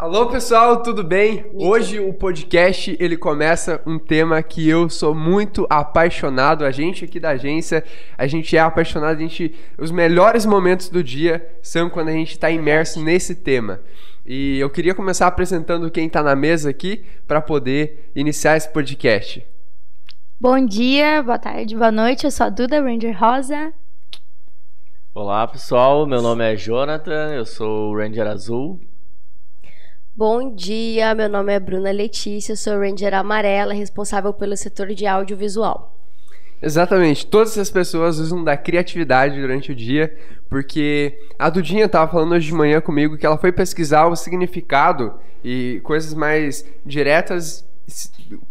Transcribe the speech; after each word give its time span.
Alô 0.00 0.28
pessoal, 0.28 0.82
tudo 0.82 1.04
bem? 1.04 1.44
Hoje 1.52 2.00
o 2.00 2.14
podcast 2.14 2.96
ele 2.98 3.18
começa 3.18 3.82
um 3.84 3.98
tema 3.98 4.42
que 4.42 4.66
eu 4.66 4.88
sou 4.88 5.14
muito 5.14 5.66
apaixonado. 5.68 6.64
A 6.64 6.70
gente 6.70 7.04
aqui 7.04 7.20
da 7.20 7.32
agência, 7.32 7.84
a 8.16 8.26
gente 8.26 8.56
é 8.56 8.60
apaixonado. 8.60 9.18
A 9.18 9.20
gente, 9.20 9.54
os 9.76 9.90
melhores 9.90 10.46
momentos 10.46 10.88
do 10.88 11.04
dia 11.04 11.46
são 11.60 11.90
quando 11.90 12.08
a 12.08 12.12
gente 12.12 12.30
está 12.30 12.50
imerso 12.50 13.04
nesse 13.04 13.34
tema. 13.34 13.82
E 14.24 14.58
eu 14.58 14.70
queria 14.70 14.94
começar 14.94 15.26
apresentando 15.26 15.90
quem 15.90 16.06
está 16.06 16.22
na 16.22 16.34
mesa 16.34 16.70
aqui 16.70 17.04
para 17.28 17.42
poder 17.42 18.10
iniciar 18.16 18.56
esse 18.56 18.72
podcast. 18.72 19.46
Bom 20.40 20.64
dia, 20.64 21.22
boa 21.22 21.38
tarde, 21.38 21.76
boa 21.76 21.92
noite. 21.92 22.24
Eu 22.24 22.30
sou 22.30 22.46
a 22.46 22.48
Duda 22.48 22.80
Ranger 22.80 23.14
Rosa. 23.20 23.70
Olá 25.14 25.46
pessoal, 25.46 26.06
meu 26.06 26.22
nome 26.22 26.42
é 26.42 26.56
Jonathan, 26.56 27.34
eu 27.34 27.44
sou 27.44 27.90
o 27.90 27.98
Ranger 27.98 28.28
Azul. 28.28 28.80
Bom 30.20 30.54
dia, 30.54 31.14
meu 31.14 31.30
nome 31.30 31.50
é 31.50 31.58
Bruna 31.58 31.90
Letícia, 31.90 32.54
sou 32.54 32.78
Ranger 32.78 33.14
Amarela, 33.14 33.72
responsável 33.72 34.34
pelo 34.34 34.54
setor 34.54 34.88
de 34.88 35.06
audiovisual. 35.06 35.96
Exatamente, 36.60 37.24
todas 37.24 37.56
as 37.56 37.70
pessoas 37.70 38.18
usam 38.18 38.44
da 38.44 38.54
criatividade 38.54 39.40
durante 39.40 39.72
o 39.72 39.74
dia, 39.74 40.14
porque 40.50 41.18
a 41.38 41.48
Dudinha 41.48 41.86
estava 41.86 42.12
falando 42.12 42.32
hoje 42.32 42.48
de 42.48 42.52
manhã 42.52 42.82
comigo 42.82 43.16
que 43.16 43.24
ela 43.24 43.38
foi 43.38 43.50
pesquisar 43.50 44.08
o 44.08 44.14
significado 44.14 45.14
e 45.42 45.80
coisas 45.84 46.12
mais 46.12 46.66
diretas 46.84 47.64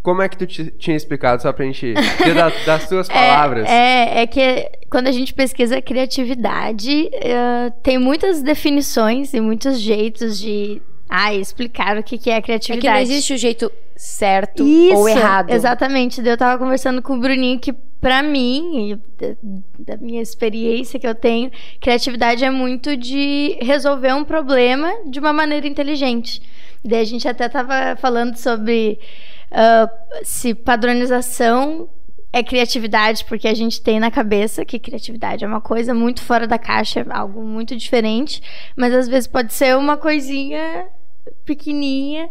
como 0.02 0.24
é 0.24 0.28
que 0.28 0.38
tu 0.38 0.48
tinha 0.48 0.98
explicado, 0.98 1.42
só 1.42 1.54
pra 1.54 1.66
gente 1.66 1.94
ter 2.18 2.34
da, 2.34 2.50
das 2.66 2.90
tuas 2.90 3.08
palavras? 3.08 3.70
É, 3.70 4.20
é, 4.20 4.22
é, 4.24 4.28
que 4.28 4.70
quando 4.90 5.06
a 5.06 5.12
gente 5.12 5.36
pesquisa 5.36 5.80
criatividade, 5.82 7.10
uh, 7.14 7.72
tem 7.84 8.00
muitas 8.00 8.42
definições 8.42 9.34
e 9.34 9.40
muitos 9.40 9.80
jeitos 9.80 10.40
de 10.40 10.82
ah, 11.10 11.34
explicar 11.34 11.98
o 11.98 12.04
que, 12.04 12.20
que 12.20 12.30
é 12.30 12.40
criatividade. 12.40 12.88
É 12.88 12.92
que 12.92 12.96
não 12.96 13.02
existe 13.02 13.34
o 13.34 13.38
jeito 13.38 13.72
certo 13.96 14.64
Isso, 14.64 14.96
ou 14.96 15.10
errado. 15.10 15.50
Exatamente. 15.50 16.22
Eu 16.26 16.38
tava 16.38 16.58
conversando 16.60 17.02
com 17.02 17.18
o 17.18 17.20
Bruninho 17.20 17.60
que, 17.60 17.74
para 17.74 18.22
mim, 18.22 19.00
da 19.80 19.98
minha 19.98 20.22
experiência 20.22 21.00
que 21.00 21.08
eu 21.08 21.16
tenho, 21.16 21.52
criatividade 21.82 22.46
é 22.46 22.52
muito 22.52 22.96
de 22.96 23.58
resolver 23.60 24.14
um 24.14 24.24
problema 24.24 24.94
de 25.08 25.20
uma 25.20 25.34
maneira 25.34 25.68
inteligente. 25.68 26.42
Daí 26.86 27.02
a 27.02 27.06
gente 27.06 27.28
até 27.28 27.50
tava 27.50 27.98
falando 27.98 28.38
sobre 28.38 29.00
uh, 29.52 29.90
se 30.24 30.54
padronização 30.54 31.90
é 32.32 32.44
criatividade, 32.44 33.26
porque 33.26 33.48
a 33.48 33.54
gente 33.56 33.82
tem 33.82 34.00
na 34.00 34.12
cabeça 34.12 34.64
que 34.64 34.78
criatividade 34.78 35.44
é 35.44 35.48
uma 35.48 35.60
coisa 35.60 35.96
muito 35.96 36.22
fora 36.22 36.46
da 36.46 36.60
caixa, 36.60 37.04
algo 37.10 37.44
muito 37.44 37.76
diferente, 37.76 38.42
mas 38.76 38.94
às 38.94 39.08
vezes 39.08 39.28
pode 39.28 39.52
ser 39.52 39.76
uma 39.76 39.98
coisinha 39.98 40.86
pequenininha. 41.46 42.30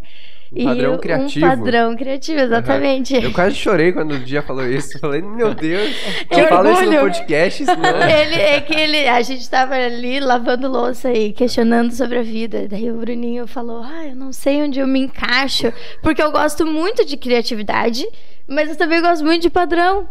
Um 0.51 0.65
padrão 0.65 0.95
e 0.95 0.99
criativo. 0.99 1.47
Um 1.47 1.49
padrão 1.49 1.97
criativo, 1.97 2.41
exatamente. 2.41 3.15
Uhum. 3.15 3.23
Eu 3.23 3.33
quase 3.33 3.55
chorei 3.55 3.93
quando 3.93 4.13
o 4.13 4.19
dia 4.19 4.41
falou 4.41 4.67
isso. 4.67 4.99
Falei, 4.99 5.21
meu 5.21 5.55
Deus, 5.55 5.95
eu 6.31 6.49
falo 6.49 6.73
isso 6.73 6.85
no 6.87 7.01
podcast. 7.01 7.65
Senão... 7.65 8.01
Ele, 8.09 8.35
é 8.35 8.61
que 8.61 8.75
ele, 8.75 9.09
a 9.09 9.21
gente 9.21 9.43
estava 9.43 9.75
ali 9.75 10.21
lavando 10.21 10.69
louça 10.69 11.13
e 11.13 11.33
questionando 11.33 11.93
sobre 11.93 12.19
a 12.19 12.23
vida. 12.23 12.67
Daí 12.67 12.91
o 12.91 12.97
Bruninho 12.97 13.47
falou, 13.47 13.83
ah, 13.83 14.07
eu 14.07 14.17
não 14.17 14.33
sei 14.33 14.63
onde 14.63 14.81
eu 14.81 14.87
me 14.87 15.01
encaixo, 15.01 15.73
porque 16.03 16.23
eu 16.23 16.33
gosto 16.33 16.65
muito 16.65 17.05
de 17.05 17.17
criatividade, 17.17 18.07
mas 18.47 18.71
eu 18.71 18.77
também 18.77 19.03
gosto 19.03 19.25
muito 19.25 19.43
de 19.43 19.51
padrão. 19.51 20.09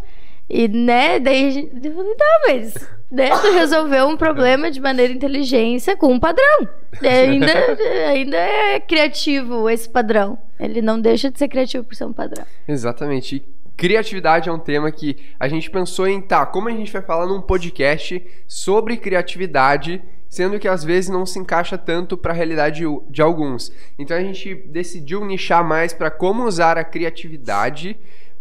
E, 0.50 0.68
né, 0.68 1.20
daí 1.20 1.48
a 1.48 1.52
gente, 1.52 1.88
eu 1.88 1.94
falei, 1.94 2.16
tá, 2.16 2.40
mas 2.48 2.90
né, 3.12 3.30
tu 3.42 3.52
resolveu 3.52 4.08
um 4.08 4.18
problema 4.18 4.72
de 4.72 4.80
maneira 4.80 5.12
inteligência 5.12 5.96
com 5.96 6.14
um 6.14 6.20
padrão. 6.20 6.68
É, 7.02 7.22
ainda, 7.22 7.54
ainda 8.10 8.38
é 8.38 8.80
criativo 8.80 9.70
esse 9.70 9.90
padrão. 9.90 10.38
Ele 10.60 10.82
não 10.82 11.00
deixa 11.00 11.30
de 11.30 11.38
ser 11.38 11.48
criativo 11.48 11.84
por 11.84 11.96
ser 11.96 12.06
um 12.06 12.14
padrão. 12.14 12.46
Exatamente. 12.68 13.36
E 13.36 13.58
criatividade 13.76 14.50
é 14.50 14.52
um 14.52 14.60
tema 14.60 14.92
que 14.92 15.18
a 15.40 15.48
gente 15.48 15.70
pensou 15.70 16.08
em, 16.08 16.22
tá, 16.22 16.46
como 16.46 16.70
a 16.70 16.72
gente 16.72 16.92
vai 16.92 17.02
falar 17.02 17.28
num 17.28 17.42
podcast 17.42 18.26
sobre 18.48 18.98
criatividade, 18.98 20.02
sendo 20.28 20.60
que 20.60 20.68
às 20.68 20.84
vezes 20.84 21.10
não 21.10 21.26
se 21.26 21.38
encaixa 21.38 21.78
tanto 21.78 22.18
para 22.18 22.34
a 22.34 22.36
realidade 22.36 22.84
de 23.10 23.22
alguns. 23.22 23.72
Então 24.00 24.18
a 24.18 24.22
gente 24.22 24.56
decidiu 24.56 25.24
nichar 25.24 25.64
mais 25.64 25.94
para 25.94 26.10
como 26.10 26.46
usar 26.46 26.78
a 26.78 26.84
criatividade 26.84 27.98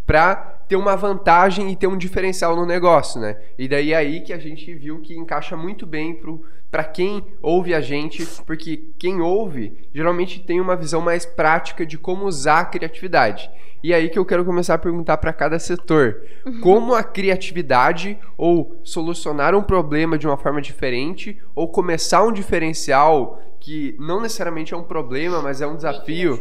para 0.07 0.56
ter 0.69 0.77
uma 0.77 0.97
vantagem 0.97 1.71
e 1.71 1.77
ter 1.77 1.87
um 1.87 1.97
diferencial 1.97 2.57
no 2.57 2.67
negócio, 2.67 3.21
né? 3.21 3.37
E 3.59 3.69
daí 3.69 3.93
é 3.93 3.97
aí 3.97 4.21
que 4.21 4.33
a 4.33 4.39
gente 4.39 4.75
viu 4.75 5.01
que 5.01 5.17
encaixa 5.17 5.57
muito 5.57 5.87
bem 5.87 6.19
para 6.71 6.85
quem 6.85 7.25
ouve 7.41 7.75
a 7.75 7.81
gente, 7.81 8.27
porque 8.45 8.91
quem 8.99 9.21
ouve 9.21 9.89
geralmente 9.95 10.41
tem 10.41 10.61
uma 10.61 10.77
visão 10.77 11.01
mais 11.01 11.25
prática 11.25 11.87
de 11.87 11.97
como 11.97 12.27
usar 12.27 12.61
a 12.61 12.65
criatividade. 12.65 13.51
E 13.83 13.93
é 13.93 13.97
aí 13.97 14.09
que 14.09 14.19
eu 14.19 14.25
quero 14.25 14.45
começar 14.45 14.75
a 14.75 14.79
perguntar 14.79 15.17
para 15.19 15.33
cada 15.33 15.59
setor, 15.59 16.23
uhum. 16.45 16.61
como 16.61 16.95
a 16.95 17.05
criatividade 17.05 18.19
ou 18.37 18.81
solucionar 18.83 19.55
um 19.55 19.63
problema 19.63 20.19
de 20.19 20.27
uma 20.27 20.37
forma 20.37 20.61
diferente 20.61 21.41
ou 21.55 21.69
começar 21.69 22.25
um 22.25 22.33
diferencial 22.33 23.41
que 23.61 23.95
não 23.99 24.21
necessariamente 24.21 24.75
é 24.75 24.77
um 24.77 24.83
problema, 24.83 25.41
mas 25.41 25.61
é 25.61 25.67
um 25.67 25.77
desafio. 25.77 26.41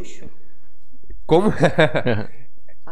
Como 1.24 1.52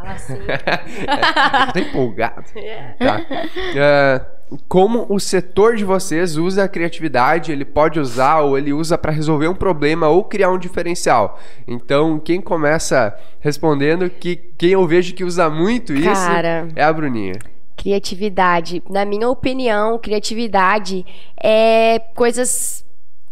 Fala 0.05 0.17
assim. 0.17 0.39
tá 1.73 1.81
empolgado. 1.81 2.45
Yeah. 2.55 2.95
Tá. 2.99 3.21
Uh, 3.21 4.35
como 4.69 5.07
o 5.09 5.19
setor 5.19 5.77
de 5.77 5.85
vocês 5.85 6.37
usa 6.37 6.65
a 6.65 6.69
criatividade, 6.69 7.51
ele 7.51 7.65
pode 7.65 7.99
usar 7.99 8.41
ou 8.41 8.57
ele 8.59 8.73
usa 8.73 8.97
para 8.97 9.11
resolver 9.11 9.49
um 9.49 9.55
problema 9.55 10.09
ou 10.09 10.23
criar 10.25 10.51
um 10.51 10.59
diferencial. 10.59 11.41
Então, 11.67 12.19
quem 12.19 12.41
começa 12.41 13.17
respondendo 13.41 14.09
que 14.09 14.37
quem 14.59 14.71
eu 14.71 14.87
vejo 14.87 15.15
que 15.15 15.25
usa 15.25 15.49
muito 15.49 15.93
isso 15.93 16.27
Cara, 16.27 16.69
é 16.77 16.85
a 16.85 16.93
Bruninha. 16.93 17.35
Criatividade. 17.77 18.83
Na 18.89 19.05
minha 19.05 19.29
opinião, 19.29 19.99
criatividade 19.99 21.05
é 21.43 21.99
coisas 22.15 22.85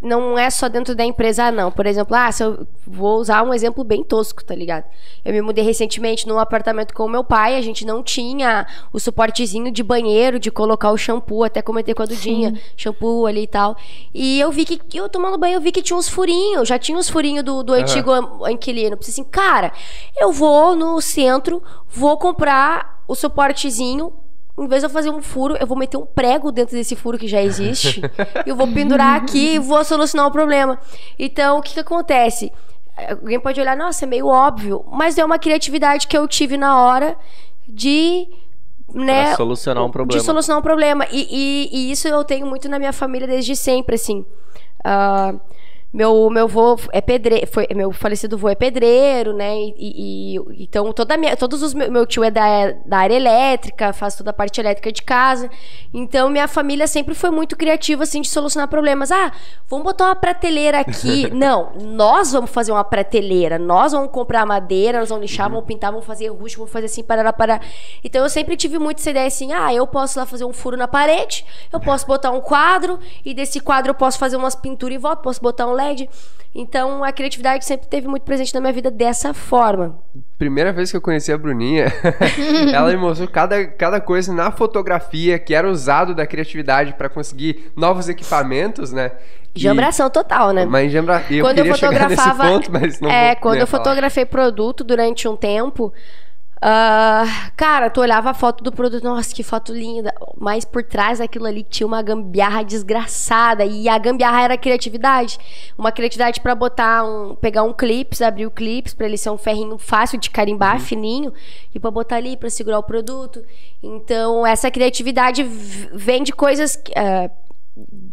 não 0.02 0.36
é 0.36 0.50
só 0.50 0.68
dentro 0.68 0.94
da 0.94 1.04
empresa, 1.04 1.50
não. 1.52 1.70
Por 1.70 1.86
exemplo, 1.86 2.16
ah, 2.16 2.30
se 2.32 2.42
eu 2.42 2.66
vou 2.86 3.20
usar 3.20 3.42
um 3.44 3.54
exemplo 3.54 3.84
bem 3.84 4.02
tosco, 4.02 4.44
tá 4.44 4.54
ligado? 4.54 4.84
Eu 5.24 5.32
me 5.32 5.40
mudei 5.40 5.64
recentemente 5.64 6.26
num 6.26 6.38
apartamento 6.38 6.92
com 6.92 7.04
o 7.04 7.08
meu 7.08 7.22
pai, 7.22 7.56
a 7.56 7.62
gente 7.62 7.86
não 7.86 8.02
tinha 8.02 8.66
o 8.92 8.98
suportezinho 8.98 9.70
de 9.70 9.82
banheiro, 9.82 10.40
de 10.40 10.50
colocar 10.50 10.90
o 10.90 10.98
shampoo, 10.98 11.44
até 11.44 11.62
comentei 11.62 11.94
com 11.94 12.02
a 12.02 12.06
Dudinha, 12.06 12.50
Sim. 12.50 12.60
shampoo 12.76 13.26
ali 13.26 13.42
e 13.42 13.46
tal. 13.46 13.76
E 14.12 14.40
eu 14.40 14.50
vi 14.50 14.64
que, 14.64 14.98
eu 14.98 15.08
tomando 15.08 15.38
banho, 15.38 15.54
eu 15.54 15.60
vi 15.60 15.70
que 15.70 15.82
tinha 15.82 15.96
uns 15.96 16.08
furinhos, 16.08 16.68
já 16.68 16.78
tinha 16.78 16.98
uns 16.98 17.08
furinhos 17.08 17.44
do, 17.44 17.62
do 17.62 17.72
antigo 17.72 18.10
inquilino. 18.48 18.96
Pensei 18.96 19.12
assim, 19.12 19.24
cara, 19.24 19.72
eu 20.16 20.32
vou 20.32 20.74
no 20.74 21.00
centro, 21.00 21.62
vou 21.88 22.18
comprar 22.18 23.02
o 23.06 23.14
suportezinho, 23.14 24.12
em 24.58 24.68
vez 24.68 24.82
de 24.82 24.86
eu 24.86 24.90
fazer 24.90 25.10
um 25.10 25.22
furo, 25.22 25.56
eu 25.58 25.66
vou 25.66 25.76
meter 25.76 25.96
um 25.96 26.04
prego 26.04 26.52
dentro 26.52 26.76
desse 26.76 26.94
furo 26.94 27.18
que 27.18 27.26
já 27.26 27.42
existe. 27.42 28.02
e 28.44 28.50
eu 28.50 28.56
vou 28.56 28.68
pendurar 28.68 29.16
aqui 29.16 29.54
e 29.54 29.58
vou 29.58 29.82
solucionar 29.84 30.26
o 30.26 30.30
problema. 30.30 30.78
Então, 31.18 31.58
o 31.58 31.62
que, 31.62 31.74
que 31.74 31.80
acontece? 31.80 32.52
Alguém 33.08 33.40
pode 33.40 33.58
olhar, 33.60 33.76
nossa, 33.76 34.04
é 34.04 34.08
meio 34.08 34.26
óbvio, 34.26 34.84
mas 34.92 35.16
é 35.16 35.24
uma 35.24 35.38
criatividade 35.38 36.06
que 36.06 36.16
eu 36.16 36.28
tive 36.28 36.56
na 36.56 36.78
hora 36.78 37.16
de. 37.66 38.28
Né, 38.92 39.28
pra 39.28 39.36
solucionar 39.36 39.84
um 39.84 39.90
problema. 39.90 40.20
De 40.20 40.26
solucionar 40.26 40.58
um 40.58 40.62
problema. 40.62 41.06
E, 41.10 41.26
e, 41.30 41.68
e, 41.72 41.90
isso 41.90 42.06
eu 42.06 42.22
tenho 42.22 42.46
muito 42.46 42.68
na 42.68 42.78
minha 42.78 42.92
família 42.92 43.26
desde 43.26 43.56
sempre, 43.56 43.94
assim. 43.94 44.26
Uh, 44.84 45.40
meu 45.92 46.30
meu 46.30 46.44
avô 46.44 46.78
é 46.90 47.02
pedreiro, 47.02 47.46
foi 47.46 47.66
meu 47.74 47.92
falecido 47.92 48.36
avô 48.36 48.48
é 48.48 48.54
pedreiro, 48.54 49.34
né? 49.34 49.54
E, 49.54 50.36
e 50.36 50.64
então 50.64 50.90
toda 50.92 51.18
minha, 51.18 51.36
todos 51.36 51.62
os 51.62 51.74
meu, 51.74 51.90
meu 51.92 52.06
tio 52.06 52.24
é 52.24 52.30
da, 52.30 52.72
da 52.86 52.98
área 52.98 53.14
elétrica, 53.14 53.92
faz 53.92 54.14
toda 54.16 54.30
a 54.30 54.32
parte 54.32 54.58
elétrica 54.58 54.90
de 54.90 55.02
casa. 55.02 55.50
Então 55.92 56.30
minha 56.30 56.48
família 56.48 56.86
sempre 56.86 57.14
foi 57.14 57.30
muito 57.30 57.56
criativa 57.56 58.04
assim 58.04 58.22
de 58.22 58.28
solucionar 58.28 58.68
problemas. 58.68 59.12
Ah, 59.12 59.32
vamos 59.68 59.84
botar 59.84 60.06
uma 60.06 60.16
prateleira 60.16 60.80
aqui. 60.80 61.28
Não, 61.34 61.72
nós 61.82 62.32
vamos 62.32 62.50
fazer 62.50 62.72
uma 62.72 62.84
prateleira, 62.84 63.58
nós 63.58 63.92
vamos 63.92 64.10
comprar 64.10 64.46
madeira, 64.46 65.00
nós 65.00 65.10
vamos 65.10 65.22
lixar, 65.30 65.50
vamos 65.50 65.66
pintar, 65.66 65.90
vamos 65.90 66.06
fazer 66.06 66.28
rústico, 66.28 66.62
vamos 66.62 66.72
fazer 66.72 66.86
assim 66.86 67.02
para 67.02 67.30
para. 67.34 67.60
Então 68.02 68.22
eu 68.22 68.30
sempre 68.30 68.56
tive 68.56 68.78
muito 68.78 68.98
essa 68.98 69.10
ideia 69.10 69.26
assim: 69.26 69.52
"Ah, 69.52 69.74
eu 69.74 69.86
posso 69.86 70.18
lá 70.18 70.24
fazer 70.24 70.46
um 70.46 70.54
furo 70.54 70.74
na 70.76 70.88
parede, 70.88 71.44
eu 71.70 71.78
posso 71.78 72.06
botar 72.06 72.30
um 72.30 72.40
quadro 72.40 72.98
e 73.22 73.34
desse 73.34 73.60
quadro 73.60 73.90
eu 73.90 73.94
posso 73.94 74.18
fazer 74.18 74.36
umas 74.36 74.54
pinturas 74.54 74.94
e 74.94 74.98
volta, 74.98 75.22
posso 75.22 75.40
botar 75.42 75.66
um 75.66 75.81
LED. 75.86 76.08
Então 76.54 77.02
a 77.02 77.10
criatividade 77.10 77.64
sempre 77.64 77.86
teve 77.86 78.06
muito 78.06 78.24
presente 78.24 78.54
na 78.54 78.60
minha 78.60 78.72
vida 78.72 78.90
dessa 78.90 79.32
forma. 79.32 79.98
Primeira 80.36 80.70
vez 80.72 80.90
que 80.90 80.96
eu 80.96 81.00
conheci 81.00 81.32
a 81.32 81.38
Bruninha, 81.38 81.86
ela 82.74 82.90
me 82.90 82.96
mostrou 82.98 83.26
cada, 83.26 83.66
cada 83.66 84.00
coisa 84.00 84.32
na 84.34 84.50
fotografia 84.50 85.38
que 85.38 85.54
era 85.54 85.70
usado 85.70 86.14
da 86.14 86.26
criatividade 86.26 86.92
para 86.92 87.08
conseguir 87.08 87.72
novos 87.74 88.08
equipamentos, 88.08 88.92
né? 88.92 89.12
Jambração 89.54 90.08
total, 90.08 90.52
né? 90.52 90.64
Mas 90.64 90.90
jambra... 90.90 91.24
eu 91.30 91.44
quando 91.44 91.58
eu 91.58 91.66
fotografava, 91.66 92.48
ponto, 92.48 92.72
mas 92.72 93.00
não 93.00 93.10
É, 93.10 93.34
quando 93.34 93.60
eu 93.60 93.66
fotografei 93.66 94.24
produto 94.24 94.82
durante 94.82 95.28
um 95.28 95.36
tempo, 95.36 95.92
Ah, 96.64 97.50
cara, 97.56 97.90
tu 97.90 98.00
olhava 98.00 98.30
a 98.30 98.34
foto 98.34 98.62
do 98.62 98.70
produto, 98.70 99.02
nossa, 99.02 99.34
que 99.34 99.42
foto 99.42 99.74
linda. 99.74 100.14
Mas 100.38 100.64
por 100.64 100.84
trás 100.84 101.18
daquilo 101.18 101.46
ali 101.46 101.64
tinha 101.64 101.84
uma 101.84 102.00
gambiarra 102.00 102.62
desgraçada. 102.62 103.64
E 103.64 103.88
a 103.88 103.98
gambiarra 103.98 104.42
era 104.42 104.56
criatividade. 104.56 105.38
Uma 105.76 105.90
criatividade 105.90 106.40
pra 106.40 106.54
botar 106.54 107.04
um. 107.04 107.34
pegar 107.34 107.64
um 107.64 107.72
clips, 107.72 108.22
abrir 108.22 108.46
o 108.46 108.50
clips, 108.50 108.94
pra 108.94 109.06
ele 109.06 109.18
ser 109.18 109.30
um 109.30 109.36
ferrinho 109.36 109.76
fácil 109.76 110.20
de 110.20 110.30
carimbar, 110.30 110.78
fininho, 110.78 111.32
e 111.74 111.80
pra 111.80 111.90
botar 111.90 112.16
ali 112.16 112.36
pra 112.36 112.48
segurar 112.48 112.78
o 112.78 112.84
produto. 112.84 113.44
Então, 113.82 114.46
essa 114.46 114.70
criatividade 114.70 115.42
vem 115.42 116.22
de 116.22 116.32
coisas. 116.32 116.80
ah, 116.94 117.28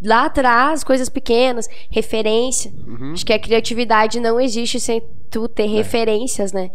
lá 0.04 0.26
atrás, 0.26 0.84
coisas 0.84 1.10
pequenas, 1.10 1.70
referência. 1.92 2.74
Acho 3.14 3.26
que 3.26 3.34
a 3.34 3.38
criatividade 3.38 4.20
não 4.20 4.40
existe 4.40 4.80
sem 4.80 5.04
tu 5.30 5.48
ter 5.48 5.68
referências, 5.68 6.52
né? 6.52 6.72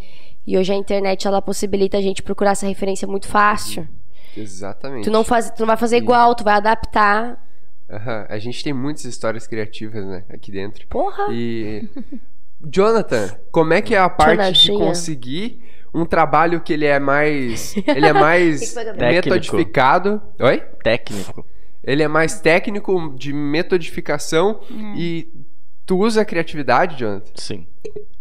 E 0.46 0.58
hoje 0.58 0.73
a 0.73 0.76
internet 0.76 1.26
ela 1.26 1.41
possibilita 1.41 1.96
a 1.96 2.02
gente 2.02 2.23
procurar 2.23 2.50
essa 2.52 2.67
referência 2.67 3.08
muito 3.08 3.29
fácil. 3.29 3.88
Exatamente. 4.37 5.05
Tu 5.05 5.11
não, 5.11 5.25
faz, 5.25 5.50
tu 5.50 5.61
não 5.61 5.67
vai 5.67 5.76
fazer 5.76 5.96
igual, 5.96 6.35
tu 6.35 6.44
vai 6.44 6.55
adaptar. 6.55 7.43
Aham, 7.91 8.26
A 8.29 8.38
gente 8.38 8.62
tem 8.62 8.73
muitas 8.73 9.05
histórias 9.05 9.46
criativas, 9.46 10.05
né? 10.05 10.25
Aqui 10.29 10.50
dentro. 10.50 10.87
Porra! 10.88 11.29
E. 11.31 11.88
Jonathan, 12.67 13.29
como 13.50 13.75
é 13.75 13.82
que 13.82 13.94
é 13.94 13.99
a 13.99 14.08
parte 14.08 14.52
de 14.52 14.69
Jonathan. 14.69 14.87
conseguir 14.87 15.62
um 15.93 16.05
trabalho 16.05 16.61
que 16.61 16.73
ele 16.73 16.87
é 16.87 16.99
mais. 16.99 17.76
Ele 17.76 18.06
é 18.06 18.12
mais 18.12 18.75
metodificado. 18.99 20.20
Oi? 20.41 20.61
Técnico. 20.82 21.46
Ele 21.82 22.02
é 22.02 22.08
mais 22.08 22.41
técnico 22.41 23.14
de 23.17 23.32
metodificação 23.32 24.61
e 24.96 25.29
tu 25.85 25.99
usa 25.99 26.23
a 26.23 26.25
criatividade, 26.25 26.99
Jonathan? 26.99 27.32
Sim. 27.35 27.67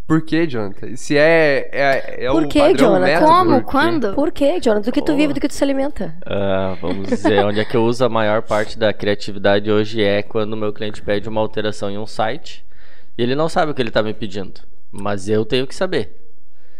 Por 0.05 0.21
quê, 0.25 0.45
Jonathan? 0.45 0.95
Se 0.97 1.17
é, 1.17 1.69
é, 1.71 2.25
é 2.25 2.29
Por 2.29 2.43
o 2.43 2.47
quê, 2.47 2.59
padrão 2.59 2.75
Jonathan? 2.93 3.05
método, 3.05 3.25
Como? 3.25 3.49
por 3.51 3.59
quê? 3.59 3.71
Quando? 3.71 4.13
Por 4.13 4.31
quê, 4.31 4.59
Jonathan? 4.59 4.81
Do 4.85 4.91
que 4.91 5.01
tu 5.01 5.13
Pô. 5.13 5.17
vive, 5.17 5.33
do 5.33 5.39
que 5.39 5.47
tu 5.47 5.53
se 5.53 5.63
alimenta? 5.63 6.13
Ah, 6.25 6.75
vamos 6.81 7.07
dizer, 7.07 7.43
onde 7.45 7.59
é 7.61 7.65
que 7.65 7.75
eu 7.77 7.83
uso 7.85 8.03
a 8.03 8.09
maior 8.09 8.41
parte 8.41 8.77
da 8.77 8.91
criatividade 8.93 9.71
hoje 9.71 10.03
é 10.03 10.21
quando 10.21 10.53
o 10.53 10.57
meu 10.57 10.73
cliente 10.73 11.01
pede 11.01 11.29
uma 11.29 11.39
alteração 11.39 11.89
em 11.89 11.97
um 11.97 12.05
site 12.05 12.65
e 13.17 13.23
ele 13.23 13.33
não 13.35 13.47
sabe 13.47 13.71
o 13.71 13.73
que 13.75 13.81
ele 13.81 13.89
está 13.89 14.03
me 14.03 14.13
pedindo, 14.13 14.61
mas 14.91 15.29
eu 15.29 15.45
tenho 15.45 15.65
que 15.65 15.73
saber. 15.75 16.19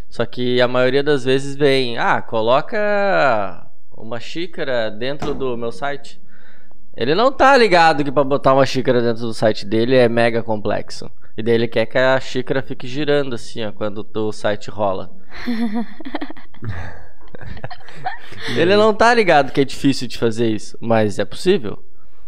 Só 0.10 0.26
que 0.26 0.62
a 0.62 0.68
maioria 0.68 1.02
das 1.02 1.24
vezes 1.24 1.56
vem, 1.56 1.98
ah, 1.98 2.22
coloca 2.22 3.66
uma 3.96 4.20
xícara 4.20 4.92
dentro 4.92 5.34
do 5.34 5.58
meu 5.58 5.72
site. 5.72 6.22
Ele 6.96 7.16
não 7.16 7.32
tá 7.32 7.58
ligado 7.58 8.04
que 8.04 8.12
para 8.12 8.24
botar 8.24 8.54
uma 8.54 8.66
xícara 8.66 9.02
dentro 9.02 9.24
do 9.24 9.34
site 9.34 9.66
dele 9.66 9.96
é 9.96 10.08
mega 10.08 10.44
complexo. 10.44 11.10
E 11.38 11.44
daí 11.44 11.56
ele 11.56 11.68
quer 11.68 11.86
que 11.86 11.98
a 11.98 12.20
xícara 12.20 12.62
fique 12.62 12.88
girando 12.88 13.34
assim, 13.34 13.64
ó, 13.66 13.72
quando 13.72 14.08
o 14.16 14.32
site 14.32 14.70
rola. 14.70 15.12
Ele 18.56 18.76
não 18.76 18.94
tá 18.94 19.14
ligado 19.14 19.52
que 19.52 19.62
é 19.62 19.66
difícil 19.66 20.08
de 20.08 20.18
fazer 20.18 20.48
isso, 20.50 20.78
mas 20.80 21.20
é 21.20 21.26
possível. 21.26 21.84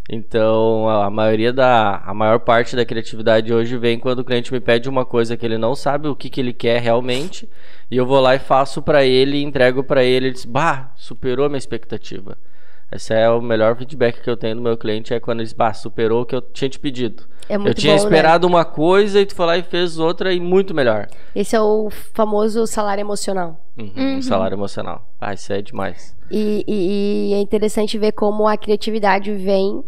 Então, 0.10 0.88
a 0.88 1.10
maioria 1.10 1.52
da 1.52 1.98
a 2.06 2.13
maior 2.13 2.40
parte 2.40 2.75
da 2.75 2.86
criatividade 2.86 3.52
hoje 3.52 3.75
vem 3.75 3.98
quando 3.98 4.19
o 4.19 4.24
cliente 4.24 4.54
me 4.54 4.60
pede 4.60 4.88
uma 4.88 5.04
coisa 5.04 5.36
que 5.36 5.44
ele 5.46 5.57
não 5.57 5.75
sabe 5.75 6.07
o 6.07 6.16
que, 6.16 6.30
que 6.30 6.40
ele 6.40 6.54
quer 6.54 6.80
realmente, 6.80 7.50
e 7.90 7.98
eu 7.98 8.06
vou 8.06 8.19
lá 8.19 8.36
e 8.36 8.40
faço 8.40 8.84
pra 8.84 9.04
ele, 9.04 9.42
entrego 9.42 9.84
pra 9.84 10.04
ele, 10.04 10.28
ele 10.28 10.34
diz: 10.34 10.46
"Bah, 10.46 10.92
superou 10.96 11.46
a 11.46 11.50
minha 11.50 11.57
expectativa". 11.57 12.38
Esse 12.92 13.14
é 13.14 13.30
o 13.30 13.42
melhor 13.42 13.76
feedback 13.76 14.22
que 14.22 14.30
eu 14.30 14.38
tenho 14.38 14.56
do 14.56 14.62
meu 14.62 14.78
cliente 14.78 15.14
é 15.14 15.20
quando 15.20 15.40
ele 15.40 15.46
diz: 15.48 15.54
"Bah, 15.54 15.74
superou 15.74 16.22
o 16.22 16.26
que 16.26 16.36
eu 16.36 16.42
tinha 16.42 16.70
te 16.70 16.80
pedido". 16.80 17.24
É 17.50 17.58
muito 17.58 17.70
eu 17.70 17.74
tinha 17.74 17.96
bom, 17.96 18.00
né? 18.02 18.06
esperado 18.08 18.48
uma 18.48 18.66
coisa 18.66 19.20
e 19.22 19.26
tu 19.26 19.36
foi 19.36 19.46
lá 19.46 19.58
e 19.58 19.64
fez 19.64 20.00
outra 20.00 20.34
e 20.34 20.40
muito 20.40 20.74
melhor. 20.74 21.08
Esse 21.36 21.56
é 21.56 21.62
o 21.62 21.90
famoso 22.14 22.66
salário 22.66 23.02
emocional. 23.02 23.60
Uhum, 23.78 24.18
um 24.18 24.22
salário 24.22 24.56
emocional. 24.56 25.08
Ah, 25.20 25.34
isso 25.34 25.52
é 25.54 25.62
demais. 25.62 26.16
E, 26.32 26.64
e- 26.68 27.30
e 27.30 27.34
é 27.34 27.40
interessante 27.40 27.98
ver 28.00 28.14
como 28.14 28.48
a 28.48 28.58
criatividade 28.58 29.31
vem. 29.34 29.84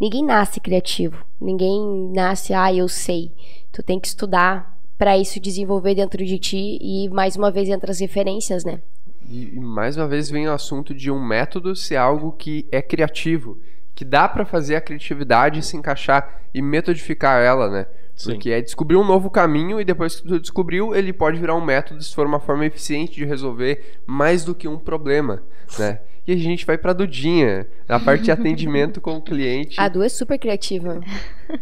Ninguém 0.00 0.24
nasce 0.24 0.60
criativo. 0.60 1.24
Ninguém 1.40 2.10
nasce, 2.14 2.54
ah, 2.54 2.72
eu 2.72 2.88
sei. 2.88 3.30
Tu 3.72 3.82
tem 3.82 3.98
que 4.00 4.06
estudar 4.08 4.74
pra 4.96 5.18
isso 5.18 5.38
desenvolver 5.40 5.94
dentro 5.94 6.24
de 6.24 6.38
ti 6.38 6.78
e 6.80 7.08
mais 7.10 7.36
uma 7.36 7.50
vez 7.50 7.68
entra 7.68 7.90
as 7.90 8.00
referências, 8.00 8.64
né? 8.64 8.80
E, 9.28 9.54
e 9.54 9.60
mais 9.60 9.96
uma 9.96 10.06
vez 10.06 10.30
vem 10.30 10.48
o 10.48 10.52
assunto 10.52 10.94
de 10.94 11.10
um 11.10 11.22
método 11.24 11.74
ser 11.74 11.96
algo 11.96 12.32
que 12.32 12.66
é 12.70 12.80
criativo, 12.80 13.58
que 13.94 14.04
dá 14.04 14.28
pra 14.28 14.44
fazer 14.44 14.76
a 14.76 14.80
criatividade 14.80 15.64
se 15.64 15.76
encaixar 15.76 16.42
e 16.52 16.62
metodificar 16.62 17.42
ela, 17.42 17.68
né? 17.68 17.86
Sim. 18.14 18.32
Porque 18.32 18.50
é 18.50 18.62
descobrir 18.62 18.96
um 18.96 19.04
novo 19.04 19.28
caminho 19.30 19.80
e 19.80 19.84
depois 19.84 20.20
que 20.20 20.26
tu 20.26 20.40
descobriu, 20.40 20.94
ele 20.94 21.12
pode 21.12 21.38
virar 21.38 21.54
um 21.54 21.64
método 21.64 22.02
se 22.02 22.14
for 22.14 22.26
uma 22.26 22.40
forma 22.40 22.64
eficiente 22.64 23.14
de 23.14 23.24
resolver 23.24 24.00
mais 24.06 24.44
do 24.44 24.54
que 24.54 24.66
um 24.66 24.78
problema, 24.78 25.42
né? 25.78 26.00
E 26.26 26.32
a 26.32 26.36
gente 26.36 26.66
vai 26.66 26.76
pra 26.76 26.92
Dudinha, 26.92 27.66
na 27.88 28.00
parte 28.00 28.24
de 28.24 28.32
atendimento 28.32 29.00
com 29.00 29.16
o 29.16 29.22
cliente. 29.22 29.80
A 29.80 29.88
Du 29.88 30.02
é 30.02 30.08
super 30.08 30.36
criativa. 30.38 31.00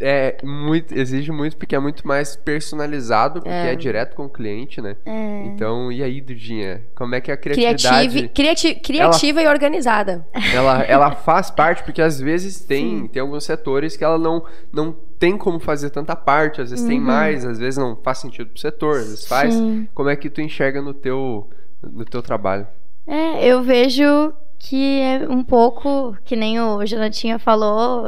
É 0.01 0.37
muito, 0.43 0.97
exige 0.97 1.31
muito 1.31 1.57
porque 1.59 1.75
é 1.77 1.79
muito 1.79 2.09
mais 2.09 2.35
personalizado, 2.35 3.41
porque 3.43 3.51
é, 3.51 3.73
É. 3.73 3.77
direto 3.77 4.17
com 4.17 4.25
o 4.25 4.29
cliente, 4.31 4.81
né? 4.81 4.97
É. 5.05 5.45
Então, 5.47 5.93
e 5.93 6.03
aí, 6.03 6.21
Dudinha? 6.21 6.81
Como 6.95 7.15
é 7.15 7.21
que 7.21 7.31
a 7.31 7.37
criatividade 7.37 7.83
Criativa, 8.09 8.29
criati- 8.35 8.75
criativa 8.77 9.43
e 9.43 9.47
organizada. 9.47 10.27
ela, 10.55 10.83
ela 10.85 11.11
faz 11.15 11.51
parte, 11.51 11.83
porque 11.85 12.01
às 12.01 12.19
vezes 12.19 12.61
tem, 12.65 13.07
tem 13.09 13.21
alguns 13.21 13.45
setores 13.45 13.97
que 13.99 14.05
ela 14.05 14.17
não, 14.19 14.45
não 14.73 14.97
tem 15.19 15.37
como 15.37 15.61
fazer 15.61 15.91
tanta 15.91 16.17
parte, 16.17 16.63
às 16.63 16.71
vezes 16.71 16.87
tem 16.87 16.99
mais, 17.01 17.45
às 17.45 17.59
vezes 17.59 17.77
não 17.79 17.97
faz 18.03 18.19
sentido 18.19 18.49
pro 18.49 18.59
setor, 18.59 18.97
às 18.97 19.05
vezes 19.09 19.27
faz. 19.27 19.53
Sim. 19.55 19.87
Como 19.95 20.09
é 20.09 20.17
que 20.17 20.31
tu 20.31 20.41
enxerga 20.41 20.81
no 20.81 20.95
teu, 20.95 21.51
no 21.83 22.05
teu 22.07 22.23
trabalho? 22.23 22.67
É, 23.07 23.47
eu 23.47 23.63
vejo 23.63 24.33
que 24.67 25.01
é 25.01 25.29
um 25.29 25.43
pouco, 25.43 26.17
que 26.25 26.35
nem 26.35 26.59
o 26.59 26.87
Jonatinha 26.87 27.39
falou, 27.39 28.07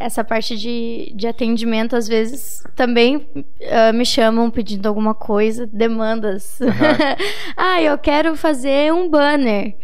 essa 0.00 0.24
parte 0.24 0.56
de, 0.56 1.12
de 1.14 1.28
atendimento, 1.28 1.94
às 1.94 2.08
vezes, 2.08 2.64
também 2.74 3.24
ah, 3.70 3.92
me 3.92 4.04
chamam 4.04 4.50
pedindo 4.50 4.88
alguma 4.88 5.14
coisa, 5.14 5.64
demandas. 5.64 6.58
ah, 7.56 7.80
eu 7.80 7.96
quero 7.98 8.36
fazer 8.36 8.92
um 8.92 9.08
banner 9.08 9.76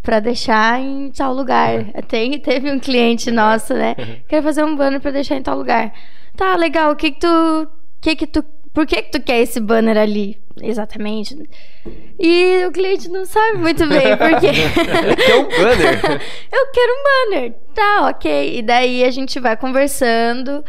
pra 0.00 0.20
deixar 0.20 0.80
em 0.80 1.10
tal 1.10 1.34
lugar. 1.34 1.86
Tem, 2.06 2.38
teve 2.38 2.70
um 2.70 2.78
cliente 2.78 3.32
nosso, 3.32 3.74
né? 3.74 3.96
Quero 4.28 4.44
fazer 4.44 4.62
um 4.62 4.76
banner 4.76 5.00
pra 5.00 5.10
deixar 5.10 5.34
em 5.34 5.42
tal 5.42 5.58
lugar. 5.58 5.92
Tá, 6.36 6.54
legal, 6.54 6.92
o 6.92 6.96
que 6.96 7.10
que 7.10 7.18
tu... 7.18 7.68
Que 8.00 8.14
que 8.14 8.26
tu 8.28 8.44
por 8.74 8.86
que, 8.86 9.00
que 9.02 9.12
tu 9.12 9.22
quer 9.22 9.40
esse 9.40 9.60
banner 9.60 9.96
ali? 9.96 10.36
Exatamente. 10.60 11.36
E 12.18 12.64
o 12.66 12.72
cliente 12.72 13.08
não 13.08 13.24
sabe 13.24 13.58
muito 13.58 13.86
bem 13.86 14.16
por 14.16 14.40
quê. 14.40 14.50
É 15.30 15.36
um 15.36 15.44
banner. 15.44 16.00
Eu 16.52 16.66
quero 16.72 16.92
um 16.92 17.30
banner. 17.30 17.54
Tá, 17.72 18.08
ok. 18.08 18.58
E 18.58 18.62
daí 18.62 19.04
a 19.04 19.10
gente 19.12 19.38
vai 19.38 19.56
conversando 19.56 20.64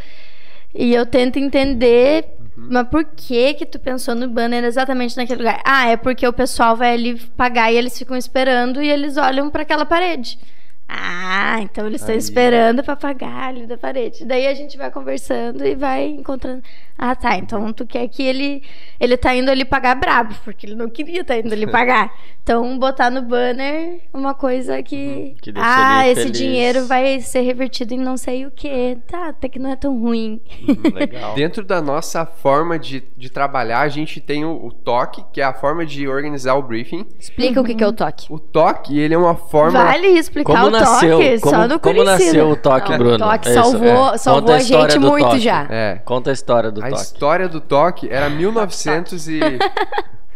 e 0.73 0.93
eu 0.93 1.05
tento 1.05 1.37
entender. 1.37 2.25
Mas 2.55 2.87
por 2.87 3.03
que 3.03 3.53
que 3.55 3.65
tu 3.65 3.79
pensou 3.79 4.15
no 4.15 4.29
banner 4.29 4.63
exatamente 4.63 5.17
naquele 5.17 5.39
lugar? 5.39 5.61
Ah, 5.65 5.89
é 5.89 5.97
porque 5.97 6.27
o 6.27 6.33
pessoal 6.33 6.75
vai 6.75 6.93
ali 6.93 7.19
pagar 7.35 7.71
e 7.71 7.75
eles 7.75 7.97
ficam 7.97 8.15
esperando 8.15 8.81
e 8.81 8.89
eles 8.89 9.17
olham 9.17 9.49
para 9.49 9.63
aquela 9.63 9.85
parede. 9.85 10.39
Ah, 10.87 11.57
então 11.61 11.87
eles 11.87 12.01
estão 12.01 12.15
esperando 12.15 12.83
para 12.83 12.95
pagar 12.95 13.49
ali 13.49 13.65
da 13.65 13.77
parede. 13.77 14.23
Daí 14.23 14.45
a 14.45 14.53
gente 14.53 14.77
vai 14.77 14.91
conversando 14.91 15.65
e 15.65 15.75
vai 15.75 16.05
encontrando. 16.05 16.61
Ah, 16.97 17.15
tá. 17.15 17.35
Então 17.37 17.73
tu 17.73 17.85
quer 17.87 18.07
que 18.07 18.21
ele 18.23 18.61
ele 18.99 19.17
tá 19.17 19.35
indo 19.35 19.49
ali 19.49 19.65
pagar 19.65 19.95
brabo, 19.95 20.35
porque 20.43 20.67
ele 20.67 20.75
não 20.75 20.89
queria 20.89 21.21
estar 21.21 21.37
indo 21.37 21.53
ali 21.53 21.65
pagar. 21.65 22.13
Então 22.45 22.77
botar 22.77 23.09
no 23.09 23.23
banner 23.23 24.01
uma 24.13 24.35
coisa 24.35 24.83
que, 24.83 25.35
que 25.41 25.51
deixa 25.51 25.67
ah, 25.67 26.03
ele 26.07 26.11
esse 26.11 26.21
feliz. 26.27 26.37
dinheiro 26.37 26.85
vai 26.85 27.19
ser 27.19 27.41
revertido 27.41 27.95
em 27.95 27.97
não 27.97 28.15
sei 28.17 28.45
o 28.45 28.51
que. 28.51 28.99
Tá, 29.07 29.29
até 29.29 29.49
que 29.49 29.57
não 29.57 29.71
é 29.71 29.75
tão 29.75 29.99
ruim. 29.99 30.39
Hum, 30.61 30.93
Legal. 30.93 31.33
Dentro 31.35 31.65
da 31.65 31.81
nossa 31.81 32.23
forma 32.23 32.77
de, 32.77 33.03
de 33.17 33.31
trabalhar, 33.31 33.79
a 33.81 33.87
gente 33.87 34.21
tem 34.21 34.45
o, 34.45 34.63
o 34.63 34.71
toque, 34.71 35.25
que 35.33 35.41
é 35.41 35.43
a 35.43 35.53
forma 35.55 35.83
de 35.87 36.07
organizar 36.07 36.53
o 36.53 36.61
briefing. 36.61 37.03
Explica 37.19 37.59
o 37.59 37.63
que, 37.63 37.73
que 37.73 37.83
é 37.83 37.87
o 37.87 37.91
toque. 37.93 38.27
O 38.29 38.37
toque, 38.37 38.99
ele 38.99 39.15
é 39.15 39.17
uma 39.17 39.33
forma... 39.33 39.83
Vale 39.83 40.05
explicar 40.09 40.53
Como 40.53 40.67
o 40.67 40.69
nasceu, 40.69 41.17
toque, 41.17 41.39
como, 41.41 41.55
só 41.55 41.67
no 41.67 41.79
como 41.79 42.03
nasceu 42.03 42.49
o 42.51 42.55
toque, 42.55 42.89
Não, 42.89 42.95
o 42.95 42.99
Bruno? 42.99 43.17
toque 43.17 43.49
Isso, 43.49 43.55
salvou- 43.59 44.13
é. 44.13 44.17
salvou 44.19 44.41
Conta 44.43 44.53
a 44.53 44.57
história 44.59 44.89
gente 44.91 45.01
do 45.01 45.07
muito 45.09 45.25
toque. 45.25 45.39
já. 45.39 45.67
É. 45.67 45.95
Conta 46.05 46.29
a 46.29 46.33
história 46.33 46.69
do 46.71 46.85
A 46.85 46.89
toque. 46.89 47.01
história 47.01 47.49
do 47.49 47.59
toque 47.59 48.07
era 48.07 48.29
1900 48.29 49.27
e... 49.29 49.39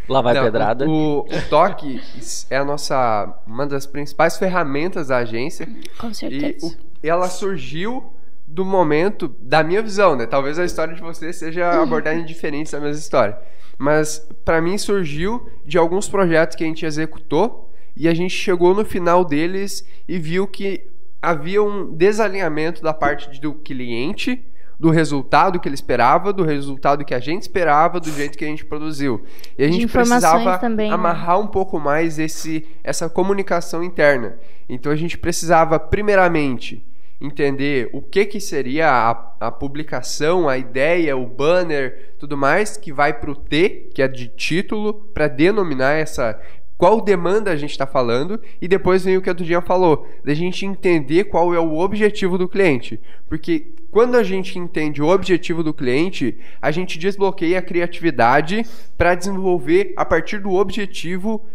Lá 0.10 0.22
vai 0.22 0.34
Não, 0.34 0.44
pedrada. 0.44 0.88
O, 0.88 1.20
o 1.22 1.26
toque 1.50 2.02
é 2.50 2.58
a 2.58 2.66
nossa 2.66 3.42
uma 3.46 3.66
das 3.66 3.86
principais 3.86 4.38
ferramentas 4.38 5.08
da 5.08 5.18
agência 5.18 5.68
Com 6.00 6.10
e 6.10 6.16
certeza. 6.16 6.66
o- 6.66 6.76
ela 7.02 7.30
surgiu 7.30 8.12
do 8.48 8.66
momento 8.66 9.28
da 9.40 9.64
minha 9.64 9.82
visão, 9.82 10.16
né? 10.16 10.26
Talvez 10.26 10.58
a 10.58 10.66
história 10.66 10.94
de 10.96 11.02
você 11.02 11.32
seja 11.32 11.82
abordagem 11.82 12.26
diferente 12.26 12.72
da 12.72 12.80
mesma 12.80 13.00
história, 13.00 13.38
mas 13.78 14.28
pra 14.44 14.60
mim 14.62 14.78
surgiu 14.78 15.48
de 15.66 15.78
alguns 15.78 16.10
projetos 16.10 16.56
que 16.56 16.64
a 16.64 16.68
gente 16.68 16.86
executou 16.86 17.72
e 17.96 18.08
a 18.08 18.14
gente 18.14 18.32
chegou 18.34 18.74
no 18.74 18.84
final 18.84 19.24
deles 19.24 19.86
e 20.08 20.18
viu 20.18 20.48
que 20.48 20.88
havia 21.22 21.62
um 21.62 21.94
desalinhamento 21.96 22.82
da 22.82 22.94
parte 22.94 23.40
do 23.40 23.54
cliente 23.54 24.44
do 24.80 24.90
resultado 24.90 25.60
que 25.60 25.68
ele 25.68 25.76
esperava, 25.76 26.32
do 26.32 26.44
resultado 26.44 27.04
que 27.04 27.14
a 27.14 27.20
gente 27.20 27.42
esperava, 27.42 28.00
do 28.00 28.10
jeito 28.10 28.38
que 28.38 28.46
a 28.46 28.48
gente 28.48 28.64
produziu. 28.64 29.22
E 29.58 29.64
a 29.66 29.68
gente 29.68 29.88
precisava 29.88 30.58
também, 30.58 30.88
né? 30.88 30.96
amarrar 30.96 31.38
um 31.40 31.48
pouco 31.48 31.78
mais 31.78 32.18
esse, 32.18 32.66
essa 32.82 33.10
comunicação 33.10 33.84
interna. 33.84 34.40
Então 34.70 34.90
a 34.90 34.96
gente 34.96 35.18
precisava, 35.18 35.78
primeiramente, 35.78 36.86
entender 37.20 37.90
o 37.92 38.02
que, 38.02 38.26
que 38.26 38.40
seria 38.40 38.90
a, 38.90 39.48
a 39.48 39.52
publicação, 39.52 40.48
a 40.48 40.58
ideia, 40.58 41.18
o 41.18 41.28
banner, 41.28 42.14
tudo 42.18 42.38
mais, 42.38 42.78
que 42.78 42.94
vai 42.94 43.12
para 43.12 43.32
o 43.32 43.36
T, 43.36 43.90
que 43.94 44.02
é 44.02 44.08
de 44.08 44.30
título, 44.30 44.94
para 45.14 45.28
denominar 45.28 45.92
essa. 45.92 46.40
Qual 46.78 47.02
demanda 47.02 47.52
a 47.52 47.58
gente 47.58 47.72
está 47.72 47.86
falando, 47.86 48.40
e 48.62 48.66
depois 48.66 49.04
vem 49.04 49.18
o 49.18 49.22
que 49.22 49.30
a 49.30 49.34
Dudinha 49.34 49.60
falou, 49.60 50.08
da 50.24 50.34
gente 50.34 50.66
entender 50.66 51.26
qual 51.26 51.54
é 51.54 51.60
o 51.60 51.78
objetivo 51.78 52.38
do 52.38 52.48
cliente. 52.48 53.02
Porque 53.28 53.74
quando 53.92 54.16
a 54.16 54.24
gente 54.24 54.58
entende 54.60 55.02
o 55.02 55.08
objetivo 55.08 55.64
do 55.64 55.74
cliente, 55.74 56.38
a 56.62 56.72
gente 56.72 56.98
desbloqueia 57.00 57.60
a 57.60 57.62
criatividade 57.62 58.66
para 58.98 59.16
desenvolver, 59.16 59.94
a 59.98 60.06
partir 60.06 60.40
do 60.40 60.54
objetivo, 60.54 61.46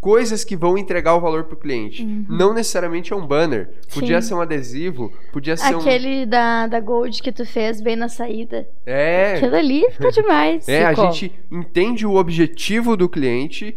coisas 0.00 0.44
que 0.44 0.54
vão 0.54 0.76
entregar 0.76 1.14
o 1.14 1.20
valor 1.20 1.44
para 1.44 1.54
o 1.54 1.58
cliente. 1.58 2.04
Não 2.28 2.52
necessariamente 2.52 3.12
é 3.12 3.16
um 3.16 3.26
banner. 3.26 3.70
Podia 3.92 4.16
Uhum. 4.16 4.22
Sim. 4.22 4.28
ser 4.28 4.34
um 4.34 4.40
adesivo, 4.40 5.12
podia 5.32 5.56
ser 5.56 5.74
um. 5.74 5.78
Aquele 5.78 6.26
da, 6.26 6.66
da 6.66 6.78
Gold 6.80 7.22
que 7.22 7.32
tu 7.32 7.46
fez 7.46 7.80
bem 7.80 7.96
na 7.96 8.08
saída. 8.08 8.68
É, 8.84 9.36
Aquilo 9.36 9.56
ali 9.56 9.82
ficou 9.90 10.10
demais. 10.10 10.68
é, 10.68 10.84
a 10.84 10.90
ficou. 10.90 11.10
gente 11.10 11.32
entende 11.50 12.06
o 12.06 12.16
objetivo 12.16 12.96
do 12.98 13.08
cliente, 13.08 13.74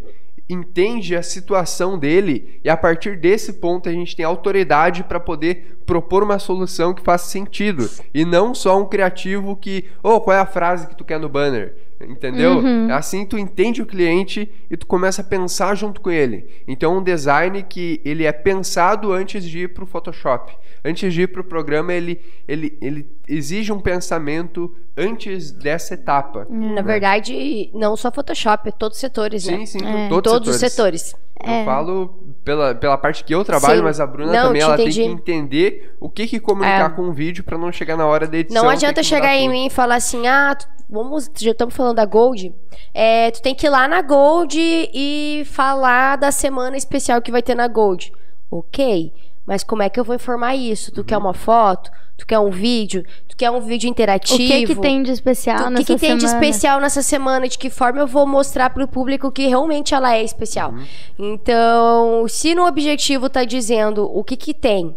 entende 0.49 1.15
a 1.15 1.21
situação 1.21 1.97
dele 1.97 2.59
e 2.63 2.69
a 2.69 2.77
partir 2.77 3.17
desse 3.17 3.53
ponto 3.53 3.89
a 3.89 3.91
gente 3.91 4.15
tem 4.15 4.25
autoridade 4.25 5.03
para 5.03 5.19
poder 5.19 5.79
propor 5.85 6.23
uma 6.23 6.39
solução 6.39 6.93
que 6.93 7.01
faça 7.01 7.29
sentido 7.29 7.89
e 8.13 8.25
não 8.25 8.53
só 8.53 8.79
um 8.79 8.85
criativo 8.85 9.55
que, 9.55 9.85
oh, 10.03 10.19
qual 10.21 10.35
é 10.35 10.39
a 10.39 10.45
frase 10.45 10.87
que 10.87 10.95
tu 10.95 11.03
quer 11.03 11.19
no 11.19 11.29
banner? 11.29 11.86
Entendeu? 11.99 12.59
Uhum. 12.59 12.93
Assim 12.93 13.25
tu 13.25 13.37
entende 13.37 13.81
o 13.81 13.85
cliente 13.85 14.49
e 14.69 14.77
tu 14.77 14.85
começa 14.85 15.21
a 15.21 15.25
pensar 15.25 15.73
junto 15.75 15.99
com 15.99 16.11
ele. 16.11 16.45
Então 16.67 16.93
é 16.93 16.97
um 16.99 17.03
design 17.03 17.63
que 17.63 17.99
ele 18.05 18.23
é 18.23 18.31
pensado 18.31 19.11
antes 19.11 19.43
de 19.43 19.59
ir 19.63 19.73
para 19.73 19.83
o 19.83 19.87
Photoshop. 19.87 20.55
Antes 20.85 21.11
de 21.11 21.23
ir 21.23 21.27
para 21.27 21.41
o 21.41 21.43
programa, 21.43 21.91
ele, 21.93 22.21
ele, 22.47 22.77
ele 22.79 23.07
exige 23.27 23.73
um 23.73 23.79
pensamento 23.79 24.73
antes 24.95 25.51
dessa 25.51 25.95
etapa. 25.95 26.45
Na 26.49 26.81
verdade, 26.83 27.69
não 27.73 27.97
só 27.97 28.11
Photoshop, 28.11 28.69
é 28.69 28.71
todos 28.71 28.97
os 28.97 29.01
setores, 29.01 29.43
Sim, 29.43 29.57
né? 29.57 29.65
sim, 29.65 29.79
É. 29.85 30.07
todos, 30.07 30.31
Todos 30.31 30.49
os 30.49 30.57
setores. 30.57 31.15
Eu 31.43 31.65
falo 31.65 32.15
pela, 32.43 32.73
pela 32.73 32.97
parte 32.97 33.23
que 33.23 33.33
eu 33.33 33.43
trabalho, 33.43 33.77
Sim. 33.79 33.83
mas 33.83 33.99
a 33.99 34.07
Bruna 34.07 34.31
Não, 34.31 34.43
também 34.47 34.59
te 34.61 34.65
ela 34.65 34.75
tem 34.77 34.85
entendi. 34.87 35.01
que 35.03 35.07
entender 35.09 35.95
o 35.99 36.09
que, 36.09 36.25
que 36.27 36.39
comunicar 36.39 36.91
É. 36.91 36.95
com 36.95 37.03
o 37.03 37.11
vídeo 37.11 37.43
para 37.43 37.57
não 37.57 37.71
chegar 37.71 37.95
na 37.97 38.05
hora 38.07 38.27
da 38.27 38.37
edição. 38.37 38.63
Não 38.63 38.69
adianta 38.69 39.03
chegar 39.03 39.35
em 39.35 39.41
tudo. 39.45 39.51
mim 39.51 39.65
e 39.67 39.69
falar 39.69 39.95
assim, 39.95 40.25
ah, 40.27 40.55
tu- 40.55 40.67
vamos, 40.89 41.29
já 41.37 41.51
estamos 41.51 41.75
falando 41.75 41.95
da 41.97 42.05
Gold. 42.05 42.53
É, 42.93 43.31
tu 43.31 43.41
tem 43.41 43.53
que 43.55 43.65
ir 43.67 43.69
lá 43.69 43.87
na 43.87 44.01
Gold 44.01 44.57
e 44.59 45.43
falar 45.45 46.17
da 46.17 46.31
semana 46.31 46.77
especial 46.77 47.21
que 47.21 47.31
vai 47.31 47.41
ter 47.41 47.55
na 47.55 47.67
Gold. 47.67 48.11
Ok, 48.49 49.11
mas 49.45 49.63
como 49.63 49.83
é 49.83 49.89
que 49.89 49.99
eu 49.99 50.03
vou 50.03 50.15
informar 50.15 50.55
isso? 50.55 50.91
Tu 50.91 50.99
Uhum. 50.99 51.03
quer 51.05 51.17
uma 51.17 51.33
foto? 51.33 51.91
Tu 52.17 52.25
quer 52.25 52.39
um 52.39 52.49
vídeo? 52.49 53.03
Tu 53.27 53.37
quer 53.37 53.51
um 53.51 53.59
vídeo 53.59 53.87
O 53.87 53.91
interativo? 53.91 54.37
que 54.39 54.65
que 54.65 54.75
tem 54.75 55.03
de 55.03 55.11
especial 55.11 55.59
O 55.59 55.63
que, 55.65 55.69
nessa 55.69 55.83
que 55.93 55.99
tem 55.99 56.15
de 56.17 56.21
semana? 56.27 56.45
especial 56.45 56.79
nessa 56.79 57.01
semana? 57.03 57.47
De 57.47 57.57
que 57.59 57.69
forma 57.69 57.99
eu 57.99 58.07
vou 58.07 58.25
mostrar 58.25 58.71
pro 58.71 58.87
público 58.87 59.31
que 59.31 59.45
realmente 59.47 59.93
ela 59.93 60.15
é 60.15 60.23
especial? 60.23 60.71
Uhum. 60.71 60.85
Então, 61.33 62.25
se 62.27 62.55
no 62.55 62.65
objetivo 62.65 63.29
tá 63.29 63.43
dizendo 63.43 64.09
o 64.11 64.23
que 64.23 64.35
que 64.35 64.53
tem, 64.53 64.95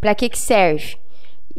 pra 0.00 0.14
que 0.14 0.28
que 0.28 0.38
serve, 0.38 0.96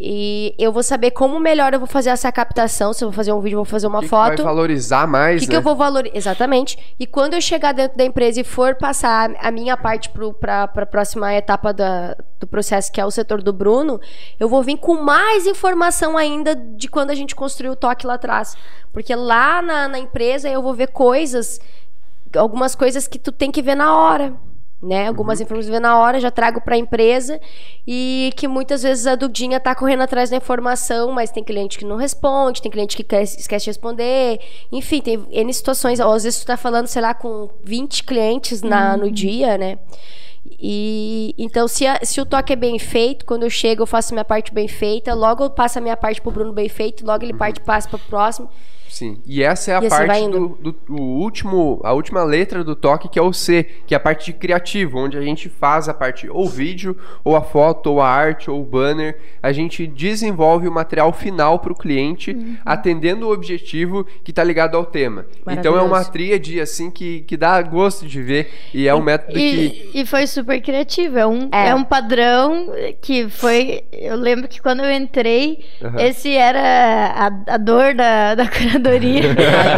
e 0.02 0.56
eu 0.58 0.72
vou 0.72 0.82
saber 0.82 1.12
como 1.12 1.40
melhor 1.42 1.74
eu 1.74 1.80
vou 1.80 1.88
fazer 1.88 2.10
essa 2.10 2.32
captação, 2.32 2.94
se 2.94 3.04
eu 3.04 3.10
vou 3.10 3.14
fazer 3.16 3.34
um 3.34 3.42
vídeo, 3.42 3.56
eu 3.56 3.64
vou 3.64 3.66
fazer 3.66 3.86
uma 3.88 3.98
O 3.98 4.02
que 4.02 4.08
que 4.08 4.16
vai 4.16 4.30
foto. 4.30 4.44
valorizar 4.44 5.06
O 5.06 5.12
mais, 5.12 5.42
que, 5.42 5.48
né? 5.48 5.52
que 5.52 5.58
eu 5.58 5.62
vou 5.62 5.76
valorizar? 5.76 6.16
Exatamente. 6.16 6.78
E 6.98 7.06
quando 7.06 7.34
eu 7.34 7.42
chegar 7.42 7.74
dentro 7.74 7.98
da 7.98 8.06
empresa 8.06 8.40
e 8.40 8.44
for 8.46 8.76
passar 8.76 9.32
a 9.40 9.52
minha 9.52 9.76
parte 9.76 10.10
para 10.40 10.64
a 10.64 10.86
próxima 10.86 11.34
etapa 11.34 11.74
da- 11.74 12.16
do 12.40 12.48
processo, 12.48 12.90
que 12.92 13.02
é 13.02 13.06
o 13.06 13.12
setor 13.12 13.42
do 13.42 13.52
Bruno, 13.52 14.00
eu 14.40 14.48
vou 14.48 14.64
vir 14.64 14.78
com 14.78 14.96
mais 15.04 15.46
informação 15.46 16.18
ainda 16.18 16.56
de 16.56 16.88
quando 16.88 17.12
a 17.12 17.16
gente 17.16 17.36
construiu 17.36 17.74
o 17.74 17.76
toque 17.76 18.08
lá 18.08 18.14
atrás. 18.14 18.56
Porque 18.94 19.14
lá 19.14 19.62
na, 19.62 19.88
na 19.90 20.00
empresa 20.00 20.48
eu 20.48 20.62
vou 20.62 20.74
ver 20.74 20.88
coisas, 20.88 21.60
algumas 22.36 22.74
coisas 22.76 23.08
que 23.08 23.20
tu 23.20 23.32
tem 23.32 23.52
que 23.52 23.62
ver 23.62 23.76
na 23.76 23.94
hora. 23.98 24.34
Né? 24.82 25.08
Algumas 25.10 25.42
informações 25.42 25.70
ver 25.70 25.82
na 25.82 26.00
hora, 26.00 26.22
já 26.22 26.32
trago 26.32 26.62
para 26.62 26.76
a 26.76 26.78
empresa 26.78 27.38
e 27.86 28.32
que 28.38 28.48
muitas 28.48 28.82
vezes 28.82 29.06
a 29.08 29.16
Dudinha 29.16 29.60
tá 29.60 29.76
correndo 29.76 30.04
atrás 30.04 30.30
da 30.30 30.38
informação, 30.38 31.12
mas 31.12 31.30
tem 31.32 31.44
cliente 31.44 31.78
que 31.78 31.84
não 31.84 31.98
responde, 31.98 32.62
tem 32.62 32.72
cliente 32.72 32.96
que 32.96 33.04
quer- 33.04 33.24
esquece 33.24 33.66
de 33.66 33.70
responder, 33.72 34.40
enfim, 34.72 35.02
tem 35.02 35.26
N 35.32 35.54
situações. 35.54 36.00
Ou 36.00 36.14
às 36.14 36.24
vezes 36.24 36.40
tu 36.40 36.46
tá 36.46 36.56
falando, 36.56 36.88
sei 36.88 37.02
lá, 37.02 37.14
com 37.14 37.50
20 37.62 38.06
clientes 38.06 38.62
na, 38.62 38.96
no 38.96 39.12
dia, 39.12 39.58
né? 39.58 39.78
E 40.58 41.36
então, 41.38 41.68
se, 41.68 41.86
a- 41.86 42.00
se 42.04 42.22
o 42.22 42.26
toque 42.26 42.54
é 42.54 42.56
bem 42.56 42.80
feito, 42.80 43.26
quando 43.26 43.44
eu 43.44 43.50
chego, 43.50 43.84
eu 43.84 43.88
faço 43.88 44.14
minha 44.14 44.24
parte 44.26 44.54
bem 44.54 44.68
feita, 44.68 45.14
logo 45.14 45.44
eu 45.44 45.50
passo 45.50 45.78
a 45.78 45.82
minha 45.82 45.98
parte 45.98 46.22
pro 46.22 46.32
Bruno 46.32 46.54
bem 46.54 46.70
feito, 46.70 47.06
logo 47.06 47.24
ele 47.24 47.34
parte 47.34 47.60
passa 47.60 47.90
pro 47.90 48.00
próximo. 48.00 48.50
Sim. 48.90 49.20
E 49.26 49.42
essa 49.44 49.72
é 49.72 49.76
a 49.76 49.84
E 49.84 49.88
parte 49.88 50.28
do, 50.30 50.48
do- 50.60 50.76
o 50.90 51.02
último, 51.22 51.80
a 51.84 51.94
última 51.94 52.24
letra 52.24 52.64
do 52.64 52.76
toque, 52.76 53.08
que 53.08 53.18
é 53.20 53.22
o 53.22 53.32
C, 53.32 53.64
que 53.86 53.94
é 53.94 53.98
a 53.98 54.00
parte 54.00 54.26
de 54.26 54.34
criativo, 54.34 54.98
onde 55.00 55.18
a 55.18 55.22
gente 55.22 55.48
faz 55.48 55.88
a 55.88 55.94
parte 55.94 56.28
ou 56.30 56.50
vídeo, 56.50 56.98
ou 57.24 57.36
a 57.36 57.42
foto, 57.42 57.92
ou 57.92 58.02
a 58.02 58.10
arte, 58.10 58.50
ou 58.50 58.60
o 58.62 58.66
banner. 58.66 59.18
A 59.42 59.52
gente 59.52 59.86
desenvolve 59.88 60.68
o 60.68 60.72
material 60.72 61.14
final 61.14 61.60
para 61.60 61.72
o 61.72 61.76
cliente, 61.76 62.32
Uhum. 62.32 62.58
atendendo 62.66 63.28
o 63.28 63.32
objetivo 63.32 64.06
que 64.24 64.32
está 64.32 64.44
ligado 64.44 64.76
ao 64.76 64.86
tema. 64.86 65.26
Então 65.48 65.78
é 65.78 65.82
uma 65.82 66.04
tríade 66.04 66.60
assim 66.60 66.90
que, 66.90 67.22
que 67.22 67.38
dá 67.38 67.62
gosto 67.62 68.06
de 68.08 68.22
ver 68.22 68.50
e 68.74 68.88
é 68.88 68.96
um 68.96 69.02
método 69.02 69.34
que 69.34 69.92
E, 69.94 70.02
e 70.02 70.06
foi 70.06 70.26
super 70.26 70.60
criativo. 70.62 71.18
É 71.20 71.28
um, 71.28 71.48
É. 71.52 71.70
é. 71.70 71.76
um 71.76 71.84
padrão 71.84 72.68
que 73.02 73.30
foi. 73.30 73.84
Eu 73.92 74.16
lembro 74.16 74.48
que 74.48 74.62
quando 74.62 74.84
eu 74.84 74.92
entrei, 74.92 75.64
Aham. 75.84 76.00
esse 76.02 76.36
era 76.36 76.60
a, 77.16 77.54
a 77.56 77.58
dor 77.58 77.94
da, 77.94 78.34
da 78.36 78.48
curadoria. 78.82 79.22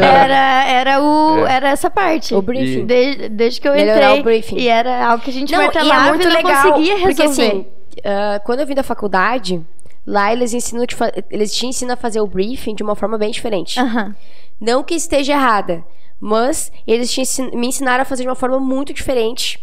era, 0.01 0.67
era, 0.70 1.01
o, 1.03 1.46
É. 1.48 1.53
era 1.53 1.70
essa 1.70 1.89
parte. 1.89 2.34
O 2.34 2.41
briefing. 2.41 2.86
Desde, 2.86 3.29
desde 3.29 3.62
que 3.62 3.67
eu 3.67 3.74
Melhorar 3.74 4.10
entrei. 4.10 4.20
o 4.20 4.24
briefing. 4.24 4.58
E 4.58 4.67
era 4.67 5.08
algo 5.08 5.24
que 5.24 5.29
a 5.29 5.34
gente 5.34 5.51
Não, 5.51 5.60
e 5.60 5.62
é 5.62 5.65
martelava 5.65 6.10
muito 6.10 6.27
não 6.27 6.36
legal, 6.36 6.63
conseguia 6.72 6.93
resolver. 6.98 7.15
porque 7.15 7.22
assim, 7.24 7.65
ah, 8.05 8.39
quando 8.43 8.60
eu 8.62 8.67
vim 8.67 8.75
da 8.75 8.84
faculdade, 8.84 9.62
lá 10.05 10.31
eles 10.31 10.53
ensinam, 10.53 10.86
te 10.86 10.96
eles 11.29 11.53
te 11.53 11.65
ensinam 11.65 11.93
a 11.93 11.98
fazer 11.98 12.22
o 12.22 12.27
briefing 12.27 12.75
de 12.75 12.84
uma 12.84 12.96
forma 12.96 13.17
bem 13.17 13.31
diferente. 13.31 13.79
Não 14.60 14.84
que 14.84 14.93
esteja 14.96 15.34
errada, 15.34 15.84
mas 16.20 16.72
eles 16.86 17.12
te 17.12 17.22
ensin- 17.22 17.51
me 17.55 17.67
ensinaram 17.67 18.03
a 18.03 18.05
fazer 18.05 18.24
de 18.24 18.29
uma 18.29 18.36
forma 18.36 18.60
muito 18.60 18.93
diferente 18.93 19.60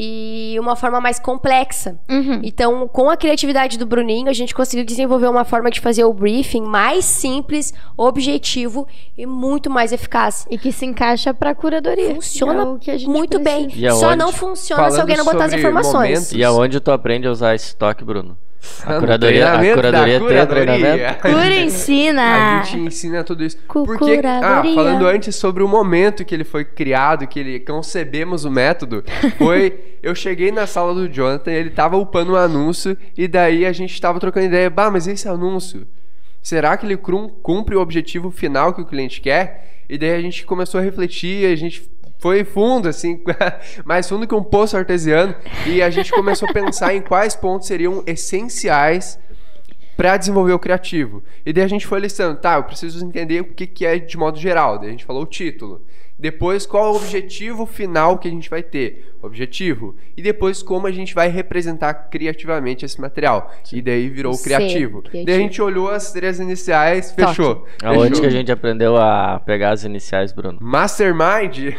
e 0.00 0.56
uma 0.60 0.76
forma 0.76 1.00
mais 1.00 1.18
complexa. 1.18 1.98
Uhum. 2.08 2.40
Então, 2.44 2.86
com 2.86 3.10
a 3.10 3.16
criatividade 3.16 3.76
do 3.76 3.84
Bruninho, 3.84 4.28
a 4.28 4.32
gente 4.32 4.54
conseguiu 4.54 4.84
desenvolver 4.84 5.26
uma 5.26 5.44
forma 5.44 5.72
de 5.72 5.80
fazer 5.80 6.04
o 6.04 6.12
briefing 6.12 6.62
mais 6.62 7.04
simples, 7.04 7.74
objetivo 7.96 8.86
e 9.16 9.26
muito 9.26 9.68
mais 9.68 9.90
eficaz. 9.92 10.46
E 10.48 10.56
que 10.56 10.70
se 10.70 10.86
encaixa 10.86 11.34
pra 11.34 11.52
curadoria. 11.52 12.14
Funciona 12.14 12.62
É 12.62 12.64
o 12.64 12.78
que 12.78 12.92
a 12.92 12.96
gente 12.96 13.10
muito 13.10 13.40
bem. 13.40 13.64
precisa. 13.64 13.86
E 13.88 13.90
Só 13.98 14.14
não 14.14 14.30
funciona 14.30 14.88
se 14.92 15.00
alguém 15.00 15.16
não 15.16 15.24
botar 15.24 15.46
as 15.46 15.52
informações. 15.52 15.94
momentos. 16.10 16.32
E 16.32 16.44
aonde 16.44 16.78
tu 16.78 16.92
aprende 16.92 17.26
a 17.26 17.32
usar 17.32 17.56
esse 17.56 17.74
toque, 17.74 18.04
Bruno? 18.04 18.38
A 18.84 18.98
curadoria, 18.98 19.52
a 19.52 19.74
curadoria 19.74 20.18
tem 20.20 20.46
treinamento? 20.46 21.20
Cura 21.22 21.56
ensina. 21.56 22.60
A 22.60 22.62
gente 22.62 22.78
ensina 22.86 23.24
tudo 23.24 23.44
isso. 23.44 23.56
Cu- 23.68 23.84
Porque, 23.84 24.20
ah, 24.24 24.62
falando 24.74 25.06
antes 25.06 25.36
sobre 25.36 25.62
o 25.62 25.68
momento 25.68 26.24
que 26.24 26.34
ele 26.34 26.44
foi 26.44 26.64
criado, 26.64 27.26
que 27.26 27.38
ele 27.38 27.60
concebemos 27.60 28.44
o 28.44 28.50
método, 28.50 29.04
foi. 29.36 29.96
eu 30.02 30.14
cheguei 30.14 30.50
na 30.50 30.66
sala 30.66 30.94
do 30.94 31.08
Jonathan, 31.08 31.50
ele 31.52 31.70
tava 31.70 31.96
upando 31.96 32.32
um 32.32 32.36
anúncio, 32.36 32.96
e 33.16 33.26
daí 33.28 33.64
a 33.64 33.72
gente 33.72 34.00
tava 34.00 34.18
trocando 34.20 34.46
ideia. 34.46 34.68
Bah, 34.70 34.90
mas 34.90 35.06
esse 35.06 35.28
anúncio, 35.28 35.86
será 36.42 36.76
que 36.76 36.84
ele 36.86 36.96
cumpre 36.96 37.76
o 37.76 37.80
objetivo 37.80 38.30
final 38.30 38.72
que 38.72 38.80
o 38.80 38.86
cliente 38.86 39.20
quer? 39.20 39.82
E 39.88 39.96
daí 39.96 40.14
a 40.14 40.20
gente 40.20 40.44
começou 40.44 40.80
a 40.80 40.82
refletir, 40.82 41.46
a 41.50 41.56
gente 41.56 41.88
foi 42.18 42.44
fundo, 42.44 42.88
assim, 42.88 43.22
mais 43.84 44.08
fundo 44.08 44.26
que 44.26 44.34
um 44.34 44.42
poço 44.42 44.76
artesiano, 44.76 45.34
e 45.66 45.80
a 45.82 45.90
gente 45.90 46.10
começou 46.12 46.48
a 46.48 46.52
pensar 46.52 46.94
em 46.94 47.00
quais 47.00 47.34
pontos 47.36 47.66
seriam 47.68 48.02
essenciais 48.06 49.18
para 49.96 50.16
desenvolver 50.16 50.52
o 50.52 50.58
criativo. 50.58 51.22
E 51.44 51.52
daí 51.52 51.64
a 51.64 51.68
gente 51.68 51.86
foi 51.86 52.00
listando, 52.00 52.38
tá, 52.38 52.54
eu 52.56 52.64
preciso 52.64 53.04
entender 53.04 53.40
o 53.40 53.44
que, 53.46 53.66
que 53.66 53.84
é 53.84 53.98
de 53.98 54.16
modo 54.16 54.38
geral. 54.38 54.78
Daí 54.78 54.88
a 54.88 54.90
gente 54.92 55.04
falou 55.04 55.22
o 55.22 55.26
título. 55.26 55.82
Depois, 56.18 56.66
qual 56.66 56.86
é 56.86 56.88
o 56.90 56.96
objetivo 56.96 57.64
final 57.64 58.18
que 58.18 58.26
a 58.26 58.30
gente 58.30 58.50
vai 58.50 58.60
ter? 58.60 59.14
Objetivo. 59.22 59.94
E 60.16 60.22
depois, 60.22 60.64
como 60.64 60.88
a 60.88 60.90
gente 60.90 61.14
vai 61.14 61.28
representar 61.28 61.94
criativamente 61.94 62.84
esse 62.84 63.00
material. 63.00 63.52
E 63.72 63.80
daí 63.80 64.08
virou 64.08 64.36
criativo. 64.36 65.00
criativo. 65.02 65.26
Daí 65.26 65.36
a 65.36 65.38
gente 65.38 65.62
olhou 65.62 65.88
as 65.88 66.12
três 66.12 66.40
iniciais, 66.40 67.12
Toque. 67.12 67.28
fechou. 67.28 67.66
Aonde 67.84 68.20
que 68.20 68.26
a 68.26 68.30
gente 68.30 68.50
aprendeu 68.50 68.96
a 68.96 69.40
pegar 69.44 69.70
as 69.70 69.84
iniciais, 69.84 70.32
Bruno? 70.32 70.58
Mastermind? 70.60 71.58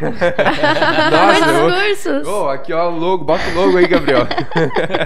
Nossa, 1.12 1.84
cursos. 1.84 2.28
Oh, 2.28 2.48
aqui 2.48 2.72
ó, 2.72 2.90
o 2.90 2.98
logo, 2.98 3.26
bota 3.26 3.44
o 3.50 3.56
logo 3.56 3.78
aí, 3.78 3.88
Gabriel. 3.88 4.26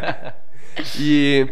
e 0.99 1.47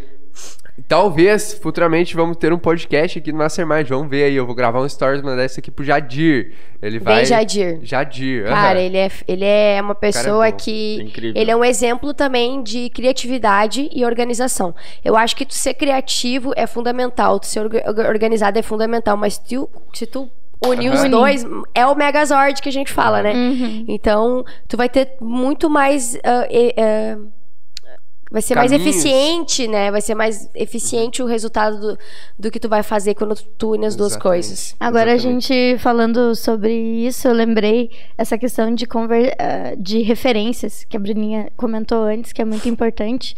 Talvez 0.87 1.53
futuramente 1.53 2.15
vamos 2.15 2.37
ter 2.37 2.51
um 2.53 2.57
podcast 2.57 3.19
aqui 3.19 3.31
no 3.31 3.37
Mastermind. 3.37 3.87
Vamos 3.87 4.09
ver 4.09 4.23
aí. 4.25 4.35
Eu 4.35 4.45
vou 4.45 4.55
gravar 4.55 4.79
um 4.81 4.87
stories, 4.89 5.21
mandar 5.21 5.45
isso 5.45 5.59
aqui 5.59 5.71
pro 5.71 5.83
Jadir. 5.83 6.53
Ele 6.81 6.99
vai. 6.99 7.25
Jadir. 7.25 7.79
Jadir. 7.83 8.45
Cara, 8.45 8.79
ele 8.81 8.97
é, 8.97 9.09
ele 9.27 9.45
é 9.45 9.79
uma 9.81 9.95
pessoa 9.95 10.49
bom, 10.49 10.57
que. 10.57 10.95
incrível. 11.01 11.41
Ele 11.41 11.51
é 11.51 11.55
um 11.55 11.63
exemplo 11.63 12.13
também 12.13 12.61
de 12.63 12.89
criatividade 12.89 13.89
e 13.93 14.03
organização. 14.05 14.73
Eu 15.03 15.15
acho 15.15 15.35
que 15.35 15.45
tu 15.45 15.53
ser 15.53 15.73
criativo 15.73 16.51
é 16.55 16.65
fundamental, 16.67 17.39
tu 17.39 17.45
ser 17.47 17.59
orga- 17.61 17.83
orga- 17.87 18.07
organizado 18.09 18.57
é 18.57 18.61
fundamental, 18.61 19.15
mas 19.17 19.37
tu, 19.37 19.69
se 19.93 20.05
tu 20.05 20.29
unir 20.65 20.91
os 20.91 20.99
Aham. 21.01 21.09
dois, 21.09 21.45
é 21.73 21.85
o 21.87 21.95
Megazord 21.95 22.61
que 22.61 22.69
a 22.69 22.71
gente 22.71 22.91
fala, 22.91 23.23
né? 23.23 23.33
Então, 23.87 24.43
tu 24.67 24.77
vai 24.77 24.87
ter 24.89 25.13
muito 25.19 25.69
mais. 25.69 26.15
e- 26.15 26.21
ah, 26.77 27.17
Vai 28.31 28.41
ser 28.41 28.55
mais 28.55 28.71
Caminhos. 28.71 28.95
eficiente, 28.95 29.67
né? 29.67 29.91
Vai 29.91 29.99
ser 29.99 30.15
mais 30.15 30.49
eficiente 30.55 31.21
o 31.21 31.25
resultado 31.25 31.77
do, 31.81 31.97
do 32.39 32.49
que 32.49 32.61
tu 32.61 32.69
vai 32.69 32.81
fazer 32.81 33.13
quando 33.13 33.35
tu 33.35 33.73
une 33.75 33.85
as 33.85 33.93
duas 33.95 34.13
Exatamente. 34.13 34.23
coisas. 34.47 34.75
Agora 34.79 35.11
Exatamente. 35.13 35.51
a 35.53 35.55
gente 35.57 35.79
falando 35.81 36.33
sobre 36.33 36.73
isso, 36.73 37.27
eu 37.27 37.33
lembrei 37.33 37.91
essa 38.17 38.37
questão 38.37 38.73
de, 38.73 38.85
conver- 38.85 39.35
ah, 39.37 39.73
de 39.77 40.01
referências 40.01 40.85
que 40.85 40.95
a 40.95 40.99
Bruninha 40.99 41.51
comentou 41.57 42.03
antes, 42.03 42.31
que 42.31 42.41
é 42.41 42.45
muito 42.45 42.69
importante. 42.69 43.35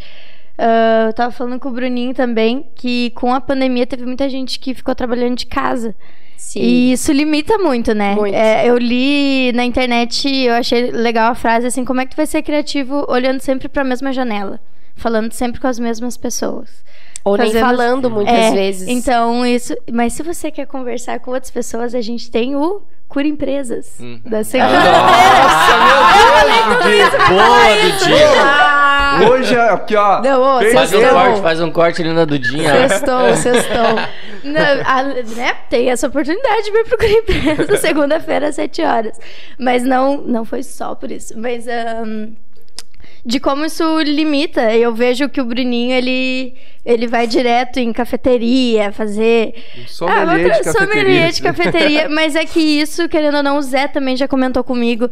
Ah, 0.60 1.06
eu 1.08 1.14
tava 1.14 1.32
falando 1.32 1.60
com 1.60 1.70
o 1.70 1.72
Bruninho 1.72 2.14
também 2.14 2.64
que 2.76 3.10
com 3.16 3.34
a 3.34 3.42
pandemia 3.42 3.88
teve 3.88 4.06
muita 4.06 4.30
gente 4.30 4.60
que 4.60 4.76
ficou 4.76 4.94
trabalhando 4.94 5.36
de 5.38 5.48
casa. 5.48 5.96
Sim. 6.38 6.60
E 6.60 6.92
isso 6.92 7.12
limita 7.12 7.58
muito, 7.58 7.96
né? 7.96 8.14
Muito. 8.14 8.36
É, 8.36 8.68
eu 8.70 8.78
li 8.78 9.52
na 9.54 9.64
internet, 9.66 10.28
eu 10.30 10.54
achei 10.54 10.92
legal 10.92 11.32
a 11.32 11.36
frase 11.36 11.66
assim: 11.66 11.84
como 11.84 12.00
é 12.02 12.06
que 12.06 12.12
tu 12.12 12.18
vai 12.18 12.28
ser 12.28 12.44
criativo 12.44 13.06
olhando 13.10 13.40
sempre 13.40 13.68
pra 13.68 13.84
mesma 13.84 14.14
janela? 14.14 14.60
Falando 14.96 15.32
sempre 15.34 15.60
com 15.60 15.68
as 15.68 15.80
mesmas 15.80 16.16
pessoas. 16.18 16.70
Ou 17.26 17.38
nem 17.38 17.48
Fazendo- 17.48 17.66
falando 17.66 18.10
muitas 18.10 18.34
É, 18.36 18.52
vezes. 18.52 18.88
Então, 18.88 19.46
isso. 19.46 19.74
Mas 19.92 20.14
se 20.14 20.22
você 20.24 20.52
quer 20.52 20.66
conversar 20.68 21.20
com 21.20 21.32
outras 21.32 21.52
pessoas, 21.52 21.96
a 21.96 22.02
gente 22.02 22.30
tem 22.30 22.56
o 22.56 22.82
Cura 23.08 23.26
Empresas. 23.28 23.96
Hum. 24.00 24.20
Da 24.26 24.44
segunda 24.44 24.74
Nossa, 24.74 25.78
meu 26.68 26.84
Deus! 26.84 27.10
Que 27.10 27.34
boa, 27.34 27.92
Dudinha! 27.92 29.30
Hoje, 29.32 29.56
aqui, 29.56 29.96
ó. 29.96 30.22
Não, 30.22 30.42
ô, 30.42 30.72
Faz 30.74 30.92
um 30.94 31.02
corte, 31.02 31.42
faz 31.42 31.62
um 31.62 31.72
corte 31.72 32.02
ali 32.02 32.14
na 32.14 32.26
Dudinha. 32.26 32.90
Sextou, 32.90 33.36
sextou. 33.38 34.00
Não, 34.44 34.62
a- 34.86 35.04
né, 35.36 35.54
tem 35.70 35.90
essa 35.92 36.08
oportunidade 36.08 36.64
de 36.64 36.72
vir 36.72 36.84
pro 36.86 36.98
Cura 36.98 37.12
Empresas 37.12 37.80
segunda-feira 37.80 38.50
às 38.50 38.56
7 38.56 38.82
horas. 38.82 39.18
Mas 39.58 39.84
não, 39.84 40.18
não 40.18 40.44
foi 40.44 40.62
só 40.64 40.94
por 40.96 41.12
isso. 41.12 41.38
Mas 41.40 41.68
ahn, 41.68 42.34
de 43.26 43.40
como 43.40 43.64
isso 43.66 44.00
limita, 44.02 44.74
eu 44.76 44.94
vejo 44.94 45.30
que 45.30 45.40
o 45.40 45.46
Bruninho, 45.46 45.94
ele, 45.94 46.54
ele 46.86 47.08
vai 47.08 47.26
direto 47.26 47.80
em 47.80 47.94
cafeteria 47.94 48.92
fazer 48.92 49.54
Um 49.82 49.88
sommelier 49.88 50.22
Ah, 50.30 50.36
de 50.36 50.44
outra- 50.44 50.74
cafeteria. 50.74 51.32
de 51.32 51.42
cafeteria. 51.42 52.10
Mas 52.12 52.36
é 52.36 52.46
que 52.46 52.60
isso, 52.60 53.08
querendo 53.08 53.38
ou 53.38 53.44
não, 53.44 53.58
o 53.58 53.62
Zé 53.62 53.88
também 53.88 54.18
já 54.18 54.28
comentou 54.28 54.64
comigo. 54.64 55.10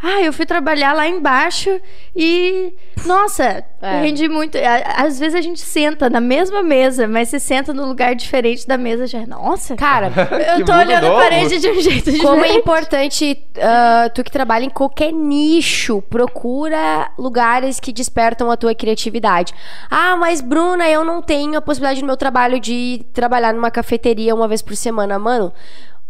Ah, 0.00 0.20
eu 0.22 0.32
fui 0.32 0.46
trabalhar 0.46 0.92
lá 0.92 1.08
embaixo 1.08 1.80
e. 2.14 2.72
Nossa, 3.04 3.64
É. 3.82 4.00
rendi 4.00 4.28
muito. 4.28 4.56
A- 4.56 5.02
Às 5.04 5.18
vezes 5.18 5.34
a 5.34 5.40
gente 5.40 5.60
senta 5.60 6.08
na 6.08 6.20
mesma 6.20 6.62
mesa, 6.62 7.08
mas 7.08 7.30
se 7.30 7.40
senta 7.40 7.74
num 7.74 7.86
lugar 7.86 8.14
diferente 8.14 8.64
da 8.66 8.78
mesa 8.78 9.08
já. 9.08 9.18
é, 9.22 9.26
Nossa, 9.26 9.74
Cara, 9.74 10.12
eu 10.56 10.64
tô 10.64 10.72
olhando 10.72 11.06
a 11.06 11.08
novo. 11.08 11.20
parede 11.20 11.58
de 11.58 11.68
um 11.68 11.80
jeito 11.80 12.12
diferente. 12.12 12.22
como 12.22 12.44
é 12.44 12.52
importante 12.54 13.42
ah, 13.60 14.08
tu 14.14 14.22
que 14.22 14.30
trabalha 14.30 14.64
em 14.64 14.70
qualquer 14.70 15.12
nicho, 15.12 16.00
procura 16.02 17.10
lugares 17.48 17.80
que 17.80 17.92
despertam 17.92 18.50
a 18.50 18.56
tua 18.56 18.74
criatividade. 18.74 19.54
Ah, 19.90 20.16
mas 20.16 20.40
Bruna, 20.40 20.88
eu 20.88 21.04
não 21.04 21.22
tenho 21.22 21.56
a 21.56 21.62
possibilidade 21.62 22.02
no 22.02 22.06
meu 22.06 22.16
trabalho 22.16 22.60
de 22.60 23.04
trabalhar 23.12 23.54
numa 23.54 23.70
cafeteria 23.70 24.34
uma 24.34 24.46
vez 24.46 24.60
por 24.60 24.76
semana. 24.76 25.18
Mano, 25.18 25.52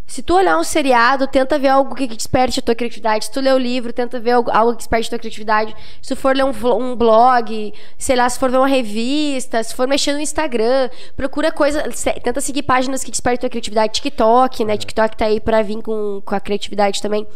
se 0.09 0.23
tu 0.23 0.35
olhar 0.35 0.57
um 0.59 0.65
seriado, 0.65 1.27
tenta 1.27 1.59
ver 1.59 1.69
algo 1.69 1.95
que 1.95 2.07
desperte 2.07 2.61
a 2.61 2.63
tua 2.63 2.75
criatividade. 2.75 3.27
Se 3.27 3.31
tu 3.31 3.41
ler 3.41 3.53
o 3.55 3.59
livro, 3.59 3.93
tenta 3.93 4.19
ver 4.19 4.31
algo, 4.31 4.73
que 4.73 4.79
desperte 4.79 5.07
a 5.09 5.11
tua 5.11 5.19
criatividade. 5.19 5.77
Se 6.01 6.15
tu 6.15 6.17
for 6.19 6.35
ler 6.35 6.45
um, 6.45 6.53
um 6.79 6.97
blog, 6.97 7.75
sei 7.99 8.17
lá, 8.17 8.27
se 8.27 8.39
for 8.39 8.51
ver 8.51 8.57
uma 8.57 8.67
revista, 8.67 9.63
se 9.63 9.75
for 9.75 9.87
mexer 9.87 10.15
no 10.15 10.21
Instagram, 10.21 10.89
procura 11.15 11.53
coisa, 11.53 11.85
tenta 12.25 12.41
seguir 12.41 12.63
páginas 12.63 13.05
que 13.05 13.11
despertem 13.11 13.37
a 13.37 13.41
tua 13.43 13.51
criatividade. 13.51 13.93
TikTok, 13.93 14.65
né? 14.65 14.79
TikTok 14.79 15.15
tá 15.15 15.27
aí 15.27 15.41
pra 15.41 15.61
vir 15.61 15.83
com, 15.83 16.23
com 16.25 16.35
a 16.35 16.41
criatividade 16.41 17.03
também. 17.03 17.27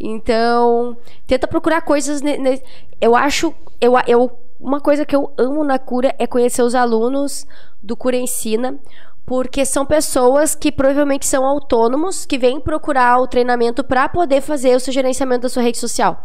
Então, 0.00 0.96
tenta 1.26 1.46
procurar 1.46 1.82
coisas. 1.82 2.22
ne- 2.22 2.62
eu 2.98 3.14
acho. 3.14 3.54
Eu, 3.78 3.92
eu, 4.06 4.38
uma 4.58 4.80
coisa 4.80 5.04
que 5.04 5.14
eu 5.14 5.32
amo 5.36 5.62
na 5.62 5.78
cura 5.78 6.14
é 6.18 6.26
conhecer 6.26 6.62
os 6.62 6.74
alunos 6.74 7.46
do 7.82 7.94
Cura 7.94 8.16
Ensina. 8.16 8.78
Porque 9.26 9.64
são 9.64 9.84
pessoas 9.84 10.54
que 10.54 10.70
provavelmente 10.70 11.26
são 11.26 11.44
autônomos, 11.44 12.24
que 12.24 12.38
vêm 12.38 12.60
procurar 12.60 13.18
o 13.18 13.26
treinamento 13.26 13.82
para 13.82 14.08
poder 14.08 14.40
fazer 14.40 14.76
o 14.76 14.80
seu 14.80 14.92
gerenciamento 14.92 15.42
da 15.42 15.48
sua 15.48 15.62
rede 15.64 15.78
social. 15.78 16.24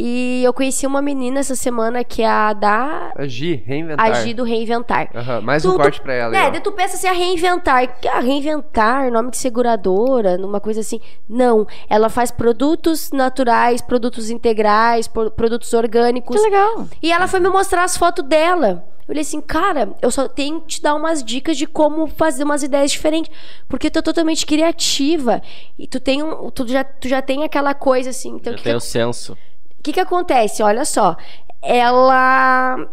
E 0.00 0.42
eu 0.44 0.52
conheci 0.52 0.86
uma 0.86 1.02
menina 1.02 1.40
essa 1.40 1.56
semana 1.56 2.04
que 2.04 2.22
é 2.22 2.28
a 2.28 2.52
da 2.52 3.12
Agir, 3.16 3.64
reinventar. 3.66 4.06
Agir 4.06 4.32
do 4.34 4.44
Reinventar. 4.44 5.10
Aham, 5.12 5.40
Mais 5.40 5.64
um 5.64 5.70
Tu- 5.70 5.76
tu- 5.76 5.82
corte 5.82 6.00
pra 6.00 6.14
ela. 6.14 6.36
É, 6.36 6.48
daí 6.52 6.60
tu 6.60 6.70
pensa 6.70 6.94
assim, 6.94 7.08
a 7.08 7.12
reinventar. 7.12 7.98
Que 8.00 8.06
A 8.06 8.20
reinventar, 8.20 9.10
nome 9.10 9.32
de 9.32 9.38
seguradora, 9.38 10.38
numa 10.38 10.60
coisa 10.60 10.78
assim. 10.80 11.00
Não. 11.28 11.66
Ela 11.90 12.08
faz 12.08 12.30
produtos 12.30 13.10
naturais, 13.10 13.82
produtos 13.82 14.30
integrais, 14.30 15.08
pro- 15.08 15.32
produtos 15.32 15.74
orgânicos. 15.74 16.36
Que 16.36 16.42
legal. 16.48 16.86
E 17.02 17.10
ela 17.10 17.26
foi 17.26 17.40
me 17.40 17.48
mostrar 17.48 17.82
as 17.82 17.96
fotos 17.96 18.24
dela. 18.24 18.84
Eu 19.08 19.14
falei 19.14 19.22
assim, 19.22 19.40
cara, 19.40 19.94
eu 20.02 20.10
só 20.10 20.28
tenho 20.28 20.60
que 20.60 20.66
te 20.66 20.82
dar 20.82 20.94
umas 20.94 21.24
dicas 21.24 21.56
de 21.56 21.66
como 21.66 22.06
fazer 22.08 22.44
umas 22.44 22.62
ideias 22.62 22.90
diferentes. 22.90 23.34
Porque 23.66 23.88
tu 23.88 24.00
é 24.00 24.02
totalmente 24.02 24.44
criativa. 24.44 25.40
E 25.78 25.86
tu 25.86 25.98
tem 25.98 26.22
um. 26.22 26.50
Tu 26.50 26.68
já, 26.68 26.84
tu 26.84 27.08
já 27.08 27.22
tem 27.22 27.42
aquela 27.42 27.72
coisa 27.72 28.10
assim. 28.10 28.34
Então, 28.36 28.52
o 28.52 28.54
Eu 28.54 28.58
que, 28.58 28.64
tenho 28.64 28.78
que, 28.78 28.84
senso. 28.84 29.32
o 29.32 29.82
que 29.82 29.94
que 29.94 30.00
acontece? 30.00 30.62
Olha 30.62 30.84
só. 30.84 31.16
Ela. 31.62 32.86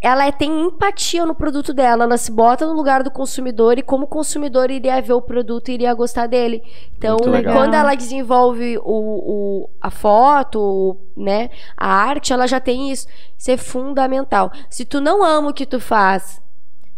Ela 0.00 0.26
é- 0.28 0.32
tem 0.32 0.66
empatia 0.66 1.26
no 1.26 1.34
produto 1.34 1.74
dela, 1.74 2.04
ela 2.04 2.16
se 2.16 2.30
bota 2.30 2.64
no 2.64 2.72
lugar 2.72 3.02
do 3.02 3.10
consumidor 3.10 3.78
e 3.78 3.82
como 3.82 4.04
o 4.04 4.08
consumidor 4.08 4.70
iria 4.70 5.02
ver 5.02 5.12
o 5.14 5.20
produto 5.20 5.68
e 5.70 5.74
iria 5.74 5.92
gostar 5.92 6.28
dele. 6.28 6.62
Então, 6.96 7.16
quando 7.52 7.74
ela 7.74 7.94
desenvolve 7.96 8.78
o, 8.78 8.82
o- 8.84 9.70
a 9.80 9.90
foto, 9.90 10.96
né, 11.16 11.50
a 11.76 11.88
arte, 11.92 12.32
ela 12.32 12.46
já 12.46 12.60
tem 12.60 12.92
isso. 12.92 13.08
Isso 13.36 13.50
é 13.50 13.56
fundamental. 13.56 14.52
Se 14.70 14.84
tu 14.84 15.00
não 15.00 15.24
ama 15.24 15.50
o 15.50 15.54
que 15.54 15.66
tu 15.66 15.80
faz, 15.80 16.40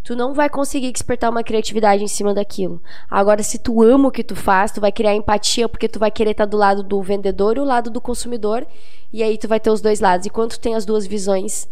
tu 0.04 0.14
não 0.14 0.34
vai 0.34 0.50
conseguir 0.50 0.92
despertar 0.92 1.30
uma 1.30 1.42
criatividade 1.42 2.02
em 2.04 2.08
cima 2.08 2.34
daquilo. 2.34 2.82
Agora, 3.10 3.42
se 3.42 3.58
tu 3.58 3.82
ama 3.82 4.08
o 4.08 4.12
que 4.12 4.24
tu 4.24 4.36
faz, 4.36 4.72
tu 4.72 4.80
vai 4.80 4.92
criar 4.92 5.14
empatia 5.14 5.68
porque 5.70 5.88
tu 5.88 5.98
vai 5.98 6.10
querer 6.10 6.32
estar 6.32 6.44
do 6.44 6.56
lado 6.58 6.82
do 6.82 7.00
vendedor 7.00 7.56
e 7.56 7.60
o 7.60 7.64
lado 7.64 7.88
do 7.90 8.00
consumidor, 8.00 8.66
e 9.10 9.22
aí 9.22 9.38
tu 9.38 9.48
vai 9.48 9.58
ter 9.58 9.70
os 9.70 9.80
dois 9.80 10.00
lados. 10.00 10.26
E 10.26 10.30
quando 10.30 10.50
tu 10.50 10.60
tem 10.60 10.74
as 10.74 10.84
duas 10.84 11.06
visões, 11.06 11.66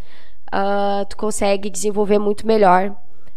ah, 0.53 1.05
tu 1.09 1.17
consegue 1.17 1.71
desenvolver 1.71 2.19
muito 2.19 2.47
melhor 2.47 2.95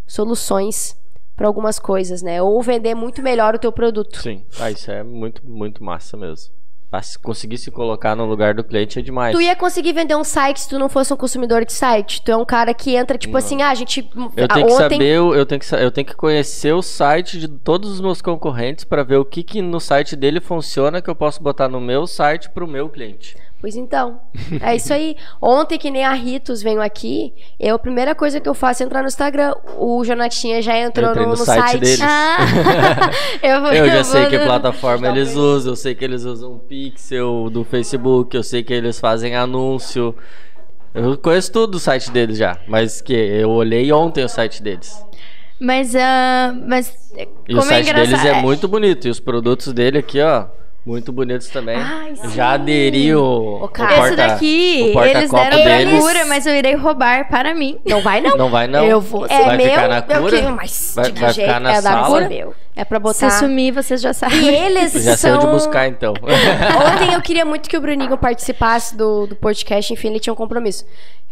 soluções 0.07 0.99
para 1.35 1.47
algumas 1.47 1.79
coisas, 1.79 2.21
né? 2.21 2.41
Ou 2.41 2.61
vender 2.61 2.93
muito 2.93 3.21
melhor 3.21 3.55
o 3.55 3.59
teu 3.59 3.71
produto. 3.71 4.21
Sim. 4.21 4.43
Ah, 4.59 4.69
isso 4.69 4.91
é 4.91 5.03
muito, 5.03 5.41
muito 5.45 5.83
massa 5.83 6.15
mesmo. 6.15 6.53
Pra 6.89 7.01
se 7.01 7.17
conseguir 7.17 7.57
se 7.57 7.71
colocar 7.71 8.17
no 8.17 8.25
lugar 8.25 8.53
do 8.53 8.65
cliente 8.65 8.99
é 8.99 9.01
demais. 9.01 9.33
Tu 9.33 9.41
ia 9.41 9.55
conseguir 9.55 9.93
vender 9.93 10.13
um 10.13 10.25
site 10.25 10.59
se 10.59 10.67
tu 10.67 10.77
não 10.77 10.89
fosse 10.89 11.13
um 11.13 11.15
consumidor 11.15 11.63
de 11.63 11.71
site. 11.71 12.21
Tu 12.21 12.29
é 12.29 12.35
um 12.35 12.43
cara 12.43 12.73
que 12.73 12.95
entra, 12.95 13.17
tipo 13.17 13.31
Não. 13.31 13.37
assim, 13.39 13.61
ah, 13.61 13.69
a 13.69 13.75
gente. 13.75 14.07
Eu 14.35 14.47
tenho 14.47 14.67
que 14.67 14.73
ontem... 14.73 14.77
saber, 14.77 15.15
eu 15.15 15.45
tenho 15.45 15.61
que, 15.61 15.73
eu 15.73 15.91
tenho 15.91 16.05
que 16.05 16.15
conhecer 16.15 16.73
o 16.73 16.81
site 16.81 17.39
de 17.39 17.47
todos 17.47 17.89
os 17.89 18.01
meus 18.01 18.21
concorrentes 18.21 18.83
para 18.83 19.03
ver 19.03 19.15
o 19.15 19.23
que, 19.25 19.41
que 19.41 19.61
no 19.61 19.79
site 19.79 20.17
dele 20.17 20.41
funciona 20.41 21.01
que 21.01 21.09
eu 21.09 21.15
posso 21.15 21.41
botar 21.41 21.69
no 21.69 21.79
meu 21.79 22.05
site 22.05 22.49
pro 22.49 22.67
meu 22.67 22.89
cliente. 22.89 23.37
Pois 23.61 23.75
então. 23.75 24.19
É 24.59 24.75
isso 24.75 24.91
aí. 24.91 25.15
Ontem, 25.39 25.77
que 25.77 25.91
nem 25.91 26.03
a 26.03 26.13
Ritos 26.13 26.63
veio 26.63 26.81
aqui, 26.81 27.31
eu, 27.59 27.75
a 27.75 27.79
primeira 27.79 28.15
coisa 28.15 28.39
que 28.39 28.49
eu 28.49 28.55
faço 28.55 28.81
é 28.81 28.85
entrar 28.87 29.03
no 29.03 29.07
Instagram. 29.07 29.53
O 29.77 30.03
Jonatinha 30.03 30.61
já 30.63 30.75
entrou 30.75 31.11
Eu 31.11 31.15
no, 31.15 31.27
no 31.27 31.37
site 31.37 31.61
site. 31.61 31.79
deles. 31.79 32.01
Ah, 32.01 32.37
eu, 33.43 33.61
vou, 33.61 33.71
Eu 33.71 33.85
já 33.85 34.03
sei 34.03 34.21
vou 34.21 34.29
que 34.31 34.39
plataforma 34.39 35.07
eles 35.07 35.35
usam, 35.35 35.73
eu 35.73 35.75
sei 35.75 35.93
que 35.93 36.03
eles 36.03 36.23
usam 36.23 36.53
o 36.53 36.59
Pixel 36.59 37.51
do 37.51 37.63
Facebook, 37.63 38.35
eu 38.35 38.43
sei 38.43 38.63
que 38.63 38.73
eles 38.73 38.99
fazem 38.99 39.35
anúncio. 39.35 40.15
Eu 40.93 41.17
conheço 41.19 41.51
tudo 41.51 41.71
do 41.73 41.79
site 41.79 42.09
deles 42.09 42.37
já, 42.39 42.57
mas 42.67 42.99
que 42.99 43.13
eu 43.13 43.51
olhei 43.51 43.91
ontem 43.93 44.23
o 44.23 44.27
site 44.27 44.61
deles. 44.63 45.05
Mas, 45.59 45.95
ah, 45.95 46.53
mas 46.67 46.97
E 47.15 47.53
como 47.53 47.59
o 47.59 47.61
site 47.61 47.91
é 47.91 47.93
deles 47.93 48.25
é 48.25 48.41
muito 48.41 48.67
bonito. 48.67 49.07
E 49.07 49.11
os 49.11 49.19
produtos 49.19 49.71
dele 49.71 49.99
aqui, 49.99 50.19
ó. 50.19 50.47
Muito 50.83 51.11
bonitos 51.11 51.47
também. 51.49 51.75
Ai. 51.77 52.15
Já 52.33 52.53
aderi 52.53 53.13
o, 53.15 53.21
o 53.63 53.67
porta, 53.67 54.07
Esse 54.07 54.15
daqui, 54.15 54.91
o 54.95 55.03
eles 55.03 55.29
porta-copo 55.29 55.43
deram 55.43 55.63
pra 55.63 55.77
deles. 55.77 55.99
cura, 56.03 56.25
mas 56.25 56.45
eu 56.47 56.55
irei 56.55 56.75
roubar 56.75 57.29
para 57.29 57.53
mim. 57.53 57.77
Não 57.85 58.01
vai 58.01 58.19
não. 58.19 58.35
Não 58.35 58.49
vai 58.49 58.67
não. 58.67 58.83
Eu 58.83 58.99
vou. 58.99 59.21
Você 59.27 59.33
É 59.33 59.43
vai 59.45 59.57
meu, 59.57 59.69
ficar 59.69 59.87
na 59.87 59.97
eu 60.09 60.21
cura? 60.21 60.41
quero, 60.41 60.55
mas 60.55 60.93
Vai- 60.95 61.05
de 61.05 61.11
que 61.13 61.19
vai 61.21 61.33
jeito? 61.33 61.47
ficar 61.47 61.59
na 61.59 61.71
é 61.73 61.81
sala? 61.81 62.07
cura 62.07 62.27
meu. 62.29 62.55
É 62.75 62.83
pra 62.83 62.97
botar. 62.99 63.29
Se 63.29 63.39
sumir, 63.39 63.71
vocês 63.71 64.01
já 64.01 64.09
E 64.09 64.13
sabem. 64.15 64.47
eles 64.55 64.93
Já 64.93 65.15
são... 65.15 65.29
saiu 65.35 65.37
de 65.39 65.47
buscar 65.53 65.87
então. 65.87 66.13
Ontem 66.95 67.13
eu 67.13 67.21
queria 67.21 67.45
muito 67.45 67.69
que 67.69 67.77
o 67.77 67.81
Bruninho 67.81 68.17
participasse 68.17 68.95
do, 68.97 69.27
do 69.27 69.35
podcast, 69.35 69.93
enfim, 69.93 70.07
ele 70.07 70.19
tinha 70.19 70.33
um 70.33 70.37
compromisso. 70.37 70.83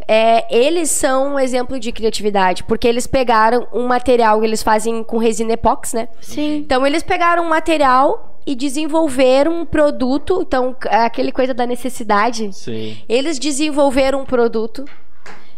É, 0.08 0.46
eles 0.56 0.92
são 0.92 1.34
um 1.36 1.40
exemplo 1.40 1.80
de 1.80 1.92
criatividade, 1.92 2.64
porque 2.66 2.88
eles 2.88 3.08
pegaram 3.08 3.68
um 3.74 3.88
material 3.88 4.40
que 4.40 4.46
eles 4.46 4.62
fazem 4.62 5.04
com 5.04 5.18
resina 5.18 5.54
epox, 5.54 5.94
né? 5.94 6.08
Sim. 6.22 6.58
Então 6.58 6.86
eles 6.86 7.02
pegaram 7.04 7.44
um 7.44 7.50
material 7.50 8.29
e 8.45 8.56
desenvolveram 8.56 9.62
um 9.62 9.65
produto, 9.65 10.41
então 10.41 10.75
é 10.86 11.06
aquele 11.06 11.32
coisa 11.32 11.54
da 11.54 11.65
necessidade. 11.65 12.52
Sim. 12.54 12.97
Eles 13.08 13.38
desenvolveram 13.39 14.21
um 14.21 14.25
produto. 14.25 14.86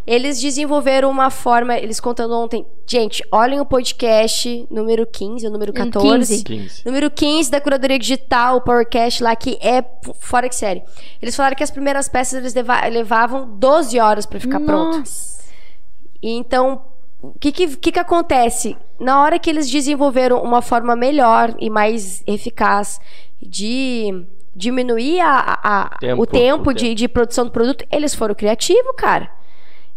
Eles 0.06 0.42
desenvolveram 0.42 1.12
uma 1.12 1.30
forma, 1.30 1.78
eles 1.78 2.00
contando 2.00 2.34
ontem, 2.34 2.66
gente, 2.88 3.24
olhem 3.32 3.60
o 3.62 3.66
podcast 3.66 4.66
número 4.70 5.06
15, 5.06 5.46
o 5.46 5.52
número 5.52 5.72
14. 5.72 6.44
15. 6.44 6.82
Número 6.86 7.10
15 7.12 7.52
da 7.52 7.62
Curadoria 7.62 8.00
Digital, 8.00 8.58
o 8.58 8.62
Powercast 8.62 9.22
lá, 9.24 9.36
que 9.36 9.60
é 9.62 9.84
fora 10.20 10.50
de 10.50 10.56
série. 10.56 10.82
Eles 11.22 11.36
falaram 11.36 11.56
que 11.56 11.64
as 11.64 11.70
primeiras 11.70 12.10
peças 12.10 12.40
eles 12.40 12.54
leva- 12.56 12.84
levavam 12.88 13.48
12 13.58 14.00
horas 14.00 14.26
pra 14.26 14.40
ficar 14.40 14.60
pronto. 14.60 14.98
Nossa. 14.98 15.40
E 16.22 16.32
então, 16.32 16.82
o 17.22 17.34
que 17.40 17.52
que, 17.52 17.68
que 17.78 17.92
que 17.92 18.00
acontece? 18.00 18.76
Na 19.00 19.22
hora 19.22 19.38
que 19.40 19.50
eles 19.50 19.70
desenvolveram 19.70 20.42
uma 20.42 20.62
forma 20.62 20.96
melhor 20.96 21.54
e 21.60 21.70
mais 21.70 22.24
eficaz 22.28 23.00
de 23.42 24.26
diminuir 24.56 25.20
a- 25.22 25.60
a- 25.64 25.98
Tempo, 26.00 26.22
o 26.22 26.26
tempo, 26.26 26.70
o 26.70 26.74
de, 26.74 26.84
tempo. 26.86 26.96
de 26.96 27.08
produção 27.08 27.46
do 27.46 27.52
produto, 27.52 27.86
eles 27.92 28.14
foram 28.14 28.36
criativos, 28.36 28.94
cara. 28.98 29.30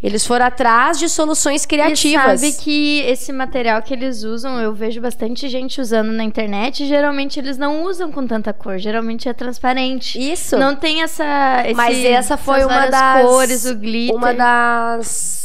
Eles 0.03 0.27
foram 0.27 0.45
atrás 0.45 0.99
de 0.99 1.09
soluções 1.09 1.65
criativas. 1.65 2.43
E 2.43 2.51
sabe 2.53 2.63
que 2.63 3.01
esse 3.07 3.33
material 3.33 3.81
que 3.81 3.95
eles 3.95 4.23
usam, 4.23 4.61
eu 4.61 4.75
vejo 4.75 5.01
bastante 5.01 5.49
gente 5.49 5.81
usando 5.81 6.13
na 6.13 6.23
internet. 6.23 6.87
Geralmente 6.87 7.41
eles 7.41 7.57
não 7.57 7.85
usam 7.85 8.13
com 8.13 8.27
tanta 8.27 8.53
cor. 8.53 8.77
Geralmente 8.79 9.31
é 9.31 9.33
transparente. 9.33 10.19
Isso. 10.21 10.59
Não 10.59 10.77
tem 10.77 11.03
essa. 11.03 11.63
esse- 11.65 11.75
Mas 11.75 12.05
essa 12.05 12.37
foi 12.37 12.59
essas 12.61 12.71
uma 12.71 12.87
das 12.89 13.23
cores, 13.27 13.65
o 13.65 13.75
glitter. 13.77 14.15
uma 14.15 14.35
das. 14.35 15.44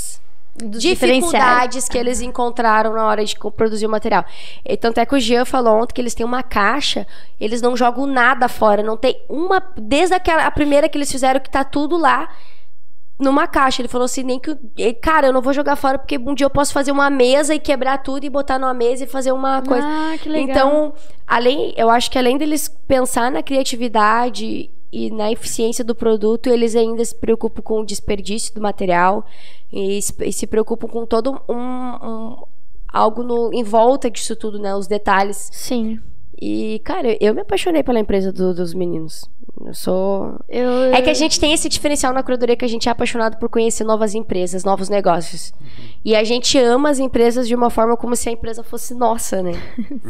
Dificuldades 0.65 1.87
que 1.87 1.97
eles 1.97 2.21
encontraram 2.21 2.93
na 2.93 3.05
hora 3.05 3.23
de 3.23 3.35
produzir 3.55 3.85
o 3.85 3.89
material. 3.89 4.25
E 4.65 4.75
tanto 4.77 4.99
é 4.99 5.05
que 5.05 5.15
o 5.15 5.19
Jean 5.19 5.45
falou 5.45 5.81
ontem 5.81 5.93
que 5.93 6.01
eles 6.01 6.13
têm 6.13 6.25
uma 6.25 6.43
caixa, 6.43 7.07
eles 7.39 7.61
não 7.61 7.75
jogam 7.75 8.05
nada 8.05 8.47
fora, 8.47 8.83
não 8.83 8.97
tem 8.97 9.21
uma 9.29 9.61
desde 9.77 10.15
aquela 10.15 10.45
a 10.45 10.51
primeira 10.51 10.89
que 10.89 10.97
eles 10.97 11.11
fizeram 11.11 11.39
que 11.39 11.49
tá 11.49 11.63
tudo 11.63 11.97
lá 11.97 12.29
numa 13.19 13.47
caixa. 13.47 13.81
Ele 13.81 13.89
falou 13.89 14.05
assim, 14.05 14.23
nem 14.23 14.39
que, 14.39 14.55
cara, 15.01 15.27
eu 15.27 15.33
não 15.33 15.41
vou 15.41 15.53
jogar 15.53 15.75
fora 15.75 15.99
porque 15.99 16.17
um 16.17 16.33
dia 16.33 16.45
eu 16.45 16.49
posso 16.49 16.71
fazer 16.71 16.91
uma 16.91 17.09
mesa 17.09 17.53
e 17.53 17.59
quebrar 17.59 17.97
tudo 17.97 18.23
e 18.23 18.29
botar 18.29 18.57
numa 18.57 18.73
mesa 18.73 19.03
e 19.03 19.07
fazer 19.07 19.31
uma 19.31 19.61
coisa. 19.61 19.85
Ah, 19.85 20.17
que 20.17 20.29
legal. 20.29 20.49
Então, 20.49 20.93
além, 21.27 21.73
eu 21.75 21.89
acho 21.89 22.09
que 22.09 22.17
além 22.17 22.37
deles 22.37 22.69
pensar 22.87 23.29
na 23.29 23.43
criatividade 23.43 24.69
e 24.91 25.11
na 25.11 25.31
eficiência 25.31 25.83
do 25.83 25.93
produto, 25.93 26.47
eles 26.47 26.75
ainda 26.75 27.03
se 27.03 27.13
preocupam 27.13 27.61
com 27.61 27.81
o 27.81 27.85
desperdício 27.85 28.55
do 28.55 28.61
material 28.61 29.25
e, 29.71 30.01
se- 30.01 30.13
e 30.25 30.31
se 30.33 30.47
preocupam 30.47 30.87
com 30.87 31.05
todo 31.05 31.31
um, 31.47 31.53
um- 31.55 32.43
algo 32.87 33.23
no, 33.23 33.51
em 33.53 33.63
volta 33.63 34.09
disso 34.09 34.35
tudo, 34.35 34.59
né? 34.59 34.75
Os 34.75 34.87
detalhes. 34.87 35.49
Sim. 35.51 35.99
E, 36.41 36.79
cara, 36.85 37.17
eu 37.19 37.33
me 37.35 37.41
apaixonei 37.41 37.83
pela 37.83 37.99
empresa 37.99 38.31
do- 38.31 38.53
dos 38.53 38.73
meninos. 38.73 39.29
Eu 39.65 39.73
sou. 39.73 40.39
Eu, 40.47 40.93
É 40.93 41.01
que 41.01 41.09
a 41.09 41.13
gente 41.13 41.39
tem 41.39 41.53
esse 41.53 41.67
diferencial 41.67 42.13
na 42.13 42.23
curadoria 42.23 42.55
que 42.55 42.63
a 42.65 42.67
gente 42.67 42.87
é 42.87 42.91
apaixonado 42.91 43.37
por 43.37 43.49
conhecer 43.49 43.83
novas 43.83 44.15
empresas, 44.15 44.63
novos 44.63 44.89
negócios. 44.89 45.53
E 46.03 46.15
a 46.15 46.23
gente 46.23 46.57
ama 46.57 46.89
as 46.89 46.99
empresas 46.99 47.47
de 47.47 47.53
uma 47.55 47.69
forma 47.69 47.97
como 47.97 48.15
se 48.15 48.29
a 48.29 48.31
empresa 48.31 48.63
fosse 48.63 48.93
nossa, 48.93 49.43
né? 49.43 49.51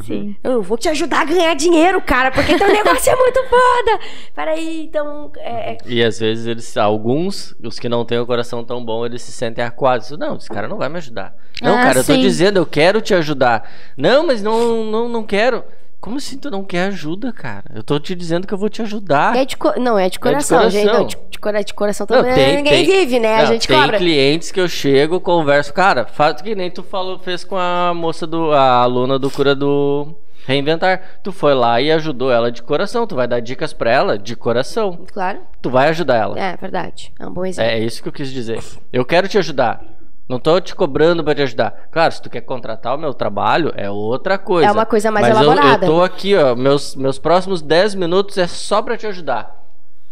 Sim. 0.05 0.35
Eu 0.43 0.61
vou 0.61 0.77
te 0.77 0.87
ajudar 0.89 1.21
a 1.21 1.25
ganhar 1.25 1.53
dinheiro, 1.55 1.99
cara, 2.01 2.31
porque 2.31 2.57
teu 2.57 2.67
negócio 2.71 3.11
é 3.11 3.15
muito 3.15 3.39
foda. 3.45 3.99
Peraí, 4.35 4.83
então. 4.85 5.31
É, 5.37 5.71
é- 5.73 5.77
E 5.85 6.03
às 6.03 6.19
vezes 6.19 6.45
eles, 6.45 6.77
alguns, 6.77 7.55
os 7.63 7.79
que 7.79 7.89
não 7.89 8.05
têm 8.05 8.19
o 8.19 8.25
coração 8.25 8.63
tão 8.63 8.83
bom, 8.85 9.05
eles 9.05 9.21
se 9.21 9.31
sentem 9.31 9.63
acuados. 9.63 10.11
Não, 10.11 10.35
esse 10.37 10.49
cara 10.49 10.67
não 10.67 10.77
vai 10.77 10.89
me 10.89 10.97
ajudar. 10.97 11.33
Não, 11.61 11.75
Ah, 11.75 11.81
cara, 11.83 11.99
eu 11.99 12.03
tô 12.05 12.13
sim. 12.13 12.21
dizendo, 12.21 12.57
eu 12.57 12.65
quero 12.65 13.01
te 13.01 13.13
ajudar. 13.15 13.69
Não, 13.97 14.25
mas 14.27 14.41
não, 14.43 14.83
não, 14.85 15.09
não 15.09 15.23
quero. 15.23 15.63
Como 16.01 16.15
assim 16.15 16.37
tu 16.37 16.49
não 16.49 16.63
quer 16.63 16.83
ajuda, 16.87 17.33
cara? 17.33 17.65
Eu 17.75 17.83
tô 17.83 17.99
te 17.99 18.15
dizendo 18.15 18.47
que 18.47 18.53
eu 18.53 18.57
vou 18.57 18.69
te 18.69 18.81
ajudar. 18.81 19.35
é 19.35 19.43
de 19.43 19.57
co- 19.57 19.77
não, 19.77 19.99
é 19.99 20.09
de 20.09 20.17
coração, 20.17 20.57
coração. 20.59 20.79
gente. 20.81 20.91
Não, 20.93 21.05
de, 21.05 21.17
de 21.29 21.37
cora- 21.39 21.63
de 21.63 21.73
coração 21.73 22.07
Não, 22.09 22.17
também. 22.19 22.35
tem- 22.35 22.55
ninguém 22.57 22.85
tem- 22.85 22.99
vive, 22.99 23.19
né? 23.19 23.35
a 23.35 23.39
Não, 23.41 23.45
gente 23.47 23.67
tem 23.67 23.77
cobra. 23.81 23.97
clientes 23.97 24.49
que 24.51 24.61
eu 24.61 24.67
chego, 24.69 25.19
converso, 25.19 25.73
cara, 25.73 26.05
faz 26.05 26.41
que 26.41 26.55
nem 26.55 26.71
tu 26.71 26.83
falou, 26.83 27.19
fez 27.19 27.43
com 27.43 27.57
a 27.57 27.93
moça 27.93 28.25
do, 28.25 28.51
a 28.53 28.81
aluna 28.81 29.19
do 29.19 29.29
cura 29.29 29.53
do 29.53 30.15
reinventar. 30.47 31.19
Tu 31.21 31.33
foi 31.33 31.53
lá 31.53 31.81
e 31.81 31.91
ajudou 31.91 32.31
ela 32.31 32.49
de 32.49 32.63
coração, 32.63 33.05
tu 33.05 33.15
vai 33.15 33.27
dar 33.27 33.41
dicas 33.41 33.73
pra 33.73 33.91
ela 33.91 34.17
de 34.17 34.37
coração. 34.37 34.99
Claro. 35.13 35.39
Tu 35.61 35.69
vai 35.69 35.89
ajudar 35.89 36.15
ela. 36.15 36.39
É, 36.39 36.55
verdade. 36.55 37.11
É 37.19 37.27
um 37.27 37.31
bom 37.33 37.45
exemplo. 37.45 37.69
É, 37.69 37.75
é 37.77 37.83
isso 37.83 38.01
que 38.01 38.07
eu 38.07 38.13
quis 38.13 38.29
dizer. 38.31 38.59
Eu 38.93 39.03
quero 39.03 39.27
te 39.27 39.37
ajudar. 39.37 39.81
Não 40.29 40.39
tô 40.39 40.61
te 40.61 40.75
cobrando 40.75 41.23
pra 41.23 41.33
te 41.33 41.41
ajudar. 41.41 41.87
Claro, 41.91 42.13
se 42.13 42.21
tu 42.21 42.29
quer 42.29 42.41
contratar 42.41 42.95
o 42.95 42.99
meu 42.99 43.13
trabalho, 43.15 43.73
é 43.75 43.89
outra 43.89 44.37
coisa. 44.37 44.69
É 44.69 44.71
uma 44.71 44.85
coisa 44.85 45.09
mais 45.09 45.27
Mas 45.27 45.35
eu- 45.37 45.43
elaborada. 45.51 45.85
Eu, 45.87 45.89
tô 45.91 46.03
aqui, 46.03 46.35
ó. 46.35 46.55
Meus, 46.55 46.95
meus 46.95 47.17
próximos 47.17 47.63
10 47.63 47.95
minutos 47.95 48.37
é 48.37 48.45
só 48.45 48.79
pra 48.81 48.95
te 48.95 49.07
ajudar. 49.07 49.55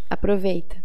Aproveita. 0.10 0.76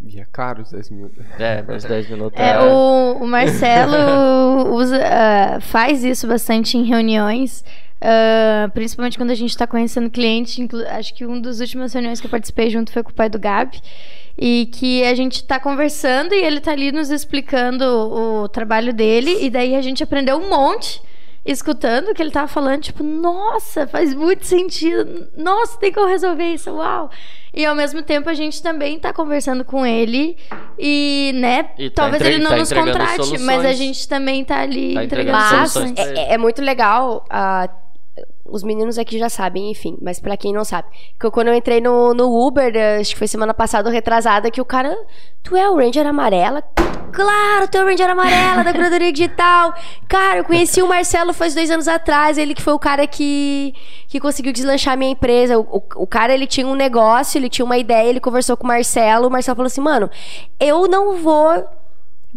E 0.00 0.20
é 0.20 0.24
caro 0.30 0.62
os 0.62 0.70
10 0.70 0.90
minutos. 0.94 1.18
É, 1.40 1.60
meus 1.62 1.82
10 1.84 2.08
minutos 2.08 2.38
É, 2.40 2.56
o, 2.60 3.18
o 3.20 3.26
Marcelo 3.26 4.70
usa, 4.76 5.00
ah, 5.04 5.60
faz 5.60 6.04
isso 6.04 6.28
bastante 6.28 6.78
em 6.78 6.84
reuniões. 6.84 7.64
ah, 8.00 8.70
principalmente 8.72 9.18
quando 9.18 9.30
a 9.30 9.34
gente 9.34 9.50
está 9.50 9.66
conhecendo 9.66 10.08
cliente. 10.08 10.62
Inclu- 10.62 10.86
acho 10.86 11.12
que 11.14 11.26
uma 11.26 11.40
das 11.40 11.58
últimas 11.58 11.92
reuniões 11.92 12.20
que 12.20 12.26
eu 12.26 12.30
participei 12.30 12.70
junto 12.70 12.92
foi 12.92 13.02
com 13.02 13.10
o 13.10 13.14
pai 13.14 13.28
do 13.28 13.40
Gabi. 13.40 13.80
E 14.40 14.66
que 14.72 15.02
a 15.04 15.14
gente 15.14 15.42
tá 15.44 15.58
conversando 15.58 16.32
e 16.32 16.38
ele 16.44 16.60
tá 16.60 16.70
ali 16.72 16.92
nos 16.92 17.10
explicando 17.10 17.84
o, 17.84 18.48
trabalho 18.48 18.92
dele. 18.92 19.36
E 19.44 19.50
daí 19.50 19.74
a 19.74 19.82
gente 19.82 20.02
aprendeu 20.02 20.36
um 20.36 20.48
monte 20.48 21.02
escutando 21.44 22.10
o 22.10 22.14
que 22.14 22.22
ele 22.22 22.30
tava 22.30 22.46
falando. 22.46 22.82
Tipo, 22.82 23.02
nossa, 23.02 23.86
faz 23.88 24.14
muito 24.14 24.46
sentido. 24.46 25.28
Nossa, 25.36 25.78
tem 25.78 25.90
como 25.92 26.06
resolver 26.06 26.44
isso. 26.54 26.70
Uau! 26.70 27.10
E 27.52 27.64
ao 27.64 27.74
mesmo 27.74 28.00
tempo 28.02 28.28
a 28.30 28.34
gente 28.34 28.62
também 28.62 28.98
tá 29.00 29.12
conversando 29.12 29.64
com 29.64 29.84
ele 29.84 30.36
e, 30.78 31.32
né, 31.34 31.70
E 31.78 31.90
tá 31.90 32.02
talvez 32.02 32.22
entre- 32.22 32.34
ele 32.34 32.44
não 32.44 32.50
tá 32.50 32.56
nos 32.58 32.72
contrate, 32.72 33.16
soluções. 33.16 33.40
mas 33.42 33.64
a 33.64 33.72
gente 33.72 34.06
também 34.06 34.44
tá 34.44 34.60
ali 34.60 34.94
Tá 34.94 35.04
entregando 35.04 35.36
entregando 35.38 35.68
soluções 35.68 35.92
pra 35.92 36.04
é, 36.20 36.34
é 36.34 36.38
muito 36.38 36.62
legal. 36.62 37.24
ah, 37.28 37.68
os 38.48 38.62
meninos 38.62 38.98
aqui 38.98 39.18
já 39.18 39.28
sabem, 39.28 39.70
enfim, 39.70 39.96
mas 40.00 40.20
pra 40.20 40.36
quem 40.36 40.52
não 40.52 40.64
sabe, 40.64 40.88
que 41.18 41.30
quando 41.30 41.48
eu 41.48 41.54
entrei 41.54 41.80
no, 41.80 42.14
no 42.14 42.46
Uber, 42.46 42.74
eh, 42.74 42.98
acho 42.98 43.12
que 43.12 43.18
foi 43.18 43.28
semana 43.28 43.54
passada 43.54 43.88
ou 43.88 43.92
retrasada, 43.92 44.50
que 44.50 44.60
o 44.60 44.64
cara, 44.64 44.96
tu 45.42 45.56
é 45.56 45.68
o 45.68 45.76
Ranger 45.76 46.06
Amarela? 46.06 46.62
Claro, 47.12 47.68
tu 47.68 47.78
é 47.78 47.82
o 47.82 47.86
Ranger 47.86 48.10
Amarela 48.10 48.62
da 48.62 48.72
Curadoria 48.72 49.12
Digital. 49.12 49.74
Cara, 50.06 50.40
eu 50.40 50.44
conheci 50.44 50.82
o 50.82 50.88
Marcelo 50.88 51.32
faz 51.32 51.54
dois 51.54 51.70
anos 51.70 51.88
atrás, 51.88 52.36
ele 52.38 52.54
que 52.54 52.62
foi 52.62 52.72
o 52.72 52.78
cara 52.78 53.06
que, 53.06 53.74
que 54.06 54.20
conseguiu 54.20 54.52
deslanchar 54.52 54.94
a 54.94 54.96
minha 54.96 55.12
empresa. 55.12 55.58
O, 55.58 55.62
o, 55.62 55.82
o 56.02 56.06
cara, 56.06 56.34
ele 56.34 56.46
tinha 56.46 56.66
um 56.66 56.74
negócio, 56.74 57.38
ele 57.38 57.48
tinha 57.48 57.64
uma 57.64 57.78
ideia, 57.78 58.08
ele 58.08 58.20
conversou 58.20 58.56
com 58.56 58.64
o 58.64 58.68
Marcelo, 58.68 59.28
o 59.28 59.30
Marcelo 59.30 59.56
falou 59.56 59.66
assim, 59.66 59.80
mano, 59.80 60.10
eu 60.60 60.86
não 60.86 61.16
vou 61.16 61.66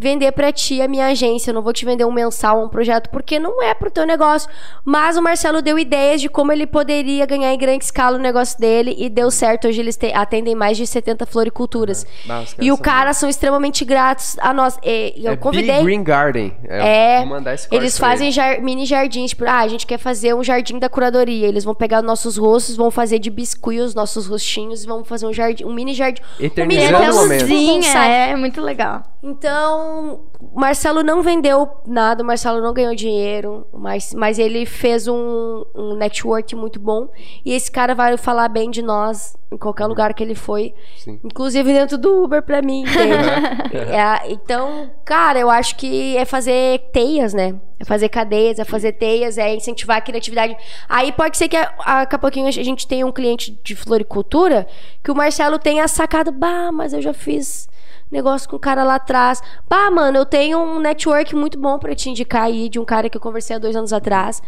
vender 0.02 0.32
pra 0.32 0.52
ti 0.52 0.82
a 0.82 0.88
minha 0.88 1.06
agência, 1.06 1.50
eu 1.50 1.54
não 1.54 1.62
vou 1.62 1.72
te 1.72 1.84
vender 1.84 2.04
um 2.04 2.12
mensal, 2.12 2.62
um 2.62 2.68
projeto, 2.68 3.08
porque 3.10 3.38
não 3.38 3.62
é 3.62 3.72
pro 3.72 3.90
teu 3.90 4.04
negócio. 4.04 4.50
Mas 4.84 5.16
o 5.16 5.22
Marcelo 5.22 5.62
deu 5.62 5.78
ideias 5.78 6.20
de 6.20 6.28
como 6.28 6.52
ele 6.52 6.66
poderia 6.66 7.24
ganhar 7.24 7.54
em 7.54 7.58
grande 7.58 7.84
escala 7.84 8.18
o 8.18 8.20
negócio 8.20 8.58
dele 8.58 8.94
e 8.98 9.08
deu 9.08 9.30
certo. 9.30 9.68
Hoje 9.68 9.80
eles 9.80 9.96
te- 9.96 10.12
atendem 10.12 10.54
mais 10.54 10.76
de 10.76 10.86
70 10.86 11.24
floriculturas. 11.24 12.04
Nossa, 12.26 12.56
E 12.60 12.70
o 12.72 12.76
cara 12.76 13.12
são 13.14 13.28
extremamente 13.28 13.84
gratos 13.84 14.36
a 14.40 14.52
nós. 14.52 14.76
E, 14.82 15.14
eu 15.24 15.32
é 15.32 15.36
convidei. 15.36 15.76
Big 15.76 15.84
Green 15.84 16.02
Garden. 16.02 16.52
É, 16.68 17.18
vou 17.18 17.26
mandar 17.28 17.54
esse 17.54 17.68
corte 17.68 17.80
eles 17.82 17.96
fazem 17.98 18.30
jar- 18.32 18.60
mini 18.60 18.84
jardins, 18.84 19.30
tipo, 19.30 19.44
ah, 19.44 19.60
a 19.60 19.68
gente 19.68 19.86
quer 19.86 19.98
fazer 19.98 20.34
um 20.34 20.42
jardim 20.42 20.78
da 20.78 20.88
curadoria. 20.88 21.46
Eles 21.46 21.62
vão 21.64 21.74
pegar 21.74 22.02
nossos 22.02 22.36
rostos, 22.36 22.74
vão 22.76 22.90
fazer 22.90 23.18
de 23.18 23.30
biscuit 23.30 23.78
os 23.80 23.94
nossos 23.94 24.26
rostinhos 24.26 24.82
e 24.82 24.86
vão 24.86 25.04
fazer 25.04 25.26
um 25.26 25.32
jardim, 25.32 25.64
um 25.64 25.72
mini 25.72 25.94
jardim. 25.94 26.20
Um 26.22 26.34
mini 26.38 26.46
Eternizando 26.46 27.12
o 27.12 27.14
momento. 27.22 27.40
luzinha, 27.42 27.74
bonsai. 27.74 28.30
é 28.32 28.36
muito 28.36 28.60
legal. 28.60 29.02
Então, 29.22 30.22
o 30.40 30.58
Marcelo 30.58 31.02
não 31.04 31.22
vendeu 31.22 31.68
nada, 31.86 32.24
o 32.24 32.26
Marcelo 32.26 32.60
não 32.60 32.72
ganhou 32.74 32.92
dinheiro, 32.92 33.64
mas, 33.72 34.12
mas 34.12 34.36
ele 34.36 34.66
fez 34.66 35.06
um, 35.06 35.64
um 35.74 35.94
network 35.94 36.56
muito 36.56 36.80
bom. 36.80 37.08
E 37.44 37.52
esse 37.52 37.70
cara 37.70 37.94
vai 37.94 38.16
falar 38.16 38.48
bem 38.48 38.68
de 38.68 38.82
nós 38.82 39.36
em 39.52 39.56
qualquer 39.56 39.86
lugar 39.86 40.12
que 40.14 40.24
ele 40.24 40.34
foi, 40.34 40.74
Sim. 40.96 41.20
inclusive 41.22 41.72
dentro 41.72 41.96
do 41.98 42.24
Uber 42.24 42.42
pra 42.42 42.60
mim, 42.62 42.80
entende? 42.82 43.72
É, 43.92 44.32
então, 44.32 44.90
cara, 45.04 45.38
eu 45.38 45.48
acho 45.50 45.76
que 45.76 46.16
é 46.16 46.24
fazer 46.24 46.80
teias, 46.92 47.32
né? 47.32 47.54
É 47.78 47.84
fazer 47.84 48.08
cadeias, 48.08 48.58
é 48.58 48.64
fazer 48.64 48.92
teias, 48.92 49.38
é 49.38 49.54
incentivar 49.54 49.98
a 49.98 50.00
criatividade. 50.00 50.56
Aí 50.88 51.12
pode 51.12 51.36
ser 51.36 51.48
que 51.48 51.56
a- 51.56 51.72
a- 51.80 52.00
daqui 52.00 52.14
a 52.16 52.18
pouquinho 52.18 52.48
a 52.48 52.50
gente 52.50 52.86
tenha 52.86 53.06
um 53.06 53.12
cliente 53.12 53.58
de 53.62 53.74
floricultura 53.76 54.66
que 55.02 55.10
o 55.10 55.14
Marcelo 55.14 55.58
tenha 55.58 55.86
sacado, 55.86 56.32
bah, 56.32 56.70
mas 56.72 56.92
eu 56.92 57.00
já 57.02 57.12
fiz 57.12 57.68
negócio 58.12 58.48
com 58.48 58.56
o 58.56 58.60
cara 58.60 58.84
lá 58.84 58.96
atrás. 58.96 59.42
Bah, 59.68 59.90
mano, 59.90 60.18
eu 60.18 60.26
tenho 60.26 60.58
um 60.58 60.78
network 60.78 61.34
muito 61.34 61.58
bom 61.58 61.78
pra 61.78 61.94
te 61.94 62.10
indicar 62.10 62.44
aí 62.44 62.68
de 62.68 62.78
um 62.78 62.84
cara 62.84 63.08
que 63.08 63.16
eu 63.16 63.20
conversei 63.20 63.56
há 63.56 63.58
dois 63.58 63.74
anos 63.74 63.92
atrás. 63.92 64.42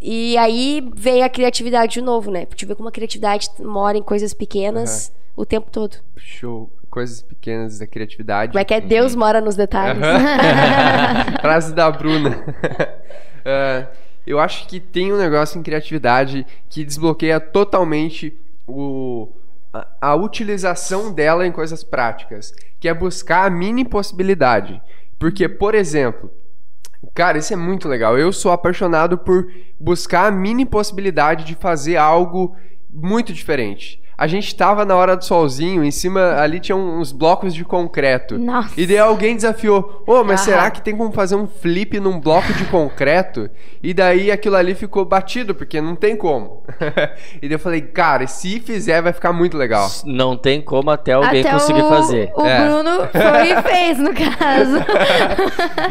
E 0.00 0.36
aí 0.36 0.86
vem 0.94 1.22
a 1.24 1.28
criatividade 1.28 1.94
de 1.94 2.02
novo, 2.02 2.30
né? 2.30 2.44
Pra 2.44 2.56
te 2.56 2.66
ver 2.66 2.76
como 2.76 2.88
a 2.88 2.92
criatividade 2.92 3.48
mora 3.58 3.96
em 3.96 4.02
coisas 4.02 4.34
pequenas 4.34 5.10
o 5.34 5.46
tempo 5.46 5.70
todo. 5.70 5.96
Show. 6.16 6.70
Coisas 6.90 7.22
pequenas 7.22 7.78
da 7.78 7.86
criatividade. 7.86 8.52
Como 8.52 8.60
é 8.60 8.64
que 8.64 8.72
é? 8.72 8.80
Deus 8.80 9.14
mora 9.14 9.40
nos 9.40 9.56
detalhes. 9.56 10.02
Aham. 10.02 11.38
Frase 11.40 11.74
da 11.74 11.90
Bruna. 11.90 12.36
É, 13.48 13.86
eu 14.26 14.40
acho 14.40 14.66
que 14.66 14.80
tem 14.80 15.12
um 15.12 15.16
negócio 15.16 15.56
em 15.56 15.62
criatividade 15.62 16.44
que 16.68 16.84
desbloqueia 16.84 17.38
totalmente 17.38 18.36
o, 18.66 19.28
a, 20.00 20.14
utilização 20.14 21.12
dela 21.12 21.46
em 21.46 21.52
coisas 21.52 21.82
práticas, 21.82 22.52
que 22.78 22.88
é 22.88 22.94
buscar 22.94 23.46
a 23.46 23.50
mini 23.50 23.84
possibilidade. 23.84 24.80
Porque, 25.18 25.48
por 25.48 25.74
exemplo, 25.74 26.30
Cara, 27.14 27.38
isso 27.38 27.52
é 27.52 27.56
muito 27.56 27.88
legal. 27.88 28.18
Eu 28.18 28.32
sou 28.32 28.52
apaixonado 28.52 29.16
por 29.16 29.50
buscar 29.78 30.26
a 30.26 30.30
mini 30.30 30.66
possibilidade 30.66 31.44
de 31.44 31.54
fazer 31.54 31.96
algo 31.96 32.56
muito 32.90 33.32
diferente. 33.32 34.02
A 34.18 34.26
gente 34.26 34.54
tava 34.56 34.84
na 34.86 34.94
hora 34.96 35.14
do 35.14 35.22
solzinho, 35.24 35.84
em 35.84 35.90
cima 35.90 36.36
ali 36.40 36.58
tinha 36.58 36.74
uns 36.74 37.12
blocos 37.12 37.54
de 37.54 37.64
concreto. 37.64 38.38
Nossa. 38.38 38.72
E 38.80 38.86
daí 38.86 38.98
alguém 38.98 39.36
desafiou: 39.36 40.02
Ô, 40.06 40.24
mas 40.24 40.40
Aham. 40.40 40.44
será 40.50 40.70
que 40.70 40.80
tem 40.80 40.96
como 40.96 41.12
fazer 41.12 41.34
um 41.36 41.46
flip 41.46 42.00
num 42.00 42.18
bloco 42.18 42.50
de 42.54 42.64
concreto? 42.64 43.50
E 43.82 43.92
daí 43.92 44.30
aquilo 44.30 44.56
ali 44.56 44.74
ficou 44.74 45.04
batido, 45.04 45.54
porque 45.54 45.80
não 45.82 45.94
tem 45.94 46.16
como. 46.16 46.62
e 47.42 47.48
daí 47.48 47.52
eu 47.52 47.58
falei: 47.58 47.82
Cara, 47.82 48.24
e 48.24 48.28
se 48.28 48.58
fizer, 48.58 49.02
vai 49.02 49.12
ficar 49.12 49.34
muito 49.34 49.56
legal. 49.56 49.86
Não 50.06 50.34
tem 50.34 50.62
como 50.62 50.90
até 50.90 51.12
alguém 51.12 51.40
Até 51.42 51.50
conseguir 51.52 51.82
o, 51.82 51.88
fazer. 51.88 52.32
O 52.34 52.42
É. 52.46 52.64
Bruno 52.68 53.08
foi 53.12 53.50
e 53.52 53.62
fez, 53.62 53.98
no 53.98 54.14
caso. 54.14 54.76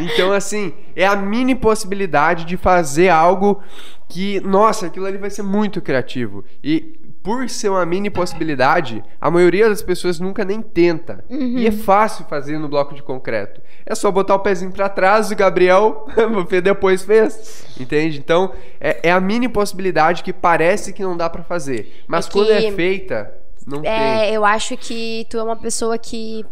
Então, 0.00 0.32
assim, 0.32 0.72
é 0.94 1.06
a 1.06 1.14
mini 1.16 1.54
possibilidade 1.54 2.44
de 2.44 2.56
fazer 2.56 3.08
algo 3.08 3.60
que, 4.08 4.40
nossa, 4.40 4.86
aquilo 4.86 5.06
ali 5.06 5.16
vai 5.18 5.30
ser 5.30 5.42
muito 5.42 5.80
criativo. 5.80 6.44
E 6.62 6.98
por 7.26 7.50
ser 7.50 7.68
uma 7.70 7.84
mini 7.84 8.08
possibilidade, 8.08 9.02
a 9.20 9.28
maioria 9.28 9.68
das 9.68 9.82
pessoas 9.82 10.20
nunca 10.20 10.44
nem 10.44 10.62
tenta. 10.62 11.24
E 11.28 11.66
é 11.66 11.72
fácil 11.72 12.24
fazer 12.26 12.56
no 12.56 12.68
bloco 12.68 12.94
de 12.94 13.02
concreto. 13.02 13.60
É 13.84 13.96
só 13.96 14.12
botar 14.12 14.36
o 14.36 14.38
pezinho 14.38 14.70
pra 14.70 14.88
trás, 14.88 15.28
o 15.32 15.34
Gabriel 15.34 16.06
depois 16.62 17.02
fez. 17.02 17.66
Entende? 17.80 18.18
Então, 18.20 18.52
é, 18.80 19.08
é 19.08 19.10
a 19.10 19.18
mini 19.20 19.48
possibilidade 19.48 20.22
que 20.22 20.32
parece 20.32 20.92
que 20.92 21.02
não 21.02 21.16
dá 21.16 21.28
pra 21.28 21.42
fazer. 21.42 21.92
Mas 22.06 22.28
É 22.28 22.30
quando 22.30 22.46
que- 22.46 22.52
é 22.52 22.70
feita, 22.72 23.34
não 23.66 23.82
tem. 23.82 23.90
É, 23.90 24.30
eu 24.30 24.44
acho 24.44 24.76
que 24.76 25.26
tu 25.28 25.36
é 25.36 25.42
uma 25.42 25.56
pessoa 25.56 25.98
que 25.98 26.46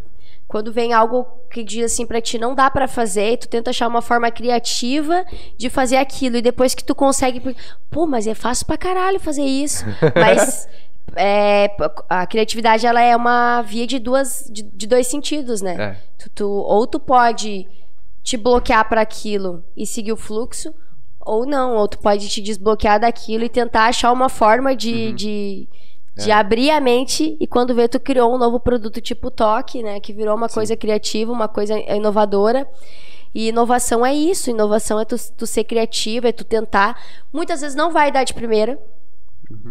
quando 0.54 0.72
vem 0.72 0.92
algo 0.92 1.26
que 1.50 1.64
diz 1.64 1.86
assim 1.92 2.06
pra 2.06 2.20
ti 2.20 2.38
não 2.38 2.54
dá 2.54 2.70
pra 2.70 2.86
fazer, 2.86 3.36
tu 3.38 3.48
tenta 3.48 3.70
achar 3.70 3.88
uma 3.88 4.00
forma 4.00 4.30
criativa 4.30 5.24
de 5.58 5.68
fazer 5.68 5.96
aquilo 5.96 6.36
e 6.36 6.40
depois 6.42 6.76
que 6.76 6.84
tu 6.84 6.94
consegue, 6.94 7.42
pô, 7.90 8.06
mas 8.06 8.24
é 8.28 8.34
fácil 8.34 8.64
pra 8.64 8.76
caralho 8.78 9.18
fazer 9.18 9.42
isso. 9.42 9.84
Mas 10.14 10.68
é, 11.16 11.74
a 12.08 12.24
criatividade 12.24 12.86
ela 12.86 13.00
é 13.02 13.16
uma 13.16 13.62
via 13.62 13.84
de 13.84 13.98
duas 13.98 14.48
de, 14.48 14.62
de 14.62 14.86
dois 14.86 15.08
sentidos, 15.08 15.60
né? 15.60 15.74
É. 15.76 15.96
Tu, 16.22 16.30
tu- 16.30 16.48
ou 16.48 16.86
tu 16.86 17.00
pode 17.00 17.66
te 18.22 18.36
bloquear 18.36 18.88
pra 18.88 19.00
aquilo 19.00 19.64
e 19.76 19.84
seguir 19.84 20.12
o 20.12 20.16
fluxo, 20.16 20.72
ou 21.20 21.44
não, 21.44 21.74
ou 21.74 21.88
tu 21.88 21.98
pode 21.98 22.28
te 22.28 22.40
desbloquear 22.40 23.00
daquilo 23.00 23.42
e 23.42 23.48
tentar 23.48 23.86
achar 23.86 24.12
uma 24.12 24.28
forma 24.28 24.76
de, 24.76 25.08
Uhum. 25.08 25.14
de, 25.16 25.68
de 26.16 26.30
É. 26.30 26.34
abrir 26.34 26.70
a 26.70 26.80
mente 26.80 27.36
e 27.40 27.46
quando 27.46 27.74
vê 27.74 27.88
tu 27.88 27.98
criou 27.98 28.34
um 28.34 28.38
novo 28.38 28.60
produto 28.60 29.00
tipo 29.00 29.30
toque, 29.30 29.82
né, 29.82 29.98
que 30.00 30.12
virou 30.12 30.36
uma 30.36 30.48
coisa 30.48 30.76
criativa, 30.76 31.32
uma 31.32 31.48
coisa 31.48 31.78
inovadora. 31.94 32.66
E 33.34 33.48
inovação 33.48 34.06
é 34.06 34.14
isso, 34.14 34.48
inovação 34.50 35.00
é 35.00 35.04
tu, 35.04 35.16
tu 35.36 35.44
ser 35.44 35.64
criativa, 35.64 36.28
é 36.28 36.32
tu 36.32 36.44
tentar. 36.44 36.96
Muitas 37.32 37.62
vezes 37.62 37.74
não 37.74 37.90
vai 37.90 38.12
dar 38.12 38.22
de 38.22 38.32
primeira, 38.32 38.78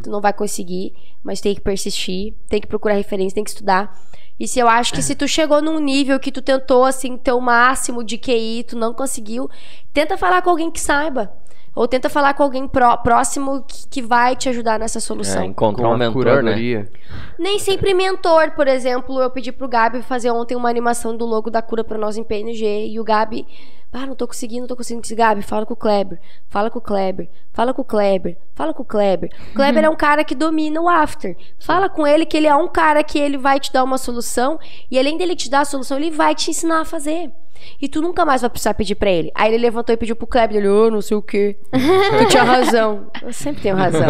tu 0.04 0.10
não 0.10 0.20
vai 0.20 0.34
conseguir, 0.34 0.94
mas 1.24 1.40
tem 1.40 1.56
que 1.56 1.62
persistir, 1.62 2.34
tem 2.50 2.60
que 2.60 2.68
procurar 2.68 2.96
referência, 2.96 3.36
tem 3.36 3.44
que 3.44 3.50
estudar. 3.52 3.98
E 4.38 4.48
se 4.48 4.60
eu 4.60 4.68
acho 4.68 4.92
que 4.94 5.02
se 5.02 5.16
tu 5.16 5.28
chegou 5.28 5.62
num 5.62 5.80
nível 5.80 6.20
que 6.20 6.32
tu 6.32 6.42
tentou 6.42 6.84
assim 6.84 7.16
ter 7.16 7.32
o 7.32 7.40
máximo 7.40 8.04
de 8.04 8.18
QI, 8.18 8.66
tu 8.68 8.76
não 8.76 8.94
conseguiu, 8.94 9.50
tenta 9.94 10.18
falar 10.18 10.42
com 10.42 10.50
alguém 10.50 10.70
que 10.70 10.82
saiba. 10.82 11.32
Ou 11.76 11.88
tenta 11.88 12.08
falar 12.10 12.34
com 12.36 12.44
alguém 12.44 12.68
pró- 12.68 12.98
próximo 12.98 13.64
que, 13.68 13.88
que 13.88 14.02
vai 14.02 14.36
te 14.36 14.48
ajudar 14.50 14.78
nessa 14.78 15.00
É, 15.00 15.02
solução. 15.02 15.44
encontrar 15.44 15.88
Com 15.88 15.94
um 15.96 15.98
mentor, 15.98 16.26
né? 16.26 16.32
curadoria. 16.32 16.92
Nem 17.40 17.58
sempre 17.58 17.94
mentor, 17.96 18.52
por 18.52 18.68
exemplo, 18.68 19.20
eu 19.20 19.30
pedi 19.32 19.52
pro 19.52 19.68
Gabi 19.68 20.02
fazer 20.04 20.30
ontem 20.32 20.56
uma 20.56 20.70
animação 20.70 21.18
do 21.18 21.26
logo 21.26 21.50
da 21.50 21.62
cura 21.64 21.84
pra 21.84 21.98
nós 21.98 22.16
em 22.16 22.24
PNG 22.24 22.88
e 22.90 23.00
o 23.00 23.04
Gabi, 23.04 23.48
ah, 23.92 24.06
não 24.06 24.16
tô 24.16 24.28
conseguindo, 24.28 24.62
não 24.62 24.68
tô 24.68 24.76
conseguindo. 24.76 25.02
Disse, 25.02 25.16
Gabi, 25.16 25.42
fala 25.42 25.66
com 25.66 25.74
o 25.74 25.78
Kleber, 25.78 26.20
fala 26.48 26.70
com 26.70 26.78
o 26.78 26.82
Kleber, 26.82 27.28
fala 27.52 27.74
com 27.74 27.82
o 27.82 27.86
Kleber, 27.86 28.38
fala 28.54 28.72
com 28.74 28.84
o 28.84 28.86
Kleber. 28.86 29.30
O 29.52 29.56
Kleber 29.56 29.84
é 29.84 29.90
um 29.90 29.96
cara 29.96 30.24
que 30.24 30.36
domina 30.36 30.80
o 30.80 30.88
after. 30.90 31.36
Fala 31.60 31.90
com 31.90 32.06
ele 32.06 32.26
que 32.26 32.38
ele 32.38 32.48
é 32.48 32.56
um 32.56 32.68
cara 32.68 33.04
que 33.04 33.18
ele 33.18 33.38
vai 33.38 33.60
te 33.60 33.74
dar 33.74 33.84
uma 33.84 33.98
solução 33.98 34.60
e 34.92 34.98
além 35.00 35.18
dele 35.18 35.36
te 35.36 35.50
dar 35.50 35.62
a 35.62 35.66
solução, 35.66 35.98
ele 35.98 36.12
vai 36.12 36.36
te 36.36 36.52
ensinar 36.52 36.82
a 36.82 36.86
fazer. 36.86 37.32
E 37.82 37.88
tu 37.88 38.02
nunca 38.02 38.26
mais 38.26 38.42
vai 38.42 38.50
precisar 38.50 38.74
pedir 38.74 38.96
pra 38.96 39.10
ele. 39.12 39.32
Aí 39.36 39.54
ele 39.54 39.62
levantou 39.62 39.94
e 39.94 39.98
pediu 39.98 40.16
pro 40.16 40.28
Kleber, 40.28 40.58
ele, 40.58 40.68
oh, 40.68 40.90
não 40.90 41.02
sei 41.02 41.18
o 41.18 41.22
quê. 41.22 41.58
tu 42.20 42.26
tinha 42.28 42.44
razão. 42.44 43.08
Eu 43.22 43.34
sempre 43.34 43.62
tenho 43.62 43.76
razão. 43.76 44.04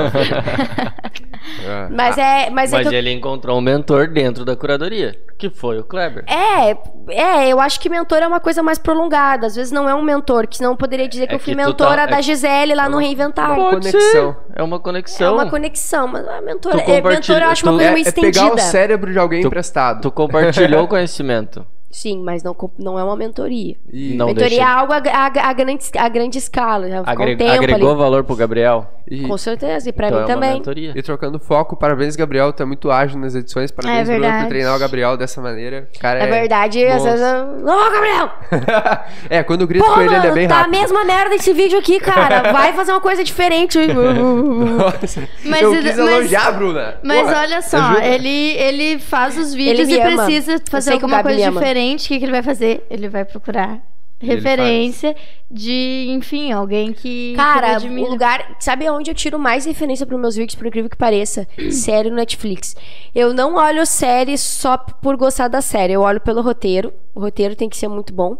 É. 1.66 1.90
Mas 1.92 2.18
é, 2.18 2.50
mas 2.50 2.72
é 2.72 2.78
Mas 2.78 2.88
que 2.88 2.96
eu 2.96 2.98
ele 2.98 3.12
encontrou 3.12 3.58
um 3.58 3.62
mentor 3.62 4.08
dentro 4.08 4.46
da 4.46 4.56
curadoria, 4.56 5.14
que 5.38 5.50
foi 5.50 5.78
o 5.78 5.84
Kleber. 5.84 6.24
É, 6.26 6.72
é, 7.10 7.50
eu 7.50 7.60
acho 7.60 7.82
que 7.82 7.90
mentor 7.90 8.20
é 8.20 8.28
uma 8.28 8.40
coisa 8.40 8.64
mais 8.64 8.78
prolongada. 8.78 9.46
Às 9.48 9.56
vezes 9.56 9.70
não 9.70 9.90
é 9.90 9.94
um 9.94 10.02
mentor, 10.02 10.48
que 10.48 10.56
senão 10.56 10.72
eu 10.72 10.78
poderia 10.78 11.06
dizer 11.08 11.28
que 11.28 11.34
É 11.34 11.36
eu 11.36 11.40
fui 11.40 11.54
que 11.54 11.62
tu 11.62 11.66
mentora 11.68 12.04
tá- 12.04 12.12
da 12.12 12.20
é- 12.20 12.22
Gisele 12.22 12.74
lá 12.74 12.88
no 12.88 12.98
Reinventar. 12.98 13.52
Uma 13.60 13.72
Pode 13.72 13.92
conexão. 13.92 14.38
É 14.56 14.64
uma 14.64 14.78
É 14.78 14.80
conexão. 14.80 15.34
uma 15.34 15.50
conexão, 15.50 16.08
mas 16.08 16.26
a 16.26 16.42
mentora, 16.42 16.80
é, 16.82 17.02
mentor 17.02 17.42
eu 17.42 17.50
acho 17.50 17.66
uma 17.66 17.72
tu- 17.74 17.76
coisa 17.76 17.92
É, 17.92 17.94
meio 17.94 18.08
é 18.08 18.12
pegar 18.12 18.26
o 18.28 18.30
estendida. 18.30 18.62
cérebro 18.62 19.12
de 19.12 19.20
alguém 19.20 19.42
Tu- 19.42 19.48
emprestado. 19.48 20.02
Tu 20.02 20.12
compartilhou 20.12 20.84
o 20.84 20.88
conhecimento. 20.88 21.66
Sim, 21.94 22.24
mas 22.24 22.42
não, 22.42 22.56
não 22.80 22.98
é 22.98 23.04
uma 23.04 23.16
mentoria. 23.16 23.76
E, 23.92 24.16
Não 24.16 24.26
mentoria 24.26 24.50
deixa- 24.50 24.64
é 24.64 24.66
algo 24.68 24.92
a, 24.94 24.98
a- 24.98 25.50
a 25.50 25.54
grande, 25.54 25.86
a 25.96 26.10
grande 26.10 26.40
escala. 26.40 26.90
Já 26.90 27.04
Agre- 27.06 27.36
um 27.36 27.38
tempo 27.38 27.52
agregou 27.52 27.90
ali. 27.92 27.98
valor 28.00 28.24
pro 28.24 28.36
Gabriel. 28.36 28.90
e- 29.08 29.28
Com 29.28 29.38
certeza, 29.38 29.88
e 29.90 29.94
pra 29.94 30.08
então 30.08 30.20
mim 30.20 30.24
é 30.26 30.28
também. 30.34 30.54
mentoria. 30.56 30.92
E 30.96 31.02
trocando 31.04 31.38
foco, 31.40 31.76
parabéns, 31.78 32.16
Gabriel. 32.16 32.52
Tá 32.52 32.66
muito 32.66 32.90
ágil 32.90 33.20
nas 33.20 33.36
edições. 33.36 33.70
Parabéns, 33.70 34.10
É 34.10 34.18
Bruno, 34.18 34.40
por 34.40 34.48
treinar 34.48 34.76
o 34.76 34.80
Gabriel 34.80 35.16
dessa 35.16 35.40
maneira. 35.40 35.88
Cara, 36.00 36.20
É 36.24 36.28
verdade, 36.28 36.84
às 36.84 37.04
vezes 37.04 37.22
eu... 37.22 37.64
Ô, 37.64 37.92
Gabriel! 37.92 38.30
é, 39.30 39.44
quando 39.44 39.68
grito 39.68 39.86
Pô, 39.86 39.94
com 39.94 40.02
ele, 40.02 40.16
ele 40.16 40.28
é 40.28 40.32
bem 40.32 40.48
tá 40.48 40.56
a 40.56 40.58
rápido. 40.64 40.80
mesma 40.80 41.04
merda 41.06 41.36
esse 41.36 41.54
vídeo 41.54 41.78
aqui, 41.78 42.00
cara. 42.00 42.50
Vai 42.52 42.74
fazer 42.74 42.92
uma 42.92 43.02
coisa 43.02 43.24
diferente. 43.24 43.78
Nossa, 43.88 45.28
Mas 45.46 45.62
eu 45.62 45.74
ele- 45.74 45.90
quis 45.90 45.98
mas- 46.00 46.10
elogiar, 46.10 46.52
Bruna. 46.54 46.96
Mas 47.04 47.22
Porra, 47.22 47.40
olha 47.42 47.62
só, 47.62 47.78
ajuda. 47.78 48.06
ele, 48.06 48.52
ele 48.58 49.00
faz 49.00 49.38
os 49.38 49.54
vídeos 49.54 49.88
e 49.90 50.00
ama. 50.00 50.24
precisa 50.26 50.60
fazer 50.70 50.94
alguma 50.94 51.22
coisa 51.22 51.38
me 51.38 51.58
O 51.92 51.98
que, 51.98 52.20
que 52.20 52.26
ele 52.26 52.32
vai 52.32 52.44
fazer? 52.44 52.86
Ele 52.90 53.08
vai 53.10 53.26
procurar 53.26 53.82
referência 54.24 55.16
de, 55.52 56.08
enfim, 56.10 56.52
alguém 56.52 56.94
que. 56.94 57.34
Cara, 57.36 57.80
que 57.80 57.88
o 57.88 58.10
lugar. 58.10 58.56
Sabe 58.60 58.90
onde 58.90 59.12
eu 59.12 59.16
tiro 59.16 59.38
mais 59.38 59.66
referência 59.66 60.06
pros 60.06 60.20
meus 60.20 60.36
vídeos, 60.36 60.56
por 60.56 60.66
incrível 60.66 60.90
que 60.90 60.98
pareça? 60.98 61.48
série 61.72 62.10
no 62.10 62.16
Netflix. 62.16 62.76
Eu 63.14 63.34
não 63.34 63.56
olho 63.56 63.86
série 63.86 64.38
só 64.38 64.78
por 64.78 65.18
gostar 65.18 65.48
da 65.48 65.62
série. 65.62 65.94
Eu 65.94 66.02
olho 66.02 66.22
pelo 66.22 66.42
roteiro. 66.42 66.94
O 67.14 67.20
roteiro 67.20 67.56
tem 67.56 67.70
que 67.70 67.78
ser 67.78 67.88
muito 67.88 68.14
bom. 68.14 68.38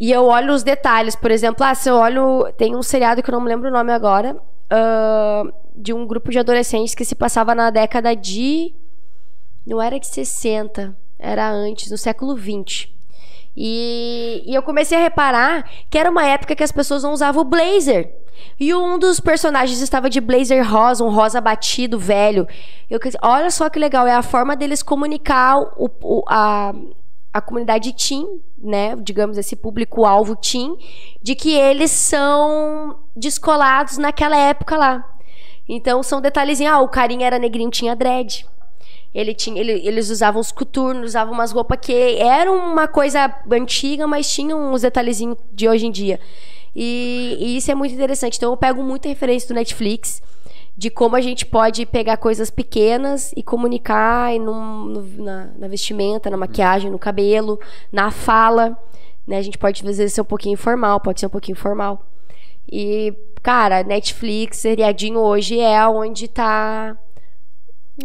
E 0.00 0.10
eu 0.10 0.24
olho 0.24 0.54
os 0.54 0.62
detalhes. 0.62 1.14
Por 1.14 1.30
exemplo, 1.30 1.64
ah, 1.64 1.74
se 1.74 1.88
eu 1.88 1.96
olho. 1.96 2.50
Tem 2.56 2.74
um 2.74 2.82
seriado 2.82 3.22
que 3.22 3.30
eu 3.30 3.34
não 3.34 3.40
me 3.40 3.48
lembro 3.48 3.68
o 3.68 3.72
nome 3.72 3.92
agora. 3.92 4.36
ah, 4.70 5.44
de 5.80 5.92
um 5.92 6.04
grupo 6.06 6.30
de 6.32 6.38
adolescentes 6.40 6.94
que 6.94 7.04
se 7.04 7.14
passava 7.14 7.54
na 7.54 7.70
década 7.70 8.14
de. 8.16 8.74
Não 9.66 9.82
era 9.82 10.00
de 10.00 10.06
60, 10.06 10.96
era 11.18 11.50
antes, 11.50 11.90
no 11.90 11.98
século 11.98 12.34
20. 12.36 12.94
E, 13.56 14.42
e 14.46 14.54
eu 14.54 14.62
comecei 14.62 14.96
a 14.96 15.00
reparar 15.00 15.68
que 15.90 15.98
era 15.98 16.10
uma 16.10 16.24
época 16.24 16.54
que 16.54 16.62
as 16.62 16.70
pessoas 16.72 17.02
não 17.02 17.12
usavam 17.12 17.44
blazer. 17.44 18.12
E 18.58 18.72
um 18.72 18.98
dos 18.98 19.18
personagens 19.18 19.80
estava 19.80 20.08
de 20.08 20.20
blazer 20.20 20.64
rosa, 20.68 21.02
um 21.02 21.10
rosa 21.10 21.40
batido, 21.40 21.98
velho. 21.98 22.46
Eu, 22.88 23.00
olha 23.22 23.50
só 23.50 23.68
que 23.68 23.78
legal, 23.80 24.06
é 24.06 24.14
a 24.14 24.22
forma 24.22 24.54
deles 24.54 24.80
comunicar 24.82 25.58
o, 25.76 25.90
o- 26.02 26.22
a, 26.28 26.72
a 27.32 27.40
comunidade 27.40 27.92
teen, 27.94 28.40
né, 28.56 28.94
digamos 28.96 29.36
esse 29.38 29.56
público-alvo 29.56 30.36
teen, 30.36 30.76
de 31.20 31.34
que 31.34 31.52
eles 31.52 31.90
são 31.90 32.96
descolados 33.16 33.98
naquela 33.98 34.36
época 34.36 34.76
lá. 34.76 35.04
Então 35.68 36.00
são 36.02 36.20
detalhezinhos, 36.20 36.72
ah, 36.74 36.80
o 36.80 36.88
carinha 36.88 37.26
era 37.26 37.38
negrinho, 37.40 37.70
tinha 37.70 37.96
dread. 37.96 38.46
Ele 39.14 39.34
tinha, 39.34 39.60
ele, 39.60 39.72
eles 39.86 40.10
usavam 40.10 40.40
os 40.40 40.52
coturnos, 40.52 41.06
usavam 41.06 41.32
umas 41.32 41.50
roupas 41.50 41.78
que 41.80 41.92
eram 41.92 42.56
uma 42.56 42.86
coisa 42.86 43.34
antiga, 43.50 44.06
mas 44.06 44.30
tinham 44.30 44.72
uns 44.72 44.82
detalhezinhos 44.82 45.38
de 45.52 45.68
hoje 45.68 45.86
em 45.86 45.90
dia. 45.90 46.20
E, 46.76 47.36
e, 47.40 47.56
isso 47.56 47.70
é 47.70 47.74
muito 47.74 47.94
interessante. 47.94 48.36
Então 48.36 48.52
eu 48.52 48.56
pego 48.56 48.82
muita 48.82 49.08
referência 49.08 49.48
do 49.48 49.54
Netflix 49.54 50.22
de 50.76 50.90
como 50.90 51.16
a 51.16 51.20
gente 51.20 51.44
pode 51.44 51.84
pegar 51.86 52.16
coisas 52.18 52.50
pequenas 52.50 53.32
e 53.36 53.42
comunicar 53.42 54.30
num, 54.38 54.84
no, 54.84 55.02
na, 55.24 55.46
na, 55.58 55.66
vestimenta, 55.66 56.30
na 56.30 56.36
maquiagem, 56.36 56.88
no 56.88 57.00
cabelo, 57.00 57.58
na 57.90 58.12
fala. 58.12 58.78
Né? 59.26 59.38
A 59.38 59.42
gente 59.42 59.58
pode 59.58 59.82
às 59.82 59.98
vezes 59.98 60.12
ser 60.12 60.20
um 60.20 60.24
pouquinho 60.24 60.52
informal, 60.52 61.00
pode 61.00 61.18
ser 61.18 61.26
um 61.26 61.30
pouquinho 61.30 61.56
formal. 61.56 62.06
E, 62.70 63.12
cara, 63.42 63.82
Netflix, 63.82 64.58
seriadinho 64.58 65.18
hoje 65.18 65.58
é 65.58 65.84
onde 65.88 66.28
tá. 66.28 66.96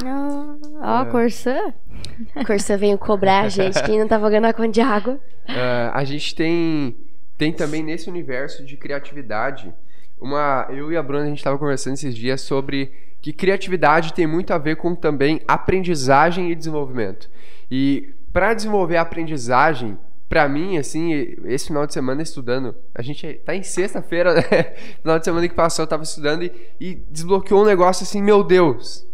Ó, 0.01 0.57
oh, 0.81 1.07
é. 1.07 1.11
Corsã. 1.11 1.73
Corsã 2.47 2.77
veio 2.77 2.97
cobrar 2.97 3.41
a 3.41 3.49
gente, 3.49 3.81
quem 3.83 3.99
não 3.99 4.07
tá 4.07 4.19
pagando 4.19 4.45
a 4.45 4.53
conta 4.53 4.69
de 4.69 4.81
água. 4.81 5.19
Uh, 5.47 5.91
a 5.93 6.03
gente 6.03 6.33
tem, 6.33 6.95
tem 7.37 7.51
também 7.51 7.83
nesse 7.83 8.09
universo 8.09 8.65
de 8.65 8.77
criatividade 8.77 9.73
uma, 10.19 10.67
eu 10.69 10.91
e 10.91 10.95
a 10.95 11.03
Bruna 11.03 11.23
a 11.25 11.27
gente 11.27 11.39
estava 11.39 11.57
conversando 11.57 11.95
esses 11.95 12.15
dias 12.15 12.41
sobre 12.41 12.91
que 13.21 13.33
criatividade 13.33 14.13
tem 14.13 14.25
muito 14.25 14.53
a 14.53 14.57
ver 14.57 14.77
com 14.77 14.95
também 14.95 15.41
aprendizagem 15.47 16.51
e 16.51 16.55
desenvolvimento. 16.55 17.29
E 17.69 18.13
para 18.31 18.53
desenvolver 18.53 18.97
a 18.97 19.01
aprendizagem, 19.01 19.97
para 20.27 20.47
mim, 20.49 20.77
assim, 20.77 21.13
esse 21.45 21.67
final 21.67 21.85
de 21.85 21.93
semana 21.93 22.21
estudando, 22.21 22.75
a 22.95 23.01
gente 23.01 23.33
tá 23.45 23.55
em 23.55 23.63
sexta-feira, 23.63 24.33
né? 24.49 24.73
final 25.01 25.19
de 25.19 25.25
semana 25.25 25.47
que 25.47 25.53
passou 25.53 25.83
eu 25.83 25.87
tava 25.87 26.03
estudando 26.03 26.43
e, 26.43 26.51
e 26.79 26.95
desbloqueou 27.11 27.61
um 27.61 27.65
negócio 27.65 28.03
assim, 28.03 28.21
meu 28.21 28.43
Deus, 28.43 29.05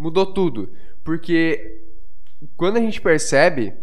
mudou 0.00 0.24
tudo. 0.24 0.70
Porque 1.04 1.82
quando 2.56 2.78
a 2.78 2.80
gente 2.80 3.00
percebe, 3.00 3.74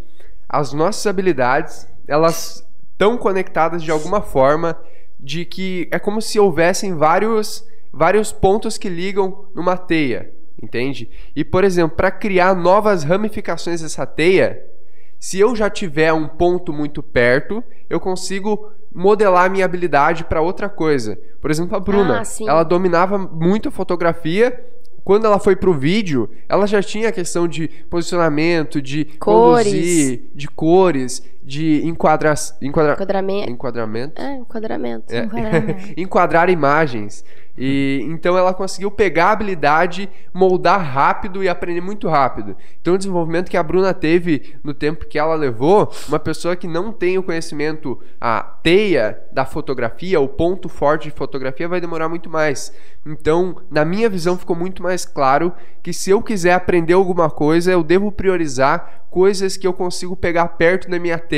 as 0.49 0.73
nossas 0.73 1.06
habilidades, 1.06 1.88
elas 2.08 2.67
estão 2.91 3.17
conectadas 3.17 3.84
de 3.84 3.91
alguma 3.91 4.21
forma 4.21 4.77
de 5.19 5.45
que 5.45 5.88
é 5.91 5.99
como 5.99 6.21
se 6.21 6.39
houvessem 6.39 6.95
vários, 6.95 7.65
vários 7.93 8.32
pontos 8.32 8.77
que 8.77 8.89
ligam 8.89 9.45
numa 9.53 9.77
teia, 9.77 10.34
entende? 10.62 11.10
E, 11.36 11.43
por 11.43 11.63
exemplo, 11.63 11.95
para 11.95 12.10
criar 12.10 12.56
novas 12.56 13.03
ramificações 13.03 13.82
dessa 13.82 14.06
teia, 14.06 14.63
se 15.19 15.39
eu 15.39 15.56
já 15.56 15.69
tiver 15.69 16.13
um 16.13 16.27
ponto 16.27 16.71
muito 16.73 17.03
perto, 17.03 17.63
eu 17.89 17.99
consigo 17.99 18.71
modelar 18.93 19.49
minha 19.49 19.65
habilidade 19.65 20.23
para 20.23 20.41
outra 20.41 20.69
coisa. 20.69 21.19
Por 21.39 21.51
exemplo, 21.51 21.75
a 21.75 21.80
Bruna, 21.80 22.21
ah, 22.21 22.43
ela 22.47 22.63
dominava 22.63 23.17
muito 23.17 23.69
a 23.69 23.71
fotografia. 23.71 24.60
Quando 25.08 25.24
ela 25.24 25.39
foi 25.39 25.56
pro 25.56 25.74
vídeo, 25.74 26.30
ela 26.50 26.67
já 26.67 26.84
tinha 26.84 27.08
a 27.08 27.12
questão 27.13 27.48
de 27.48 27.70
posicionamento, 27.89 28.82
de 28.82 29.06
cores. 29.06 29.72
conduzir, 29.72 30.22
de 30.36 30.48
cores 30.50 31.24
de 31.48 31.88
enquadra... 31.88 32.34
Enquadra... 32.62 32.92
enquadramento. 32.92 33.50
Enquadramento. 33.50 34.22
É, 34.22 34.36
enquadramento. 34.36 35.16
É. 35.16 35.24
enquadramento. 35.24 35.94
Enquadrar 35.98 36.50
imagens. 36.50 37.24
E 37.58 38.02
então 38.04 38.38
ela 38.38 38.54
conseguiu 38.54 38.92
pegar 38.92 39.28
a 39.28 39.32
habilidade, 39.32 40.10
moldar 40.32 40.80
rápido 40.80 41.44
e 41.44 41.50
aprender 41.50 41.82
muito 41.82 42.08
rápido. 42.08 42.56
Então 42.80 42.94
o 42.94 42.98
desenvolvimento 42.98 43.50
que 43.50 43.58
a 43.58 43.64
Bruna 43.64 43.94
teve 43.94 44.56
no 44.64 44.74
tempo 44.74 45.08
que 45.08 45.18
ela 45.18 45.34
levou, 45.34 45.92
uma 46.08 46.20
pessoa 46.20 46.56
que 46.56 46.68
não 46.68 46.92
tem 46.92 47.18
o 47.18 47.24
conhecimento, 47.24 48.00
a 48.22 48.42
teia 48.42 49.20
da 49.32 49.44
fotografia, 49.46 50.20
o 50.20 50.28
ponto 50.28 50.70
forte 50.70 51.10
de 51.10 51.16
fotografia 51.16 51.68
vai 51.68 51.82
demorar 51.82 52.08
muito 52.10 52.30
mais. 52.30 52.72
Então, 53.06 53.56
na 53.72 53.86
minha 53.86 54.10
visão 54.10 54.38
ficou 54.38 54.56
muito 54.56 54.84
mais 54.84 55.06
claro 55.06 55.54
que 55.82 55.94
se 55.94 56.12
eu 56.12 56.22
quiser 56.22 56.54
aprender 56.54 56.94
alguma 56.94 57.30
coisa, 57.30 57.72
eu 57.72 57.82
devo 57.82 58.12
priorizar 58.12 59.06
coisas 59.10 59.56
que 59.58 59.66
eu 59.66 59.74
consigo 59.74 60.16
pegar 60.16 60.48
perto 60.50 60.90
da 60.90 61.00
minha 61.00 61.18
teia 61.18 61.37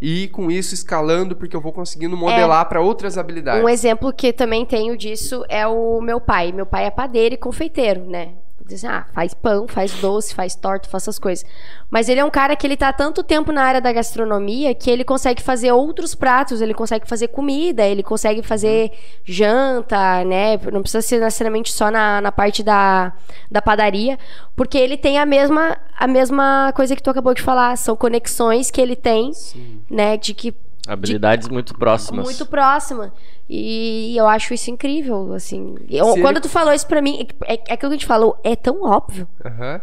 e 0.00 0.24
ir 0.24 0.28
com 0.28 0.50
isso 0.50 0.74
escalando, 0.74 1.36
porque 1.36 1.56
eu 1.56 1.60
vou 1.60 1.72
conseguindo 1.72 2.16
modelar 2.16 2.62
é, 2.62 2.68
para 2.68 2.80
outras 2.80 3.18
habilidades. 3.18 3.64
Um 3.64 3.68
exemplo 3.68 4.12
que 4.12 4.32
também 4.32 4.64
tenho 4.64 4.96
disso 4.96 5.44
é 5.48 5.66
o 5.66 6.00
meu 6.00 6.20
pai. 6.20 6.52
Meu 6.52 6.66
pai 6.66 6.86
é 6.86 6.90
padeiro 6.90 7.34
e 7.34 7.38
confeiteiro, 7.38 8.04
né? 8.04 8.34
Dizem, 8.66 8.88
ah, 8.88 9.04
faz 9.12 9.34
pão, 9.34 9.68
faz 9.68 9.92
doce, 10.00 10.34
faz 10.34 10.54
torta, 10.54 10.88
faz 10.88 11.02
essas 11.02 11.18
coisas. 11.18 11.44
Mas 11.90 12.08
ele 12.08 12.20
é 12.20 12.24
um 12.24 12.30
cara 12.30 12.56
que 12.56 12.66
ele 12.66 12.78
tá 12.78 12.88
há 12.88 12.92
tanto 12.94 13.22
tempo 13.22 13.52
na 13.52 13.62
área 13.62 13.80
da 13.80 13.92
gastronomia 13.92 14.74
que 14.74 14.90
ele 14.90 15.04
consegue 15.04 15.42
fazer 15.42 15.70
outros 15.70 16.14
pratos, 16.14 16.62
ele 16.62 16.72
consegue 16.72 17.06
fazer 17.06 17.28
comida, 17.28 17.86
ele 17.86 18.02
consegue 18.02 18.42
fazer 18.42 18.90
janta, 19.22 20.24
né? 20.24 20.56
Não 20.72 20.80
precisa 20.80 21.02
ser 21.02 21.20
necessariamente 21.20 21.70
só 21.70 21.90
na, 21.90 22.22
na 22.22 22.32
parte 22.32 22.62
da, 22.62 23.12
da 23.50 23.60
padaria, 23.60 24.18
porque 24.56 24.78
ele 24.78 24.96
tem 24.96 25.18
a 25.18 25.26
mesma, 25.26 25.76
a 25.98 26.06
mesma 26.06 26.72
coisa 26.74 26.96
que 26.96 27.02
tu 27.02 27.10
acabou 27.10 27.34
de 27.34 27.42
falar, 27.42 27.76
são 27.76 27.94
conexões 27.94 28.70
que 28.70 28.80
ele 28.80 28.96
tem, 28.96 29.34
Sim. 29.34 29.82
né? 29.90 30.16
De 30.16 30.32
que 30.32 30.54
Habilidades 30.86 31.48
de, 31.48 31.52
muito 31.52 31.74
próximas. 31.74 32.24
Muito 32.24 32.46
próxima. 32.46 33.12
E 33.48 34.14
eu 34.16 34.26
acho 34.26 34.52
isso 34.54 34.70
incrível, 34.70 35.32
assim. 35.32 35.76
Eu, 35.88 36.14
quando 36.14 36.36
ele... 36.36 36.40
tu 36.40 36.48
falou 36.48 36.72
isso 36.72 36.86
pra 36.86 37.00
mim, 37.00 37.26
é, 37.44 37.54
é 37.54 37.74
aquilo 37.74 37.78
que 37.78 37.86
a 37.86 37.98
gente 37.98 38.06
falou, 38.06 38.38
é 38.44 38.54
tão 38.54 38.82
óbvio. 38.82 39.26
Uhum. 39.44 39.80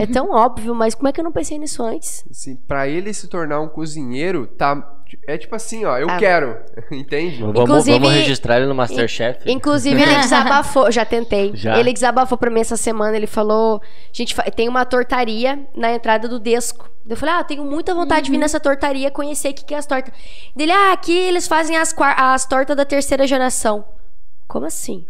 é 0.00 0.06
tão 0.06 0.30
óbvio, 0.30 0.74
mas 0.74 0.94
como 0.94 1.08
é 1.08 1.12
que 1.12 1.20
eu 1.20 1.24
não 1.24 1.32
pensei 1.32 1.58
nisso 1.58 1.82
antes? 1.82 2.24
Sim, 2.30 2.56
pra 2.56 2.88
ele 2.88 3.12
se 3.14 3.28
tornar 3.28 3.60
um 3.60 3.68
cozinheiro, 3.68 4.46
tá. 4.46 4.96
É 5.26 5.38
tipo 5.38 5.54
assim, 5.54 5.84
ó, 5.84 5.98
eu 5.98 6.08
ah. 6.08 6.16
quero, 6.16 6.56
entende? 6.90 7.40
Vamos, 7.40 7.60
inclusive, 7.60 7.98
vamos 7.98 8.14
registrar 8.14 8.56
ele 8.58 8.66
no 8.66 8.74
Masterchef. 8.74 9.50
Inclusive, 9.50 10.00
ele 10.00 10.14
desabafou, 10.16 10.90
já 10.90 11.04
tentei. 11.04 11.52
Já? 11.60 11.78
Ele 11.78 11.92
desabafou 11.92 12.38
pra 12.38 12.50
mim 12.50 12.60
essa 12.60 12.76
semana, 12.76 13.16
ele 13.16 13.26
falou: 13.26 13.82
gente, 14.12 14.34
tem 14.54 14.68
uma 14.68 14.84
tortaria 14.84 15.58
na 15.74 15.92
entrada 15.92 16.28
do 16.28 16.38
Desco. 16.38 16.88
Eu 17.08 17.16
falei, 17.16 17.34
ah, 17.34 17.44
tenho 17.44 17.64
muita 17.64 17.94
vontade 17.94 18.20
uhum. 18.20 18.24
de 18.24 18.30
vir 18.30 18.36
uhum. 18.36 18.42
nessa 18.42 18.60
tortaria, 18.60 19.10
conhecer 19.10 19.50
o 19.50 19.54
que, 19.54 19.64
que 19.64 19.74
é 19.74 19.78
as 19.78 19.86
tortas. 19.86 20.14
Dele, 20.54 20.70
ah, 20.70 20.92
aqui 20.92 21.16
eles 21.16 21.48
fazem 21.48 21.76
as, 21.76 21.94
as 21.98 22.46
tortas 22.46 22.76
da 22.76 22.84
terceira 22.84 23.26
geração. 23.26 23.84
Como 24.46 24.66
assim? 24.66 25.06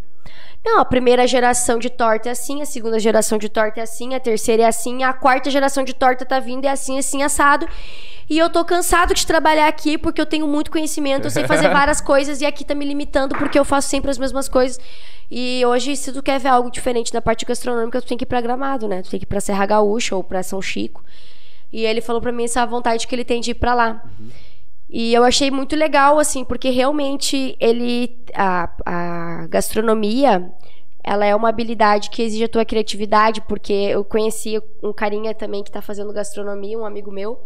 Não, 0.64 0.78
a 0.78 0.84
primeira 0.84 1.26
geração 1.26 1.78
de 1.78 1.88
torta 1.88 2.28
é 2.28 2.32
assim, 2.32 2.60
a 2.60 2.66
segunda 2.66 2.98
geração 2.98 3.38
de 3.38 3.48
torta 3.48 3.80
é 3.80 3.82
assim, 3.82 4.14
a 4.14 4.20
terceira 4.20 4.64
é 4.64 4.66
assim, 4.66 5.02
a 5.02 5.12
quarta 5.12 5.50
geração 5.50 5.82
de 5.82 5.94
torta 5.94 6.24
tá 6.26 6.38
vindo 6.38 6.66
é 6.66 6.68
assim, 6.68 6.98
assim, 6.98 7.22
assado. 7.22 7.66
E 8.30 8.38
eu 8.38 8.48
tô 8.48 8.64
cansado 8.64 9.12
de 9.12 9.26
trabalhar 9.26 9.66
aqui 9.66 9.98
porque 9.98 10.20
eu 10.20 10.24
tenho 10.24 10.46
muito 10.46 10.70
conhecimento, 10.70 11.24
eu 11.24 11.30
sei 11.32 11.48
fazer 11.48 11.66
várias 11.74 12.00
coisas 12.00 12.40
e 12.40 12.46
aqui 12.46 12.64
tá 12.64 12.76
me 12.76 12.84
limitando 12.84 13.36
porque 13.36 13.58
eu 13.58 13.64
faço 13.64 13.88
sempre 13.88 14.08
as 14.08 14.18
mesmas 14.18 14.48
coisas. 14.48 14.78
E 15.28 15.66
hoje, 15.66 15.96
se 15.96 16.12
tu 16.12 16.22
quer 16.22 16.38
ver 16.38 16.50
algo 16.50 16.70
diferente 16.70 17.12
da 17.12 17.20
parte 17.20 17.44
gastronômica, 17.44 18.00
tu 18.00 18.06
tem 18.06 18.16
que 18.16 18.22
ir 18.22 18.26
pra 18.28 18.40
Gramado, 18.40 18.86
né? 18.86 19.02
Tu 19.02 19.10
tem 19.10 19.18
que 19.18 19.24
ir 19.24 19.26
pra 19.26 19.40
Serra 19.40 19.66
Gaúcha 19.66 20.14
ou 20.14 20.22
pra 20.22 20.44
São 20.44 20.62
Chico. 20.62 21.04
E 21.72 21.84
ele 21.84 22.00
falou 22.00 22.22
para 22.22 22.30
mim 22.30 22.44
essa 22.44 22.64
vontade 22.64 23.04
que 23.08 23.12
ele 23.12 23.24
tem 23.24 23.40
de 23.40 23.50
ir 23.50 23.54
para 23.54 23.74
lá. 23.74 24.02
Uhum. 24.20 24.28
E 24.88 25.12
eu 25.12 25.24
achei 25.24 25.50
muito 25.50 25.74
legal, 25.74 26.16
assim, 26.20 26.44
porque 26.44 26.70
realmente 26.70 27.56
ele. 27.58 28.16
A, 28.32 28.70
a 28.86 29.46
gastronomia, 29.48 30.52
ela 31.02 31.26
é 31.26 31.34
uma 31.34 31.48
habilidade 31.48 32.10
que 32.10 32.22
exige 32.22 32.44
a 32.44 32.48
tua 32.48 32.64
criatividade, 32.64 33.40
porque 33.42 33.72
eu 33.72 34.04
conheci 34.04 34.60
um 34.80 34.92
carinha 34.92 35.34
também 35.34 35.64
que 35.64 35.68
está 35.68 35.82
fazendo 35.82 36.12
gastronomia, 36.12 36.78
um 36.78 36.86
amigo 36.86 37.10
meu. 37.10 37.40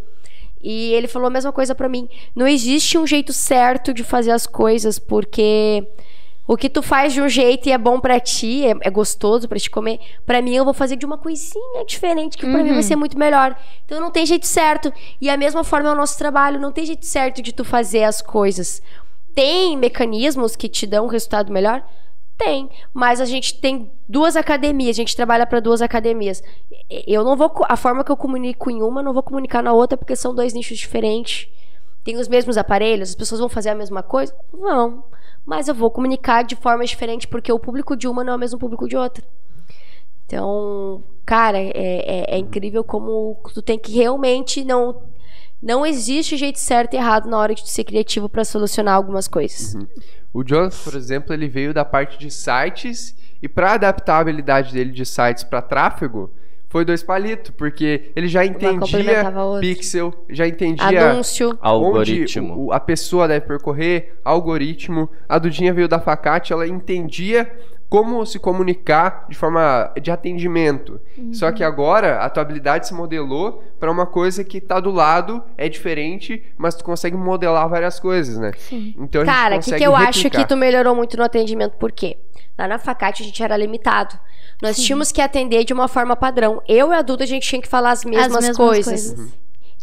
E 0.64 0.94
ele 0.94 1.06
falou 1.06 1.28
a 1.28 1.30
mesma 1.30 1.52
coisa 1.52 1.74
para 1.74 1.90
mim. 1.90 2.08
Não 2.34 2.48
existe 2.48 2.96
um 2.96 3.06
jeito 3.06 3.34
certo 3.34 3.92
de 3.92 4.02
fazer 4.02 4.30
as 4.30 4.46
coisas, 4.46 4.98
porque 4.98 5.86
o 6.46 6.56
que 6.56 6.70
tu 6.70 6.82
faz 6.82 7.12
de 7.12 7.20
um 7.20 7.28
jeito 7.28 7.68
e 7.68 7.72
é 7.72 7.76
bom 7.76 8.00
para 8.00 8.18
ti, 8.18 8.66
é, 8.66 8.74
é 8.80 8.90
gostoso 8.90 9.46
para 9.46 9.58
te 9.58 9.68
comer, 9.68 10.00
para 10.24 10.40
mim 10.40 10.54
eu 10.54 10.64
vou 10.64 10.72
fazer 10.72 10.96
de 10.96 11.04
uma 11.04 11.18
coisinha 11.18 11.84
diferente 11.86 12.38
que 12.38 12.46
para 12.46 12.56
uhum. 12.56 12.62
mim 12.62 12.68
vai 12.70 12.76
uhum. 12.78 12.82
ser 12.82 12.96
muito 12.96 13.18
melhor. 13.18 13.54
Então 13.84 14.00
não 14.00 14.10
tem 14.10 14.24
jeito 14.24 14.46
certo. 14.46 14.90
E 15.20 15.28
a 15.28 15.36
mesma 15.36 15.62
forma 15.62 15.90
é 15.90 15.92
o 15.92 15.96
nosso 15.96 16.16
trabalho, 16.16 16.58
não 16.58 16.72
tem 16.72 16.86
jeito 16.86 17.04
certo 17.04 17.42
de 17.42 17.52
tu 17.52 17.62
fazer 17.62 18.04
as 18.04 18.22
coisas. 18.22 18.82
Tem 19.34 19.76
mecanismos 19.76 20.56
que 20.56 20.68
te 20.68 20.86
dão 20.86 21.04
um 21.04 21.08
resultado 21.08 21.52
melhor? 21.52 21.84
Tem, 22.36 22.68
mas 22.92 23.20
a 23.20 23.24
gente 23.24 23.60
tem 23.60 23.90
duas 24.08 24.36
academias, 24.36 24.96
a 24.96 25.00
gente 25.00 25.14
trabalha 25.14 25.46
para 25.46 25.60
duas 25.60 25.80
academias. 25.80 26.42
Eu 27.06 27.22
não 27.22 27.36
vou 27.36 27.52
a 27.68 27.76
forma 27.76 28.02
que 28.02 28.10
eu 28.10 28.16
comunico 28.16 28.70
em 28.70 28.82
uma, 28.82 29.02
não 29.02 29.12
vou 29.12 29.22
comunicar 29.22 29.62
na 29.62 29.72
outra 29.72 29.96
porque 29.96 30.16
são 30.16 30.34
dois 30.34 30.52
nichos 30.52 30.78
diferentes. 30.78 31.48
Tem 32.02 32.16
os 32.16 32.28
mesmos 32.28 32.58
aparelhos, 32.58 33.10
as 33.10 33.14
pessoas 33.14 33.40
vão 33.40 33.48
fazer 33.48 33.70
a 33.70 33.74
mesma 33.74 34.02
coisa? 34.02 34.34
Vão 34.52 35.04
mas 35.44 35.68
eu 35.68 35.74
vou 35.74 35.90
comunicar 35.90 36.42
de 36.42 36.56
forma 36.56 36.84
diferente 36.84 37.28
porque 37.28 37.52
o 37.52 37.58
público 37.58 37.96
de 37.96 38.08
uma 38.08 38.24
não 38.24 38.32
é 38.32 38.36
o 38.36 38.38
mesmo 38.38 38.58
público 38.58 38.88
de 38.88 38.96
outra. 38.96 39.22
Então, 40.26 41.02
cara, 41.24 41.58
é, 41.58 41.70
é, 41.74 42.34
é 42.34 42.38
incrível 42.38 42.82
como 42.82 43.36
tu 43.52 43.60
tem 43.60 43.78
que 43.78 43.92
realmente 43.92 44.64
não 44.64 45.02
não 45.64 45.84
existe 45.86 46.36
jeito 46.36 46.58
certo 46.60 46.94
e 46.94 46.96
errado 46.98 47.28
na 47.28 47.38
hora 47.38 47.54
de 47.54 47.68
ser 47.68 47.84
criativo 47.84 48.28
para 48.28 48.44
solucionar 48.44 48.94
algumas 48.94 49.26
coisas. 49.26 49.74
Uhum. 49.74 49.86
O 50.32 50.44
Jonathan, 50.44 50.76
por 50.84 50.94
exemplo, 50.94 51.32
ele 51.32 51.48
veio 51.48 51.72
da 51.72 51.84
parte 51.84 52.18
de 52.18 52.30
sites 52.30 53.16
e 53.42 53.48
para 53.48 53.72
adaptar 53.72 54.16
a 54.16 54.18
habilidade 54.18 54.72
dele 54.72 54.90
de 54.92 55.06
sites 55.06 55.42
para 55.44 55.62
tráfego, 55.62 56.30
foi 56.68 56.84
dois 56.84 57.04
palitos, 57.04 57.52
porque 57.56 58.10
ele 58.16 58.26
já 58.26 58.44
entendia 58.44 59.32
pixel, 59.60 60.12
já 60.28 60.44
entendia 60.46 61.12
Anúncio. 61.12 61.56
Algoritmo. 61.60 62.52
onde 62.54 62.60
o- 62.62 62.72
a 62.72 62.80
pessoa 62.80 63.28
deve 63.28 63.46
percorrer, 63.46 64.18
algoritmo. 64.24 65.08
A 65.28 65.38
Dudinha 65.38 65.72
veio 65.72 65.86
da 65.86 66.00
Facate, 66.00 66.52
ela 66.52 66.66
entendia 66.66 67.48
como 67.94 68.26
se 68.26 68.40
comunicar 68.40 69.24
de 69.28 69.36
forma 69.36 69.92
de 70.02 70.10
atendimento. 70.10 71.00
Só 71.32 71.52
que 71.52 71.62
agora 71.62 72.18
a 72.24 72.28
tua 72.28 72.42
habilidade 72.42 72.88
se 72.88 72.92
modelou 72.92 73.62
para 73.78 73.88
uma 73.88 74.04
coisa 74.04 74.42
que 74.42 74.60
tá 74.60 74.80
do 74.80 74.90
lado, 74.90 75.40
é 75.56 75.68
diferente, 75.68 76.42
mas 76.58 76.74
tu 76.74 76.82
consegue 76.82 77.16
modelar 77.16 77.68
várias 77.68 78.00
coisas, 78.00 78.36
né? 78.36 78.50
Sim. 78.58 78.96
Então 78.98 79.22
a 79.22 79.24
gente 79.24 79.32
Cara, 79.32 79.56
o 79.58 79.60
que, 79.60 79.76
que 79.76 79.84
eu 79.84 79.94
acho 79.94 80.24
replicar. 80.24 80.42
que 80.42 80.48
tu 80.48 80.56
melhorou 80.56 80.96
muito 80.96 81.16
no 81.16 81.22
atendimento? 81.22 81.76
Por 81.76 81.92
quê? 81.92 82.18
Lá 82.58 82.66
na 82.66 82.80
Facate 82.80 83.22
a 83.22 83.26
gente 83.26 83.40
era 83.40 83.56
limitado. 83.56 84.18
Nós 84.60 84.76
tínhamos 84.76 85.12
que 85.12 85.20
atender 85.20 85.62
de 85.62 85.72
uma 85.72 85.86
forma 85.86 86.16
padrão. 86.16 86.60
Eu 86.66 86.92
e 86.92 86.96
a 86.96 87.00
Duda, 87.00 87.22
a 87.22 87.28
gente 87.28 87.48
tinha 87.48 87.62
que 87.62 87.68
falar 87.68 87.92
as 87.92 88.04
mesmas, 88.04 88.32
mesmas 88.32 88.56
coisas. 88.56 89.12
coisas. 89.12 89.34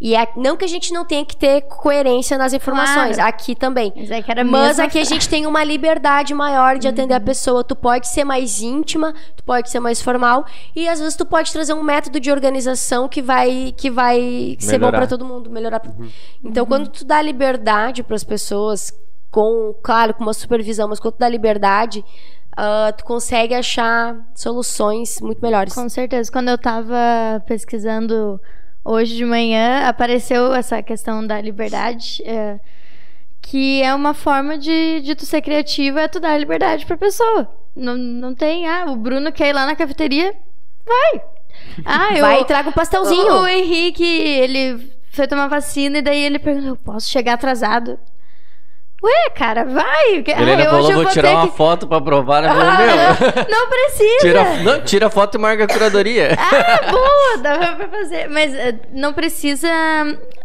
E 0.03 0.15
é, 0.15 0.27
não 0.35 0.57
que 0.57 0.65
a 0.65 0.67
gente 0.67 0.91
não 0.91 1.05
tenha 1.05 1.23
que 1.23 1.37
ter 1.37 1.61
coerência 1.61 2.35
nas 2.35 2.53
informações, 2.53 3.17
Claro. 3.17 3.29
aqui 3.29 3.53
também. 3.53 3.93
Mas 3.95 4.09
é 4.09 4.19
que 4.19 4.31
era 4.31 4.41
a 4.41 4.43
Mas 4.43 4.79
aqui 4.79 4.97
a 4.97 5.03
gente 5.03 5.29
tem 5.29 5.45
uma 5.45 5.63
liberdade 5.63 6.33
maior 6.33 6.79
de 6.79 6.87
atender 6.87 7.13
a 7.13 7.17
Uhum. 7.19 7.23
pessoa. 7.23 7.63
Tu 7.63 7.75
pode 7.75 8.07
ser 8.07 8.23
mais 8.23 8.61
íntima, 8.63 9.13
tu 9.35 9.43
pode 9.43 9.69
ser 9.69 9.79
mais 9.79 10.01
formal 10.01 10.43
e 10.75 10.89
às 10.89 10.99
vezes 10.99 11.15
tu 11.15 11.23
pode 11.23 11.53
trazer 11.53 11.73
um 11.75 11.83
método 11.83 12.19
de 12.19 12.31
organização 12.31 13.07
que 13.07 13.21
vai 13.21 13.75
que 13.77 13.91
vai 13.91 14.57
ser 14.59 14.79
bom 14.79 14.89
pra 14.89 15.05
todo 15.05 15.23
mundo, 15.23 15.51
melhorar. 15.51 15.79
Uhum. 15.85 16.09
Então, 16.43 16.65
quando 16.65 16.89
tu 16.89 17.05
dá 17.05 17.21
liberdade 17.21 18.01
pras 18.01 18.23
pessoas 18.23 18.91
com, 19.29 19.75
claro, 19.83 20.15
com 20.15 20.23
uma 20.23 20.33
supervisão, 20.33 20.87
mas 20.89 20.99
quando 20.99 21.13
tu 21.13 21.19
dá 21.19 21.29
liberdade, 21.29 22.03
ah, 22.57 22.91
tu 22.97 23.03
consegue 23.05 23.53
achar 23.53 24.17
soluções 24.33 25.21
muito 25.21 25.39
melhores. 25.43 25.73
Com 25.75 25.87
certeza. 25.87 26.31
Quando 26.31 26.49
eu 26.49 26.57
tava 26.57 26.95
pesquisando 27.45 28.41
hoje 28.83 29.15
de 29.15 29.25
manhã, 29.25 29.87
apareceu 29.87 30.53
essa 30.53 30.81
questão 30.81 31.25
da 31.25 31.39
liberdade. 31.39 32.21
é, 32.25 32.59
que 33.41 33.81
é 33.81 33.93
uma 33.93 34.13
forma 34.13 34.57
de, 34.57 35.01
de 35.01 35.15
tu 35.15 35.25
ser 35.25 35.41
criativa, 35.41 36.01
é 36.01 36.07
tu 36.07 36.19
dar 36.19 36.37
liberdade 36.37 36.85
pra 36.85 36.95
pessoa. 36.95 37.51
Não, 37.75 37.97
não 37.97 38.35
tem, 38.35 38.67
ah, 38.67 38.85
o 38.87 38.95
Bruno 38.95 39.31
quer 39.31 39.49
ir 39.49 39.53
lá 39.53 39.65
na 39.65 39.75
cafeteria, 39.75 40.33
vai. 40.85 41.21
Ah, 41.85 42.15
eu, 42.15 42.21
Vai 42.21 42.41
e 42.41 42.45
traga 42.45 42.69
um 42.69 42.71
pastelzinho. 42.71 43.33
O, 43.33 43.41
o 43.41 43.47
Henrique, 43.47 44.03
ele 44.03 44.91
foi 45.11 45.27
tomar 45.27 45.47
vacina 45.47 45.97
e 45.97 46.01
daí 46.01 46.23
ele 46.23 46.39
perguntou, 46.39 46.69
eu 46.69 46.77
posso 46.77 47.09
chegar 47.09 47.33
atrasado? 47.33 47.99
Ué, 49.03 49.29
cara, 49.35 49.65
vai. 49.65 50.15
Ele 50.15 50.31
ah, 50.31 50.37
ainda 50.37 50.53
hoje 50.53 50.65
falou, 50.65 50.89
eu 50.89 50.95
vou 50.95 51.03
vou 51.03 51.11
tirar 51.11 51.31
uma 51.31 51.47
que... 51.47 51.57
foto 51.57 51.87
pra 51.87 51.99
provar, 51.99 52.43
né? 52.43 52.49
Falei, 52.49 52.87
meu, 52.87 53.49
Não 53.49 53.67
precisa. 53.67 54.19
tira, 54.19 54.57
não, 54.57 54.81
tira 54.83 55.07
a 55.07 55.09
foto 55.09 55.37
e 55.37 55.41
marca 55.41 55.63
a 55.63 55.67
curadoria. 55.67 56.37
Ah, 56.37 56.91
boa, 56.91 57.37
dá 57.41 57.75
pra 57.75 57.87
fazer. 57.87 58.29
Mas 58.29 58.53
eh, 58.53 58.79
não 58.91 59.11
precisa 59.11 59.67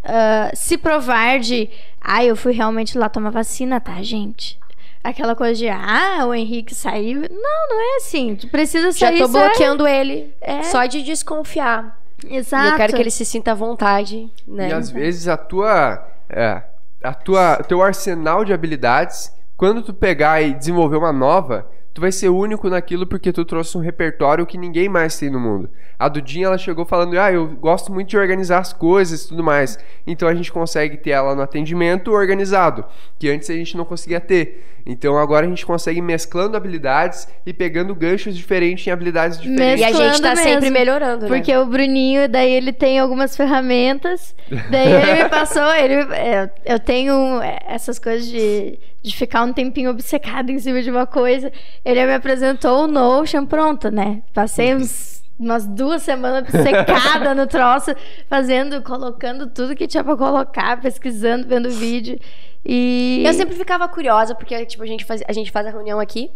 ah, 0.04 0.50
se 0.54 0.78
provar 0.78 1.38
de. 1.38 1.68
Ah, 2.00 2.24
eu 2.24 2.34
fui 2.34 2.52
realmente 2.52 2.96
lá 2.96 3.08
tomar 3.10 3.30
vacina, 3.30 3.78
tá, 3.78 4.00
gente? 4.02 4.58
Aquela 5.04 5.36
coisa 5.36 5.54
de, 5.54 5.68
ah, 5.68 6.24
o 6.26 6.34
Henrique 6.34 6.74
saiu. 6.74 7.22
Não, 7.30 7.68
não 7.68 7.80
é 7.80 7.96
assim. 7.98 8.36
Tu 8.36 8.48
precisa 8.48 8.90
Já 8.90 9.08
sair. 9.08 9.18
tô 9.18 9.28
sai. 9.28 9.48
bloqueando 9.48 9.86
ele. 9.86 10.34
É. 10.40 10.62
Só 10.62 10.86
de 10.86 11.02
desconfiar. 11.02 12.00
Exato. 12.28 12.66
E 12.66 12.70
eu 12.70 12.76
quero 12.76 12.92
que 12.94 13.02
ele 13.02 13.10
se 13.10 13.24
sinta 13.24 13.52
à 13.52 13.54
vontade, 13.54 14.30
né? 14.48 14.70
E 14.70 14.72
às 14.72 14.90
vezes 14.90 15.28
a 15.28 15.36
tua, 15.36 16.02
é, 16.28 16.62
a 17.06 17.14
tua, 17.14 17.56
teu 17.58 17.82
arsenal 17.82 18.44
de 18.44 18.52
habilidades, 18.52 19.32
quando 19.56 19.82
tu 19.82 19.94
pegar 19.94 20.42
e 20.42 20.52
desenvolver 20.52 20.96
uma 20.96 21.12
nova, 21.12 21.66
tu 21.94 22.00
vai 22.00 22.12
ser 22.12 22.28
único 22.28 22.68
naquilo 22.68 23.06
porque 23.06 23.32
tu 23.32 23.44
trouxe 23.44 23.78
um 23.78 23.80
repertório 23.80 24.44
que 24.44 24.58
ninguém 24.58 24.88
mais 24.88 25.16
tem 25.16 25.30
no 25.30 25.40
mundo. 25.40 25.70
A 25.98 26.08
Dudinha 26.08 26.46
ela 26.46 26.58
chegou 26.58 26.84
falando, 26.84 27.18
ah, 27.18 27.32
eu 27.32 27.48
gosto 27.48 27.92
muito 27.92 28.08
de 28.08 28.18
organizar 28.18 28.58
as 28.58 28.72
coisas 28.72 29.22
e 29.22 29.28
tudo 29.28 29.42
mais. 29.42 29.78
Então 30.06 30.28
a 30.28 30.34
gente 30.34 30.52
consegue 30.52 30.96
ter 30.96 31.10
ela 31.10 31.34
no 31.34 31.42
atendimento 31.42 32.12
organizado, 32.12 32.84
que 33.18 33.30
antes 33.30 33.48
a 33.48 33.54
gente 33.54 33.76
não 33.76 33.84
conseguia 33.84 34.20
ter. 34.20 34.75
Então 34.86 35.18
agora 35.18 35.44
a 35.44 35.48
gente 35.48 35.66
consegue 35.66 35.98
ir 35.98 36.02
mesclando 36.02 36.56
habilidades 36.56 37.26
e 37.44 37.52
pegando 37.52 37.92
ganchos 37.92 38.36
diferentes 38.36 38.86
em 38.86 38.90
habilidades 38.92 39.40
diferentes. 39.40 39.80
E 39.80 39.84
a 39.84 39.88
gente 39.88 40.22
tá 40.22 40.30
Mesclando 40.30 40.36
sempre 40.36 40.60
mesmo. 40.60 40.78
melhorando, 40.78 41.22
né? 41.22 41.28
Porque 41.28 41.56
o 41.56 41.66
Bruninho, 41.66 42.28
daí 42.28 42.52
ele 42.52 42.72
tem 42.72 43.00
algumas 43.00 43.36
ferramentas. 43.36 44.32
Daí 44.70 44.92
ele 44.92 45.24
me 45.24 45.28
passou. 45.28 45.74
Ele, 45.74 45.94
é, 46.14 46.48
eu 46.64 46.78
tenho 46.78 47.42
é, 47.42 47.58
essas 47.66 47.98
coisas 47.98 48.28
de, 48.28 48.78
de 49.02 49.16
ficar 49.16 49.42
um 49.42 49.52
tempinho 49.52 49.90
obcecado 49.90 50.50
em 50.50 50.58
cima 50.60 50.80
de 50.80 50.90
uma 50.90 51.04
coisa. 51.04 51.50
Ele 51.84 52.06
me 52.06 52.14
apresentou 52.14 52.84
o 52.84 52.86
Notion, 52.86 53.44
pronto, 53.44 53.90
né? 53.90 54.22
Passei 54.32 54.72
uns, 54.72 55.20
umas 55.36 55.66
duas 55.66 56.02
semanas 56.02 56.42
obcecada 56.48 57.34
no 57.34 57.48
troço, 57.48 57.92
fazendo, 58.30 58.80
colocando 58.82 59.48
tudo 59.48 59.74
que 59.74 59.88
tinha 59.88 60.04
pra 60.04 60.16
colocar, 60.16 60.80
pesquisando, 60.80 61.44
vendo 61.48 61.70
vídeo. 61.70 62.20
E. 62.66 63.22
Eu 63.24 63.32
sempre 63.32 63.54
ficava 63.54 63.88
curiosa, 63.88 64.34
porque, 64.34 64.66
tipo, 64.66 64.82
a 64.82 64.86
gente 64.86 65.04
faz, 65.04 65.22
a 65.26 65.32
gente 65.32 65.50
faz 65.52 65.66
a 65.66 65.70
reunião 65.70 66.00
aqui. 66.00 66.30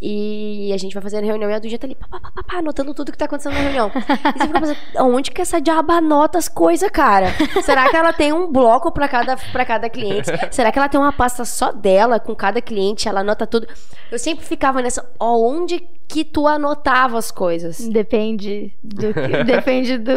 E 0.00 0.70
a 0.74 0.76
gente 0.76 0.92
vai 0.92 1.02
fazer 1.02 1.18
a 1.18 1.20
reunião 1.22 1.50
e 1.50 1.54
a 1.54 1.58
Dudia 1.58 1.78
tá 1.78 1.86
ali, 1.86 1.94
pá, 1.94 2.06
pá, 2.06 2.20
pá, 2.20 2.42
pá, 2.42 2.58
anotando 2.58 2.92
tudo 2.92 3.10
que 3.10 3.16
tá 3.16 3.24
acontecendo 3.24 3.54
na 3.54 3.60
reunião. 3.60 3.90
E 3.94 4.38
você 4.38 4.46
fica 4.46 4.60
pensando, 4.60 4.78
onde 5.00 5.30
que 5.30 5.40
essa 5.40 5.58
diaba 5.58 5.94
anota 5.94 6.36
as 6.36 6.48
coisas, 6.48 6.90
cara? 6.90 7.28
Será 7.62 7.88
que 7.88 7.96
ela 7.96 8.12
tem 8.12 8.30
um 8.30 8.52
bloco 8.52 8.92
pra 8.92 9.08
cada, 9.08 9.36
pra 9.36 9.64
cada 9.64 9.88
cliente? 9.88 10.28
Será 10.50 10.70
que 10.70 10.78
ela 10.78 10.88
tem 10.88 11.00
uma 11.00 11.12
pasta 11.12 11.46
só 11.46 11.72
dela, 11.72 12.20
com 12.20 12.34
cada 12.34 12.60
cliente, 12.60 13.08
ela 13.08 13.20
anota 13.20 13.46
tudo? 13.46 13.66
Eu 14.12 14.18
sempre 14.18 14.44
ficava 14.44 14.82
nessa, 14.82 15.08
onde 15.18 15.82
que 16.08 16.24
tu 16.24 16.46
anotava 16.46 17.18
as 17.18 17.30
coisas? 17.30 17.78
Depende 17.88 18.72
do 18.82 19.12
que- 19.12 19.42
depende 19.44 19.98
do 19.98 20.10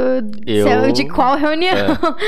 Eu- 0.45 0.91
de 0.91 1.07
qual 1.09 1.35
reunião. 1.37 1.75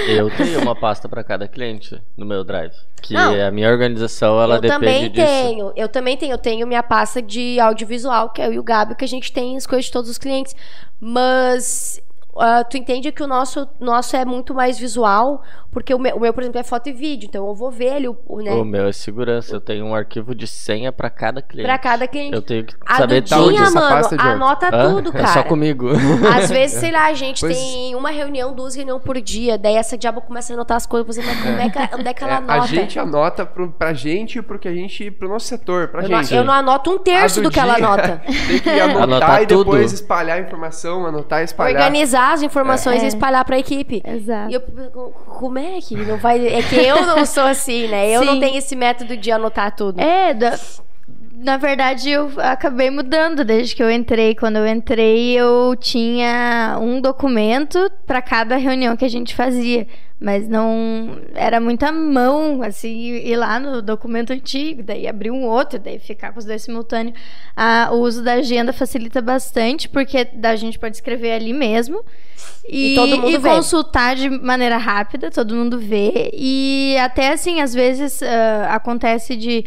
É, 0.07 0.19
eu 0.19 0.29
tenho 0.35 0.61
uma 0.61 0.75
pasta 0.75 1.07
pra 1.07 1.23
cada 1.23 1.47
cliente 1.47 2.01
no 2.17 2.25
meu 2.25 2.43
drive. 2.43 2.73
Que 3.01 3.13
Não. 3.13 3.33
a 3.47 3.49
minha 3.51 3.69
organização, 3.69 4.39
ela 4.41 4.55
eu 4.55 4.61
depende 4.61 4.79
também 4.79 5.09
disso. 5.11 5.25
tenho, 5.25 5.73
eu 5.75 5.87
também 5.89 6.17
tenho, 6.17 6.33
eu 6.33 6.37
tenho 6.37 6.67
minha 6.67 6.83
pasta 6.83 7.21
de 7.21 7.59
audiovisual, 7.59 8.29
que 8.29 8.41
é 8.41 8.47
eu 8.47 8.53
e 8.53 8.59
o 8.59 8.63
Gabi, 8.63 8.95
que 8.95 9.03
a 9.05 9.07
gente 9.07 9.31
tem 9.31 9.57
as 9.57 9.65
coisas 9.65 9.85
de 9.85 9.91
todos 9.91 10.09
os 10.09 10.17
clientes. 10.19 10.55
Mas 10.99 11.99
ah, 12.37 12.63
tu 12.63 12.77
entende 12.77 13.11
que 13.11 13.21
o 13.23 13.27
nosso, 13.27 13.67
nosso 13.79 14.15
é 14.15 14.23
muito 14.25 14.53
mais 14.53 14.79
visual, 14.79 15.41
porque 15.71 15.93
o 15.93 15.99
meu, 15.99 16.15
o 16.15 16.19
meu, 16.19 16.33
por 16.33 16.43
exemplo, 16.43 16.59
é 16.59 16.63
foto 16.63 16.87
e 16.89 16.93
vídeo, 16.93 17.27
então 17.27 17.47
eu 17.47 17.53
vou 17.55 17.71
ver 17.71 17.95
ele, 17.95 18.07
o- 18.07 18.17
o, 18.27 18.41
né, 18.41 18.51
O 18.53 18.63
meu 18.65 18.87
é 18.87 18.91
segurança. 18.93 19.55
Eu 19.55 19.61
tenho 19.61 19.85
um 19.85 19.95
arquivo 19.95 20.33
de 20.35 20.45
senha 20.47 20.91
pra 20.91 21.09
cada 21.09 21.41
cliente. 21.41 21.67
pra 21.67 21.77
cada 21.77 22.07
cliente. 22.07 22.33
Eu 22.35 22.41
tenho 22.41 22.65
que 22.65 22.75
A 22.85 22.97
saber 22.97 23.21
tá 23.23 23.39
onde 23.39 23.57
essa 23.57 23.71
mano, 23.79 23.95
pasta 23.95 24.17
de 24.17 24.23
onde? 24.23 24.31
anota 24.33 24.69
Hã? 24.73 24.93
tudo, 24.95 25.09
É 25.09 25.13
cara. 25.13 25.27
só 25.27 25.43
comigo. 25.43 25.89
Às 26.35 26.49
vezes, 26.49 26.79
sei 26.79 26.91
lá, 26.91 27.05
a 27.05 27.13
gente 27.13 27.41
Pois- 27.41 27.57
tem 27.57 27.95
uma 27.95 28.09
reunião, 28.11 28.53
duas 28.53 28.75
reuniões 28.75 29.01
por 29.03 29.19
dia, 29.21 29.57
daí 29.57 29.75
essa 29.75 29.97
diaba 29.97 30.19
começa 30.21 30.51
a 30.51 30.55
anotar 30.55 30.77
as 30.77 30.85
coisas, 30.85 31.15
você, 31.15 31.21
mas 31.25 31.41
como 31.41 31.57
é 31.59 31.69
que, 31.69 31.95
onde 31.95 32.07
é 32.07 32.13
que 32.13 32.23
ela 32.23 32.33
É, 32.33 32.37
anota? 32.37 32.61
a 32.61 32.65
gente 32.67 32.99
anota 32.99 33.45
pro, 33.45 33.71
pra 33.71 33.93
gente 33.93 34.39
e 34.39 34.41
pro 34.41 34.57
que 34.59 34.67
a 34.67 34.73
gente, 34.73 35.09
pro 35.11 35.29
nosso 35.29 35.47
setor, 35.47 35.87
pra 35.89 36.03
eu, 36.03 36.09
não, 36.09 36.23
gente. 36.23 36.33
eu 36.35 36.43
não 36.43 36.53
anoto 36.53 36.91
um 36.91 36.97
terço 36.97 37.41
do 37.41 37.49
que 37.49 37.59
ela 37.59 37.75
anota. 37.75 38.21
Tem 38.47 38.59
que 38.59 38.69
anotar, 38.69 39.03
Anotar 39.03 39.43
e 39.43 39.45
depois 39.45 39.65
tudo. 39.91 39.93
espalhar 39.95 40.37
a 40.37 40.41
informação, 40.41 41.05
anotar 41.05 41.41
e 41.41 41.45
espalhar. 41.45 41.81
Organizar 41.81 42.20
as 42.29 42.41
informações 42.41 43.01
É. 43.01 43.05
e 43.05 43.07
espalhar 43.07 43.43
pra 43.43 43.57
equipe. 43.57 44.01
Exato. 44.05 44.51
E 44.51 44.53
eu, 44.53 44.61
como 45.25 45.57
é 45.57 45.79
que 45.81 45.95
não 45.95 46.17
vai. 46.17 46.45
É 46.47 46.61
que 46.61 46.75
eu 46.75 47.05
não 47.05 47.25
sou 47.25 47.43
assim, 47.43 47.87
né? 47.87 48.09
Eu 48.09 48.23
não 48.23 48.33
Sim. 48.35 48.39
tenho 48.39 48.57
esse 48.57 48.75
método 48.75 49.17
de 49.17 49.31
anotar 49.31 49.75
tudo. 49.75 49.99
É, 49.99 50.33
da- 50.33 50.57
na 51.41 51.57
verdade 51.57 52.09
eu 52.09 52.31
acabei 52.37 52.89
mudando 52.89 53.43
desde 53.43 53.75
que 53.75 53.83
eu 53.83 53.89
entrei. 53.91 54.35
Quando 54.35 54.57
eu 54.57 54.67
entrei, 54.67 55.33
eu 55.33 55.75
tinha 55.79 56.77
um 56.81 57.01
documento 57.01 57.91
para 58.05 58.21
cada 58.21 58.55
reunião 58.55 58.95
que 58.95 59.05
a 59.05 59.09
gente 59.09 59.35
fazia, 59.35 59.87
mas 60.19 60.47
não 60.47 61.19
era 61.33 61.59
muita 61.59 61.91
mão, 61.91 62.61
assim, 62.61 63.15
ir 63.15 63.35
lá 63.35 63.59
no 63.59 63.81
documento 63.81 64.31
antigo, 64.31 64.83
daí 64.83 65.07
abrir 65.07 65.31
um 65.31 65.45
outro, 65.45 65.79
daí 65.79 65.97
ficar 65.99 66.31
com 66.31 66.39
os 66.39 66.45
dois 66.45 66.61
simultâneos. 66.61 67.17
Ah, 67.55 67.89
o 67.91 67.95
uso 67.95 68.23
da 68.23 68.33
agenda 68.33 68.71
facilita 68.71 69.21
bastante, 69.21 69.89
porque 69.89 70.27
a 70.43 70.55
gente 70.55 70.77
pode 70.77 70.95
escrever 70.95 71.31
ali 71.33 71.53
mesmo. 71.53 72.03
E, 72.67 72.93
E 72.93 72.95
todo 72.95 73.17
mundo 73.17 73.35
e 73.35 73.39
consultar 73.39 74.15
de 74.15 74.29
maneira 74.29 74.77
rápida, 74.77 75.31
todo 75.31 75.55
mundo 75.55 75.79
vê. 75.79 76.31
E 76.33 76.95
até 76.99 77.29
assim, 77.33 77.59
às 77.61 77.73
vezes 77.73 78.21
ah, 78.21 78.69
acontece 78.75 79.35
de. 79.35 79.65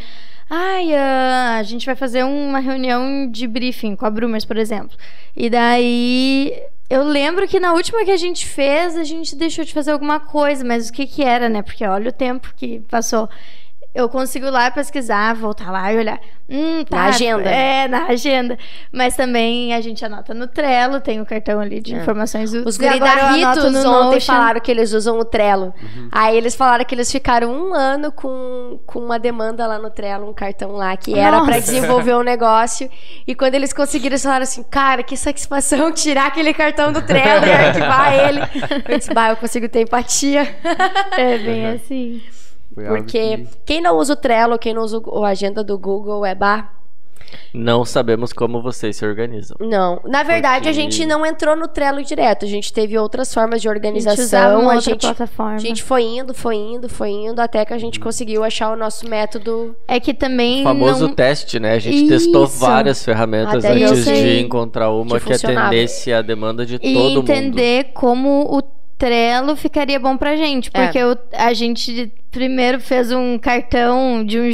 Ai, 0.48 0.94
ah, 0.94 1.56
a 1.58 1.62
gente 1.62 1.86
vai 1.86 1.94
fazer 1.94 2.22
uma 2.24 2.58
reunião 2.58 3.28
de 3.30 3.46
briefing 3.46 3.96
com 3.96 4.06
a 4.06 4.10
Brumers, 4.10 4.44
por 4.44 4.56
exemplo. 4.56 4.96
E 5.36 5.48
daí. 5.48 6.52
Eu 6.90 7.02
lembro 7.02 7.48
que 7.48 7.58
na 7.58 7.72
última 7.72 8.04
que 8.04 8.10
a 8.10 8.16
gente 8.16 8.46
fez, 8.46 8.94
a 8.96 9.04
gente 9.04 9.34
deixou 9.34 9.64
de 9.64 9.72
fazer 9.72 9.90
alguma 9.90 10.20
coisa, 10.20 10.62
mas 10.62 10.90
o 10.90 10.92
que 10.92 11.06
que 11.06 11.22
era, 11.24 11.48
né? 11.48 11.62
Porque 11.62 11.84
olha 11.84 12.10
o 12.10 12.12
tempo 12.12 12.52
que 12.54 12.80
passou. 12.90 13.28
Eu 13.94 14.08
consigo 14.08 14.50
lá 14.50 14.70
pesquisar, 14.70 15.34
voltar 15.34 15.70
lá 15.70 15.92
e 15.92 15.96
olhar. 15.98 16.18
Hum, 16.50 16.84
tá, 16.84 16.96
Na 16.96 17.04
agenda. 17.06 17.48
É, 17.48 17.88
na 17.88 18.06
agenda. 18.06 18.58
Mas 18.92 19.16
também 19.16 19.72
a 19.72 19.80
gente 19.80 20.04
anota 20.04 20.34
no 20.34 20.46
Trello, 20.46 21.00
tem 21.00 21.20
o 21.20 21.24
cartão 21.24 21.58
ali 21.60 21.80
de 21.80 21.94
informações 21.94 22.52
úteis. 22.52 22.64
É. 22.66 22.68
Os 22.68 22.76
e 22.76 22.78
guri 22.80 22.98
da 23.00 23.32
Ritos 23.32 23.72
no 23.72 23.78
ontem 23.78 24.14
Notion. 24.16 24.20
falaram 24.34 24.60
que 24.60 24.70
eles 24.70 24.92
usam 24.92 25.18
o 25.18 25.24
Trello. 25.24 25.72
Aí 26.12 26.36
eles 26.36 26.54
falaram 26.54 26.84
que 26.84 26.94
eles 26.94 27.10
ficaram 27.10 27.50
um 27.50 27.72
ano 27.72 28.12
com, 28.12 28.78
com 28.84 28.98
uma 28.98 29.18
demanda 29.18 29.66
lá 29.66 29.78
no 29.78 29.88
Trello, 29.90 30.28
um 30.28 30.34
cartão 30.34 30.72
lá, 30.72 30.96
que 30.96 31.18
era 31.18 31.38
pra 31.38 31.46
Nossa. 31.56 31.60
desenvolver 31.60 32.14
um 32.14 32.22
negócio. 32.22 32.90
E 33.26 33.34
quando 33.34 33.54
eles 33.54 33.72
conseguiram, 33.72 34.12
eles 34.12 34.22
falaram 34.22 34.42
assim, 34.42 34.62
cara, 34.64 35.02
que 35.02 35.16
satisfação 35.16 35.92
tirar 35.92 36.26
aquele 36.26 36.52
cartão 36.52 36.92
do 36.92 37.00
Trello 37.00 37.46
e 37.46 37.52
arquivar 37.52 38.12
ele. 38.12 38.40
Eu 38.88 38.98
disse, 38.98 39.14
bah, 39.14 39.30
eu 39.30 39.36
consigo 39.36 39.68
ter 39.68 39.80
empatia. 39.82 40.42
É 41.16 41.38
bem 41.38 41.66
assim. 41.68 42.20
Foi 42.74 42.84
Porque 42.84 43.36
que- 43.38 43.46
quem 43.64 43.80
não 43.80 43.96
usa 43.96 44.12
o 44.14 44.16
Trello, 44.16 44.58
quem 44.58 44.74
não 44.74 44.82
usa 44.82 44.98
o- 45.04 45.24
a 45.24 45.28
agenda 45.28 45.62
do 45.62 45.78
Google, 45.78 46.24
é 46.26 46.34
bah, 46.34 46.70
Não 47.52 47.84
sabemos 47.84 48.32
como 48.32 48.60
vocês 48.62 48.96
se 48.96 49.04
organizam. 49.04 49.56
Não, 49.60 50.00
na 50.04 50.22
verdade 50.22 50.68
a 50.68 50.72
Porque- 50.72 50.72
gente 50.74 51.04
não 51.06 51.24
entrou 51.26 51.56
no 51.56 51.66
Trello 51.66 52.02
direto. 52.04 52.44
A 52.44 52.48
gente 52.48 52.72
teve 52.72 52.96
outras 52.98 53.32
formas 53.32 53.60
de 53.62 53.68
A 53.68 53.72
gente 53.72 53.80
usava 53.88 54.06
organização. 54.06 54.60
uma 54.60 54.72
A 54.72 54.74
outra 54.76 54.90
gente, 54.92 55.00
plataforma. 55.00 55.54
a 55.54 55.58
gente 55.58 55.82
foi 55.82 56.02
indo, 56.02 56.34
foi 56.34 56.54
indo, 56.56 56.88
foi 56.88 57.10
indo 57.10 57.40
até 57.40 57.64
que 57.64 57.72
a 57.72 57.78
gente 57.78 57.98
conseguiu 57.98 58.44
achar 58.44 58.70
o 58.72 58.76
nosso 58.76 59.08
método. 59.08 59.74
É 59.88 59.98
que 59.98 60.12
também 60.14 60.60
O 60.60 60.64
famoso 60.64 61.08
não... 61.08 61.14
teste, 61.14 61.58
né? 61.58 61.72
A 61.72 61.78
gente 61.78 62.08
testou 62.08 62.44
Isso. 62.44 62.58
várias 62.60 63.04
ferramentas 63.04 63.64
Até 63.64 63.82
antes 63.84 64.04
de 64.04 64.40
encontrar 64.40 64.90
uma 64.90 65.18
que 65.18 65.26
que, 65.26 65.32
atendesse 65.32 66.12
a 66.12 66.22
demanda 66.22 66.64
de 66.66 66.76
e 66.76 66.78
todo 66.94 67.02
mundo. 67.16 67.20
entender 67.32 67.90
como 67.94 68.42
o 68.54 68.62
Trello 69.04 69.54
ficaria 69.56 70.00
bom 70.00 70.16
pra 70.16 70.34
gente. 70.36 70.70
É. 70.72 70.84
Porque 70.84 71.04
o- 71.04 71.18
a 71.32 71.52
gente 71.52 72.12
primeiro 72.30 72.80
fez 72.80 73.12
um 73.12 73.38
cartão 73.38 74.24
de 74.24 74.38
um. 74.40 74.44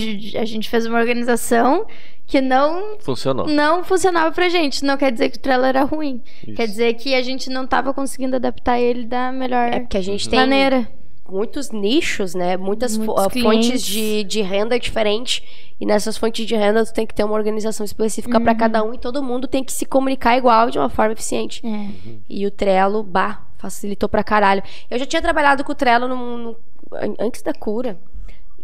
A 0.40 0.44
gente 0.44 0.68
fez 0.68 0.86
uma 0.86 0.98
organização 0.98 1.86
que 2.26 2.40
não, 2.40 2.96
Funcionou. 3.01 3.46
não 3.46 3.84
funcionava 3.84 4.32
pra 4.32 4.48
gente. 4.48 4.84
Não 4.84 4.96
quer 4.96 5.12
dizer 5.12 5.30
que 5.30 5.36
o 5.38 5.40
Trello 5.40 5.64
era 5.64 5.82
ruim. 5.84 6.20
Isso. 6.46 6.57
Quer 6.57 6.66
dizer 6.66 6.94
que 6.94 7.14
a 7.14 7.22
gente 7.22 7.48
não 7.51 7.66
tava 7.66 7.94
conseguindo 7.94 8.36
adaptar 8.36 8.78
ele 8.80 9.05
da 9.05 9.30
melhor 9.32 9.72
É 9.72 9.80
porque 9.80 9.96
a 9.96 10.03
gente 10.03 10.28
tem 10.28 10.38
maneira. 10.40 10.88
muitos 11.28 11.70
nichos, 11.70 12.34
né? 12.34 12.57
Muitas 12.57 12.96
fontes 12.96 13.32
clientes. 13.32 13.82
de, 13.86 14.24
de 14.24 14.42
renda 14.42 14.78
diferentes. 14.78 15.42
E 15.80 15.86
nessas 15.86 16.16
fontes 16.18 16.44
de 16.46 16.55
renda 16.57 16.84
tu 16.84 16.92
tem 16.92 17.07
que 17.07 17.14
ter 17.14 17.24
uma 17.24 17.34
organização 17.34 17.84
específica 17.84 18.36
Uhum. 18.38 18.44
pra 18.44 18.55
cada 18.55 18.82
um 18.82 18.92
e 18.94 18.98
todo 18.98 19.22
mundo 19.22 19.46
tem 19.48 19.62
que 19.64 19.72
se 19.72 19.86
comunicar 19.86 20.36
igual 20.36 20.70
de 20.70 20.78
uma 20.78 20.88
forma 20.90 21.12
eficiente. 21.12 21.62
É. 21.66 21.86
E 22.28 22.46
o 22.46 22.51
Trello, 22.51 23.03
bah, 23.03 23.46
facilitou 23.61 24.08
pra 24.08 24.24
caralho. 24.24 24.62
Eu 24.90 24.98
já 24.98 25.06
tinha 25.06 25.22
trabalhado 25.22 25.62
com 25.64 25.72
o 25.72 25.74
Trello 25.74 26.08
no- 26.08 26.38
no- 26.38 26.56
an- 26.94 27.14
antes 27.18 27.42
da 27.42 27.52
cura. 27.52 27.98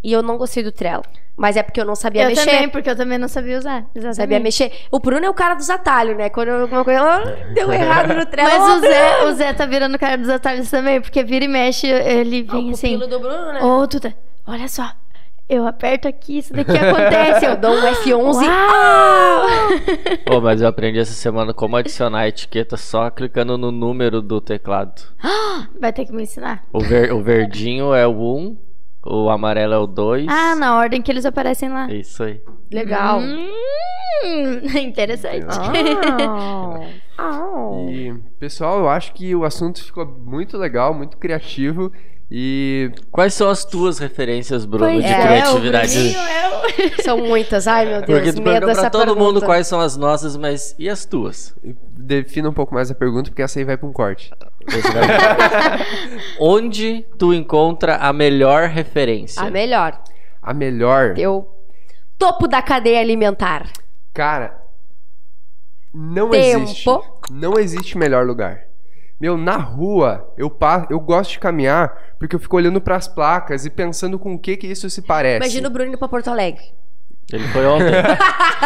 E 0.02 0.12
eu 0.12 0.22
não 0.22 0.36
gostei 0.38 0.62
do 0.62 0.70
Trello. 0.70 1.02
Mas 1.36 1.56
é 1.56 1.62
porque 1.62 1.80
eu 1.80 1.84
não 1.84 1.94
sabia 1.96 2.22
Eu 2.22 2.28
mexer. 2.28 2.46
também, 2.46 2.68
porque 2.68 2.88
eu 2.88 2.96
também 2.96 3.18
não 3.18 3.28
sabia 3.28 3.58
usar. 3.58 3.86
Exatamente. 3.94 4.16
Sabia 4.16 4.40
mexer. 4.40 4.72
O 4.90 4.98
Bruno 5.00 5.26
é 5.26 5.28
o 5.28 5.34
cara 5.34 5.54
dos 5.54 5.68
atalhos, 5.68 6.16
né? 6.16 6.30
Quando 6.30 6.48
alguma 6.50 6.84
coisa 6.84 7.00
ah, 7.02 7.24
deu 7.52 7.70
errado 7.72 8.14
no 8.14 8.24
Trello. 8.24 8.48
Mas 8.48 8.62
ó, 8.62 8.76
o 8.76 8.80
Zé, 8.80 9.24
o 9.24 9.32
Zé 9.34 9.52
tá 9.52 9.66
virando 9.66 9.98
cara 9.98 10.16
dos 10.16 10.28
atalhos 10.30 10.70
também, 10.70 11.00
porque 11.00 11.22
vira 11.24 11.44
e 11.44 11.48
mexe, 11.48 11.86
ele 11.88 12.42
vem 12.42 12.70
o 12.70 12.72
assim. 12.72 12.98
pupilo 12.98 13.06
do 13.06 13.18
Bruno, 13.20 13.52
né? 13.52 13.60
Duda, 13.90 14.14
olha 14.46 14.68
só. 14.68 14.90
Eu 15.48 15.64
aperto 15.64 16.08
aqui, 16.08 16.38
isso 16.38 16.52
daqui 16.52 16.72
acontece. 16.76 17.46
Eu 17.46 17.56
dou 17.56 17.70
um 17.70 17.82
F11. 17.94 18.46
Uau! 18.46 19.46
Pô, 20.26 20.40
mas 20.40 20.60
eu 20.60 20.66
aprendi 20.66 20.98
essa 20.98 21.12
semana 21.12 21.54
como 21.54 21.76
adicionar 21.76 22.20
a 22.20 22.28
etiqueta 22.28 22.76
só 22.76 23.08
clicando 23.10 23.56
no 23.56 23.70
número 23.70 24.20
do 24.20 24.40
teclado. 24.40 25.00
Vai 25.80 25.92
ter 25.92 26.04
que 26.04 26.12
me 26.12 26.24
ensinar. 26.24 26.64
O, 26.72 26.80
ver- 26.80 27.12
o 27.12 27.22
verdinho 27.22 27.94
é 27.94 28.04
o 28.06 28.10
1, 28.36 28.56
o 29.06 29.30
amarelo 29.30 29.72
é 29.74 29.78
o 29.78 29.86
2. 29.86 30.26
Ah, 30.28 30.56
na 30.56 30.76
ordem 30.76 31.00
que 31.00 31.12
eles 31.12 31.24
aparecem 31.24 31.68
lá. 31.68 31.86
Isso 31.92 32.24
aí. 32.24 32.40
Legal. 32.72 33.20
Hum, 33.20 33.50
interessante. 34.82 35.46
Ah. 37.18 37.70
E, 37.88 38.12
pessoal, 38.38 38.80
eu 38.80 38.88
acho 38.90 39.14
que 39.14 39.34
o 39.34 39.42
assunto 39.44 39.82
ficou 39.82 40.04
muito 40.04 40.58
legal, 40.58 40.92
muito 40.92 41.16
criativo. 41.16 41.90
E 42.30 42.90
Quais 43.12 43.34
são 43.34 43.48
as 43.48 43.64
tuas 43.64 43.98
referências, 43.98 44.64
Bruno, 44.64 44.86
Pois 44.86 45.04
de 45.04 45.10
é, 45.10 45.20
criatividade? 45.22 45.92
Bruninho 45.94 46.18
é 46.18 46.46
São 47.02 47.18
muitas. 47.18 47.66
Ai, 47.66 47.86
meu 47.86 48.02
Deus. 48.02 48.18
Porque 48.18 48.32
tu 48.32 48.42
medo 48.42 48.44
pergunta 48.44 48.66
dessa 48.66 48.80
pra 48.82 48.90
todo 48.90 49.04
pergunta. 49.06 49.24
mundo 49.24 49.40
quais 49.42 49.66
são 49.66 49.80
as 49.80 49.96
nossas, 49.96 50.36
mas 50.36 50.74
e 50.78 50.88
as 50.88 51.04
tuas? 51.04 51.54
defina 51.62 52.48
um 52.48 52.52
pouco 52.52 52.74
mais 52.74 52.90
a 52.90 52.94
pergunta, 52.94 53.30
porque 53.30 53.42
essa 53.42 53.58
aí 53.58 53.64
vai 53.64 53.76
pra 53.76 53.88
um 53.88 53.92
corte. 53.92 54.30
Onde 56.40 57.04
tu 57.18 57.32
encontra 57.32 57.96
a 57.96 58.12
melhor 58.12 58.68
referência? 58.68 59.42
A 59.42 59.50
melhor. 59.50 60.00
A 60.42 60.52
melhor. 60.54 61.14
Teu 61.14 61.48
topo 62.18 62.46
da 62.46 62.62
cadeia 62.62 63.00
alimentar. 63.00 63.68
Cara, 64.12 64.60
não 65.92 66.30
Tempo. 66.30 66.64
existe. 66.64 66.86
Não 67.30 67.54
existe 67.58 67.98
melhor 67.98 68.24
lugar. 68.26 68.65
Meu, 69.20 69.36
na 69.38 69.56
rua, 69.56 70.32
eu, 70.36 70.50
pa... 70.50 70.86
eu 70.90 71.00
gosto 71.00 71.32
de 71.32 71.38
caminhar 71.38 72.14
porque 72.18 72.36
eu 72.36 72.40
fico 72.40 72.56
olhando 72.56 72.80
pras 72.80 73.08
placas 73.08 73.64
e 73.64 73.70
pensando 73.70 74.18
com 74.18 74.34
o 74.34 74.38
que 74.38 74.56
que 74.56 74.66
isso 74.66 74.88
se 74.90 75.02
parece. 75.02 75.36
Imagina 75.36 75.68
o 75.68 75.70
Bruno 75.70 75.88
indo 75.88 75.98
pra 75.98 76.08
Porto 76.08 76.28
Alegre. 76.28 76.64
Ele 77.32 77.46
foi 77.48 77.66
ontem. 77.66 77.86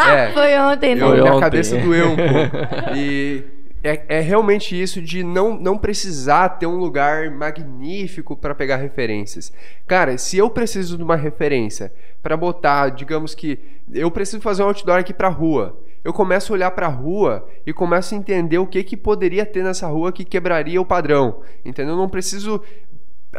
É, 0.08 0.30
Foi 0.32 0.56
ontem, 0.58 0.94
né? 0.94 1.02
eu, 1.02 1.08
Foi 1.08 1.20
minha 1.20 1.32
ontem. 1.32 1.40
cabeça 1.40 1.76
doeu 1.76 2.12
um 2.12 2.16
pouco. 2.16 2.96
E 2.96 3.44
é, 3.82 4.18
é 4.18 4.20
realmente 4.20 4.80
isso 4.80 5.02
de 5.02 5.24
não, 5.24 5.58
não 5.58 5.76
precisar 5.76 6.48
ter 6.50 6.66
um 6.66 6.76
lugar 6.76 7.30
magnífico 7.30 8.36
para 8.36 8.54
pegar 8.54 8.76
referências. 8.76 9.52
Cara, 9.86 10.16
se 10.16 10.38
eu 10.38 10.48
preciso 10.48 10.96
de 10.96 11.02
uma 11.02 11.16
referência 11.16 11.92
para 12.22 12.36
botar, 12.36 12.90
digamos 12.90 13.34
que 13.34 13.58
eu 13.92 14.10
preciso 14.10 14.40
fazer 14.40 14.62
um 14.62 14.66
outdoor 14.66 14.98
aqui 14.98 15.12
pra 15.12 15.28
rua. 15.28 15.76
Eu 16.02 16.12
começo 16.12 16.52
a 16.52 16.56
olhar 16.56 16.70
pra 16.70 16.88
rua 16.88 17.46
e 17.66 17.72
começo 17.72 18.14
a 18.14 18.18
entender 18.18 18.58
o 18.58 18.66
que 18.66 18.82
que 18.82 18.96
poderia 18.96 19.44
ter 19.44 19.62
nessa 19.62 19.86
rua 19.86 20.12
que 20.12 20.24
quebraria 20.24 20.80
o 20.80 20.86
padrão. 20.86 21.42
Entendeu? 21.64 21.94
Eu 21.94 21.98
não 21.98 22.08
preciso 22.08 22.62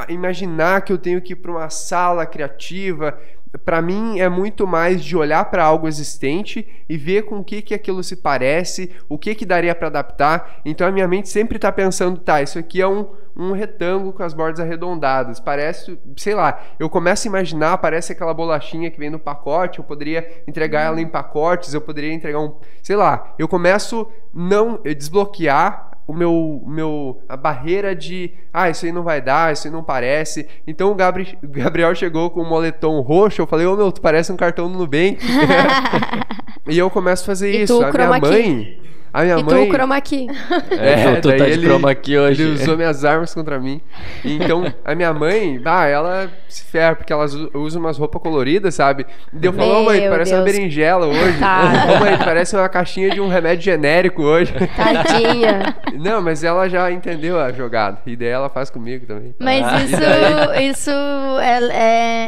imaginar 0.09 0.81
que 0.81 0.93
eu 0.93 0.97
tenho 0.97 1.21
que 1.21 1.33
ir 1.33 1.35
para 1.35 1.51
uma 1.51 1.69
sala 1.69 2.25
criativa. 2.25 3.17
Para 3.65 3.81
mim 3.81 4.19
é 4.19 4.29
muito 4.29 4.65
mais 4.65 5.03
de 5.03 5.17
olhar 5.17 5.43
para 5.45 5.63
algo 5.63 5.85
existente 5.85 6.65
e 6.87 6.97
ver 6.97 7.23
com 7.23 7.39
o 7.39 7.43
que 7.43 7.61
que 7.61 7.73
aquilo 7.73 8.01
se 8.01 8.15
parece, 8.15 8.91
o 9.09 9.17
que 9.17 9.35
que 9.35 9.45
daria 9.45 9.75
para 9.75 9.87
adaptar. 9.87 10.61
Então 10.63 10.87
a 10.87 10.91
minha 10.91 11.07
mente 11.07 11.27
sempre 11.27 11.57
está 11.57 11.69
pensando, 11.69 12.17
tá, 12.17 12.41
isso 12.41 12.57
aqui 12.57 12.81
é 12.81 12.87
um, 12.87 13.09
um 13.35 13.51
retângulo 13.51 14.13
com 14.13 14.23
as 14.23 14.33
bordas 14.33 14.61
arredondadas. 14.61 15.41
Parece, 15.41 15.99
sei 16.15 16.33
lá, 16.33 16.61
eu 16.79 16.89
começo 16.89 17.27
a 17.27 17.29
imaginar, 17.29 17.77
parece 17.79 18.13
aquela 18.13 18.33
bolachinha 18.33 18.89
que 18.89 18.97
vem 18.97 19.09
no 19.09 19.19
pacote, 19.19 19.79
eu 19.79 19.83
poderia 19.83 20.43
entregar 20.47 20.83
ela 20.83 21.01
em 21.01 21.07
pacotes, 21.07 21.73
eu 21.73 21.81
poderia 21.81 22.13
entregar 22.13 22.39
um, 22.39 22.55
sei 22.81 22.95
lá, 22.95 23.35
eu 23.37 23.49
começo 23.49 24.07
não 24.33 24.79
eh, 24.85 24.93
desbloquear 24.93 25.90
o 26.11 26.13
meu, 26.13 26.33
o 26.33 26.69
meu 26.69 27.21
a 27.27 27.37
barreira 27.37 27.95
de 27.95 28.31
ah, 28.53 28.69
isso 28.69 28.85
aí 28.85 28.91
não 28.91 29.01
vai 29.01 29.21
dar, 29.21 29.53
isso 29.53 29.67
aí 29.67 29.73
não 29.73 29.81
parece. 29.83 30.45
Então 30.67 30.91
o 30.91 30.95
Gabri, 30.95 31.37
o 31.41 31.47
Gabriel 31.49 31.95
chegou 31.95 32.29
com 32.29 32.41
um 32.41 32.49
moletom 32.49 32.99
roxo, 32.99 33.41
eu 33.41 33.47
falei: 33.47 33.65
"Ô 33.65 33.75
meu, 33.77 33.91
tu 33.91 34.01
parece 34.01 34.31
um 34.31 34.35
cartão 34.35 34.69
do 34.69 34.77
Nubank". 34.77 35.17
e 36.67 36.77
eu 36.77 36.89
começo 36.89 37.23
a 37.23 37.25
fazer 37.25 37.53
E 37.53 37.63
isso. 37.63 37.73
tu, 37.73 37.83
a 37.83 37.91
minha 37.91 37.91
chroma 37.93 38.19
key? 38.19 38.79
Mãe, 39.13 39.21
a 39.21 39.23
minha 39.23 39.37
e 39.39 39.43
mãe 39.43 39.65
tu, 39.67 39.71
chroma 39.73 40.01
key. 40.01 40.27
É, 40.71 41.15
tu 41.21 41.27
daí 41.29 41.37
tá 41.37 41.45
de 41.45 41.59
chroma 41.61 41.91
aqui 41.91 42.17
hoje. 42.17 42.41
Ele 42.43 42.53
usou 42.53 42.77
minhas 42.77 43.03
armas 43.03 43.33
contra 43.33 43.59
mim. 43.59 43.81
Então, 44.23 44.63
a 44.85 44.95
minha 44.95 45.13
mãe, 45.13 45.61
ah, 45.65 45.85
ela 45.85 46.29
se 46.47 46.63
ferra, 46.63 46.95
porque 46.95 47.11
ela 47.11 47.25
usa- 47.53 47.79
umas 47.79 47.97
roupas 47.97 48.21
coloridas, 48.21 48.75
sabe? 48.75 49.05
E 49.33 49.45
eu 49.45 49.51
falo, 49.53 49.81
ô 49.81 49.83
mãe, 49.83 49.97
tu 49.99 50.03
Meu 50.03 50.11
parece 50.11 50.33
uma 50.33 50.43
Deus. 50.43 50.55
berinjela 50.55 51.05
hoje. 51.07 51.39
Tá. 51.39 51.71
Ô 51.95 51.99
mãe, 51.99 52.17
parece 52.17 52.55
uma 52.55 52.69
caixinha 52.69 53.09
de 53.09 53.19
um 53.21 53.27
remédio 53.27 53.63
genérico 53.63 54.21
hoje. 54.23 54.53
Tadinha. 54.75 55.75
Não, 55.99 56.21
mas 56.21 56.43
ela 56.43 56.67
já 56.69 56.91
entendeu 56.91 57.39
a 57.39 57.51
jogada. 57.51 57.99
E 58.05 58.15
daí 58.15 58.27
ela 58.29 58.49
faz 58.49 58.69
comigo 58.69 59.05
também. 59.05 59.33
Mas 59.39 59.65
Ah. 59.65 59.81
isso, 59.81 60.61
isso 60.89 61.39
é, 61.41 61.59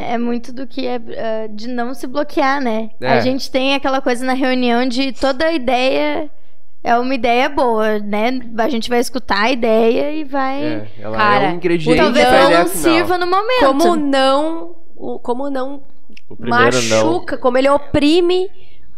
é, 0.10 0.14
é 0.14 0.18
muito 0.18 0.52
do 0.54 0.66
que 0.68 0.86
é 0.88 1.00
é, 1.16 1.48
de 1.48 1.68
não 1.68 1.94
se 1.94 2.08
bloquear, 2.08 2.62
né? 2.62 2.90
É. 3.02 3.08
A 3.14 3.20
gente 3.20 3.50
tem 3.52 3.74
aquela 3.76 4.02
coisa 4.02 4.26
na 4.26 4.34
reunião 4.34 4.88
de 4.88 5.12
toda 5.14 5.52
ideia 5.52 6.30
é 6.84 6.98
uma 6.98 7.16
ideia 7.16 7.48
boa, 7.48 7.98
né? 8.00 8.40
A 8.58 8.70
gente 8.70 8.90
vai 8.90 9.00
escutar 9.00 9.44
a 9.44 9.52
ideia 9.52 10.12
e 10.12 10.24
vai. 10.24 10.64
É, 10.64 10.88
ela 11.00 11.18
Cara, 11.18 11.44
é 11.46 11.50
um 11.50 11.56
ingrediente 11.56 11.98
Talvez 12.02 12.50
não 12.50 12.68
sirva 12.68 13.18
no 13.18 13.26
momento. 13.26 13.66
Como 13.66 13.96
não. 13.96 14.76
Como 15.22 15.50
não 15.50 15.84
O 16.30 16.36
primeiro 16.36 16.82
não. 16.84 17.06
machuca, 17.06 17.38
como 17.38 17.58
ele 17.58 17.70
oprime 17.70 18.50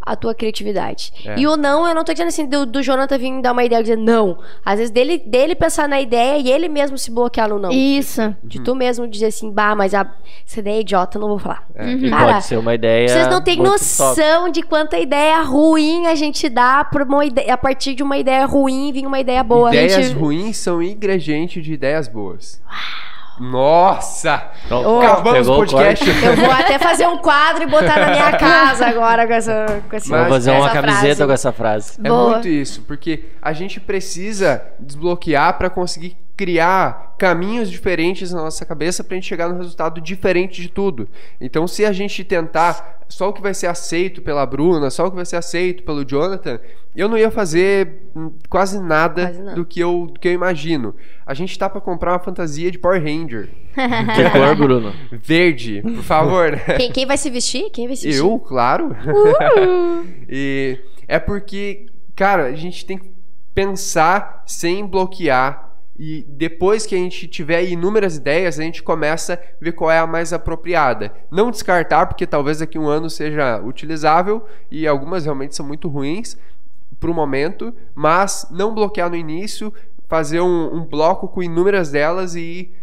a 0.06 0.16
tua 0.16 0.36
criatividade. 0.36 1.12
É. 1.26 1.40
E 1.40 1.48
o 1.48 1.58
não, 1.58 1.88
eu 1.88 1.96
não 1.96 2.04
tô 2.04 2.12
dizendo 2.14 2.28
assim 2.28 2.46
do, 2.46 2.66
do 2.66 2.84
Jonathan 2.84 3.18
vir 3.18 3.42
dar 3.42 3.54
uma 3.54 3.64
ideia 3.64 3.80
e 3.80 3.84
dizer 3.84 3.98
não. 3.98 4.38
Às 4.64 4.78
vezes 4.78 4.92
dele, 4.92 5.18
dele 5.18 5.56
pensar 5.56 5.90
na 5.90 6.00
ideia 6.00 6.38
e 6.38 6.52
ele 6.52 6.70
mesmo 6.70 6.98
se 6.98 7.10
bloquear 7.10 7.50
no 7.50 7.58
não. 7.58 7.72
Isso. 7.72 8.36
De 8.44 8.62
tu 8.62 8.76
mesmo 8.76 9.08
dizer 9.08 9.28
assim, 9.28 9.52
bah, 9.52 9.76
mas 9.76 9.94
a, 9.94 10.06
essa 10.48 10.60
ideia 10.60 10.78
é 10.78 10.82
idiota, 10.82 11.18
eu 11.18 11.22
não 11.22 11.30
vou 11.30 11.40
falar. 11.40 11.66
É. 11.74 11.92
E 11.92 12.10
Cara, 12.10 12.34
pode 12.34 12.46
ser 12.46 12.58
uma 12.58 12.76
ideia. 12.76 13.08
Vocês 13.10 13.28
não 13.28 13.42
têm 13.42 13.58
noção 13.58 14.50
de 14.50 14.62
quanta 14.62 14.98
ideia 15.00 15.42
ruim 15.42 16.06
a 16.08 16.16
gente 16.16 16.48
dá 16.50 16.86
por 16.86 17.02
uma 17.02 17.26
ideia, 17.26 17.54
a 17.54 17.58
partir 17.58 17.96
de 17.96 18.04
uma 18.04 18.18
ideia 18.18 18.46
ruim 18.46 18.92
vir 18.92 19.06
uma 19.08 19.20
ideia 19.20 19.44
boa. 19.44 19.70
Ideias 19.70 19.94
gente- 19.94 20.14
ruins 20.18 20.58
são 20.58 20.82
ingredientes 20.84 21.64
de 21.64 21.74
ideias 21.74 22.08
boas. 22.08 22.62
Nossa! 23.40 24.52
Então, 24.66 25.02
Acabamos 25.02 25.48
o 25.48 25.56
podcast. 25.56 26.06
Eu 26.08 26.36
vou 26.36 26.52
até 26.52 26.80
fazer 26.80 27.08
um 27.08 27.18
quadro 27.18 27.64
e 27.64 27.66
botar 27.68 28.00
na 28.00 28.12
minha 28.12 28.32
casa 28.38 28.86
agora 28.88 29.28
com 29.28 29.34
essa, 29.34 29.84
com 29.90 29.96
esse, 29.96 30.10
Vamos 30.10 30.30
fazer 30.30 30.52
uma 30.52 30.70
camiseta 30.70 31.02
frase. 31.02 31.26
com 31.26 31.32
essa 31.32 31.52
frase. 31.52 32.00
É 32.04 32.08
Boa. 32.10 32.30
muito 32.32 32.48
isso, 32.48 32.82
porque 32.84 33.26
a 33.42 33.52
gente 33.54 33.80
precisa 33.80 34.64
desbloquear 34.80 35.58
para 35.58 35.70
conseguir 35.70 36.18
criar 36.36 37.16
caminhos 37.18 37.70
diferentes 37.70 38.32
na 38.32 38.42
nossa 38.42 38.66
cabeça 38.66 39.04
para 39.04 39.14
a 39.14 39.18
gente 39.18 39.28
chegar 39.28 39.48
no 39.48 39.58
resultado 39.58 40.02
diferente 40.02 40.62
de 40.62 40.70
tudo. 40.70 41.08
Então, 41.40 41.68
se 41.68 41.86
a 41.86 41.94
gente 41.94 42.24
tentar 42.24 43.04
só 43.08 43.30
o 43.30 43.34
que 43.34 43.42
vai 43.42 43.54
ser 43.54 43.68
aceito 43.68 44.22
pela 44.22 44.46
Bruna, 44.46 44.90
só 44.90 45.06
o 45.06 45.10
que 45.10 45.16
vai 45.16 45.26
ser 45.26 45.38
aceito 45.38 45.84
pelo 45.84 46.04
Jonathan, 46.04 46.60
eu 46.96 47.08
não 47.08 47.18
ia 47.18 47.30
fazer 47.30 48.10
quase 48.50 48.82
nada, 48.82 49.28
Quase 49.28 49.56
do 49.56 49.66
que 49.66 49.80
eu 49.80 50.08
do 50.12 50.20
que 50.20 50.28
eu 50.28 50.34
imagino. 50.34 50.96
A 51.26 51.34
gente 51.34 51.58
tá 51.58 51.70
para 51.70 51.82
comprar 51.82 52.14
uma 52.14 52.20
fantasia 52.20 52.72
de 52.72 52.80
Power 52.80 53.02
Ranger 53.02 53.50
Que 53.76 54.30
cor, 54.32 54.56
Bruno? 54.56 54.94
verde, 55.12 55.82
por 55.82 56.04
favor. 56.04 56.52
né? 56.52 56.78
Quem, 56.78 56.92
quem 56.92 57.06
vai 57.06 57.18
se 57.18 57.30
vestir? 57.30 57.70
Quem 57.72 57.88
vai 57.88 57.96
se 57.96 58.08
vestir? 58.08 58.24
Eu, 58.24 58.40
claro. 58.40 58.96
e 60.28 60.80
é 61.08 61.20
porque, 61.20 61.86
cara, 62.16 62.46
a 62.46 62.56
gente 62.56 62.86
tem 62.86 62.98
que 62.98 63.14
pensar 63.54 64.44
sem 64.46 64.86
bloquear. 64.86 65.64
E 65.98 66.26
depois 66.28 66.86
que 66.86 66.94
a 66.94 66.98
gente 66.98 67.28
tiver 67.28 67.64
inúmeras 67.64 68.18
ideias, 68.18 68.60
a 68.60 68.64
gente 68.64 68.84
começa 68.84 69.36
a 69.36 69.64
ver 69.64 69.72
qual 69.72 69.90
é 69.90 69.98
a 69.98 70.08
mais 70.08 70.34
apropriada. 70.34 71.14
Não 71.32 71.50
descartar, 71.50 72.06
porque 72.08 72.28
talvez 72.28 72.60
daqui 72.60 72.78
a 72.78 72.82
um 72.82 72.88
ano 72.88 73.10
seja 73.10 73.62
utilizável 73.62 74.46
e 74.70 74.86
algumas 74.86 75.24
realmente 75.24 75.56
são 75.56 75.66
muito 75.66 75.88
ruins 75.88 76.38
para 77.00 77.10
o 77.10 77.14
momento, 77.14 77.74
mas 77.94 78.48
não 78.52 78.74
bloquear 78.74 79.10
no 79.10 79.16
início, 79.16 79.74
fazer 80.08 80.42
um, 80.42 80.76
um 80.76 80.86
bloco 80.86 81.28
com 81.30 81.42
inúmeras 81.42 81.92
delas 81.92 82.36
e 82.36 82.42
ir 82.42 82.76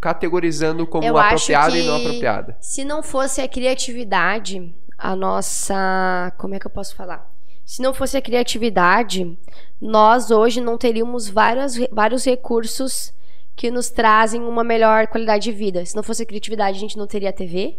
categorizando 0.00 0.86
como 0.86 1.04
Eu 1.04 1.16
apropriada 1.16 1.76
e 1.76 1.86
não 1.86 1.96
apropriada. 1.96 2.56
Se 2.60 2.84
não 2.84 3.02
fosse 3.02 3.40
a 3.40 3.48
criatividade, 3.48 4.74
a 4.98 5.14
nossa. 5.14 6.32
Como 6.36 6.54
é 6.54 6.58
que 6.58 6.66
eu 6.66 6.70
posso 6.70 6.94
falar? 6.94 7.35
Se 7.66 7.82
não 7.82 7.92
fosse 7.92 8.16
a 8.16 8.22
criatividade, 8.22 9.36
nós 9.80 10.30
hoje 10.30 10.60
não 10.60 10.78
teríamos 10.78 11.28
vários, 11.28 11.76
vários 11.90 12.24
recursos 12.24 13.12
que 13.56 13.70
nos 13.70 13.90
trazem 13.90 14.40
uma 14.42 14.62
melhor 14.62 15.08
qualidade 15.08 15.44
de 15.44 15.52
vida. 15.52 15.84
Se 15.84 15.96
não 15.96 16.02
fosse 16.02 16.22
a 16.22 16.26
criatividade, 16.26 16.76
a 16.76 16.80
gente 16.80 16.96
não 16.96 17.06
teria 17.08 17.32
TV. 17.32 17.76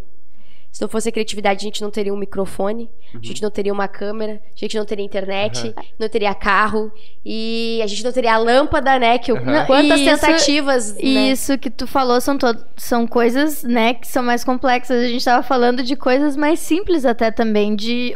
Se 0.73 0.81
não 0.81 0.89
fosse 0.89 1.07
a 1.07 1.11
criatividade, 1.11 1.59
a 1.61 1.63
gente 1.63 1.81
não 1.81 1.89
teria 1.89 2.13
um 2.13 2.17
microfone, 2.17 2.89
a 3.15 3.25
gente 3.25 3.41
não 3.41 3.49
teria 3.49 3.71
uma 3.71 3.87
câmera, 3.87 4.41
a 4.53 4.59
gente 4.59 4.77
não 4.77 4.83
teria 4.85 5.05
internet, 5.05 5.73
não 5.97 6.09
teria 6.09 6.35
carro 6.35 6.91
e 7.25 7.79
a 7.81 7.87
gente 7.87 8.03
não 8.03 8.11
teria 8.11 8.33
a 8.35 8.37
lâmpada, 8.37 8.99
né? 8.99 9.17
Que 9.17 9.31
o- 9.31 9.37
Aham. 9.37 9.65
quantas 9.65 9.99
E 9.99 10.05
isso- 10.05 10.19
tentativas, 10.21 10.93
né? 10.95 10.99
E 11.01 11.31
isso 11.31 11.57
que 11.57 11.69
tu 11.69 11.87
falou 11.87 12.19
são, 12.19 12.37
to- 12.37 12.65
são 12.75 13.07
coisas, 13.07 13.63
né, 13.63 13.93
que 13.93 14.05
são 14.07 14.21
mais 14.21 14.43
complexas. 14.43 15.01
A 15.01 15.07
gente 15.07 15.23
tava 15.23 15.41
falando 15.41 15.81
de 15.81 15.95
coisas 15.95 16.35
mais 16.35 16.59
simples 16.59 17.05
até 17.05 17.31
também, 17.31 17.73
de 17.75 18.13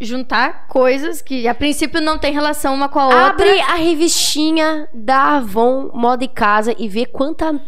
juntar 0.00 0.66
coisas 0.68 1.20
que 1.20 1.48
a 1.48 1.54
princípio 1.54 2.00
não 2.00 2.18
tem 2.18 2.32
relação 2.32 2.74
uma 2.74 2.88
com 2.88 2.98
a 3.00 3.06
outra. 3.06 3.26
Abre 3.26 3.60
a 3.60 3.74
revistinha 3.74 4.88
da 4.94 5.36
Avon 5.36 5.90
Moda 5.92 6.24
e 6.24 6.28
Casa 6.28 6.74
e 6.78 6.88
vê 6.88 7.04
quanta 7.04 7.60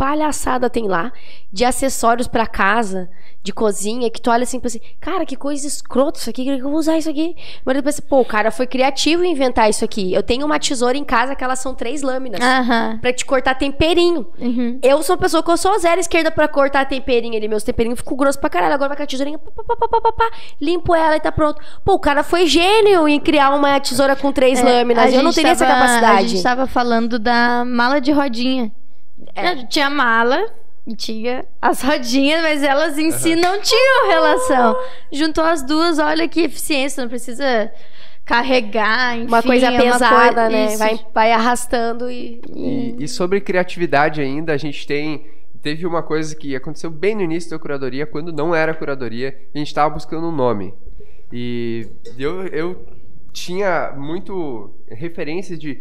palhaçada 0.00 0.70
tem 0.70 0.88
lá 0.88 1.12
de 1.52 1.62
acessórios 1.64 2.26
pra 2.26 2.46
casa, 2.46 3.10
de 3.42 3.52
cozinha, 3.52 4.10
que 4.10 4.20
tu 4.20 4.30
olha 4.30 4.44
assim 4.44 4.60
assim, 4.64 4.80
cara, 4.98 5.26
que 5.26 5.36
coisa 5.36 5.66
escrota 5.66 6.18
isso 6.18 6.30
aqui, 6.30 6.44
que 6.44 6.50
eu 6.50 6.62
vou 6.62 6.74
usar 6.78 6.96
isso 6.96 7.10
aqui. 7.10 7.36
Mas 7.64 7.76
eu 7.76 7.82
penso, 7.82 8.02
pô, 8.02 8.20
o 8.20 8.24
cara 8.24 8.50
foi 8.50 8.66
criativo 8.66 9.22
em 9.24 9.32
inventar 9.32 9.68
isso 9.68 9.84
aqui. 9.84 10.12
Eu 10.12 10.22
tenho 10.22 10.46
uma 10.46 10.58
tesoura 10.58 10.96
em 10.96 11.04
casa 11.04 11.34
que 11.34 11.44
elas 11.44 11.58
são 11.58 11.74
três 11.74 12.00
lâminas. 12.02 12.40
Aham. 12.40 12.98
Pra 13.00 13.12
te 13.12 13.24
cortar 13.26 13.54
temperinho. 13.56 14.26
Uhum. 14.38 14.78
Eu 14.82 15.02
sou 15.02 15.16
uma 15.16 15.20
pessoa 15.22 15.42
que 15.42 15.50
eu 15.50 15.56
sou 15.56 15.78
zero 15.78 16.00
esquerda 16.00 16.30
pra 16.30 16.48
cortar 16.48 16.86
temperinho 16.86 17.36
ali. 17.36 17.46
Meus 17.48 17.62
temperinhos 17.62 17.98
ficam 17.98 18.16
grossos 18.16 18.40
pra 18.40 18.48
caralho. 18.48 18.74
Agora 18.74 18.88
vai 18.88 18.96
com 18.96 19.02
a 19.02 19.06
tesourinha, 19.06 19.38
pá, 19.38 19.50
pá, 19.50 19.76
pá, 19.76 19.88
pá, 19.88 20.00
pá, 20.00 20.12
pá, 20.12 20.30
limpo 20.60 20.94
ela 20.94 21.16
e 21.16 21.20
tá 21.20 21.32
pronto. 21.32 21.60
Pô, 21.84 21.94
o 21.94 21.98
cara 21.98 22.22
foi 22.22 22.46
gênio 22.46 23.06
em 23.08 23.20
criar 23.20 23.54
uma 23.54 23.78
tesoura 23.80 24.14
com 24.16 24.32
três 24.32 24.60
É, 24.60 24.62
lâminas. 24.62 25.12
Eu 25.12 25.22
não 25.22 25.32
teria 25.32 25.52
essa 25.52 25.66
tava- 25.66 25.80
capacidade. 25.80 26.24
A 26.24 26.28
gente 26.28 26.42
tava 26.42 26.66
falando 26.66 27.18
da 27.18 27.64
mala 27.66 28.00
de 28.00 28.12
rodinha. 28.12 28.70
É. 29.34 29.56
Tinha 29.66 29.90
mala 29.90 30.46
e 30.86 30.94
tinha 30.96 31.44
as 31.60 31.82
rodinhas, 31.82 32.42
mas 32.42 32.62
elas 32.62 32.98
em 32.98 33.10
si 33.10 33.36
não 33.36 33.60
tinham 33.60 34.08
relação. 34.08 34.76
Juntou 35.12 35.44
as 35.44 35.62
duas, 35.62 35.98
olha 35.98 36.26
que 36.28 36.40
eficiência, 36.42 37.02
não 37.02 37.08
precisa 37.08 37.70
carregar, 38.24 39.16
enfim. 39.16 39.26
Uma 39.28 39.42
coisa 39.42 39.66
é 39.66 39.78
pesada, 39.80 40.42
coi- 40.44 40.52
né? 40.52 40.66
Isso. 40.66 40.78
Vai, 40.78 41.00
vai 41.14 41.32
arrastando 41.32 42.10
e. 42.10 42.40
E, 42.54 42.96
e 43.00 43.08
sobre 43.08 43.40
criatividade 43.40 44.20
ainda, 44.20 44.52
a 44.52 44.56
gente 44.56 44.86
tem. 44.86 45.26
Teve 45.62 45.86
uma 45.86 46.02
coisa 46.02 46.34
que 46.34 46.56
aconteceu 46.56 46.90
bem 46.90 47.14
no 47.14 47.20
início 47.20 47.50
da 47.50 47.58
curadoria, 47.58 48.06
quando 48.06 48.32
não 48.32 48.54
era 48.54 48.72
curadoria, 48.72 49.36
a 49.54 49.58
gente 49.58 49.66
estava 49.66 49.92
buscando 49.92 50.26
um 50.26 50.32
nome. 50.32 50.72
E 51.30 51.86
eu, 52.18 52.46
eu 52.46 52.86
tinha 53.32 53.92
muito 53.96 54.70
referências 54.88 55.58
de. 55.58 55.80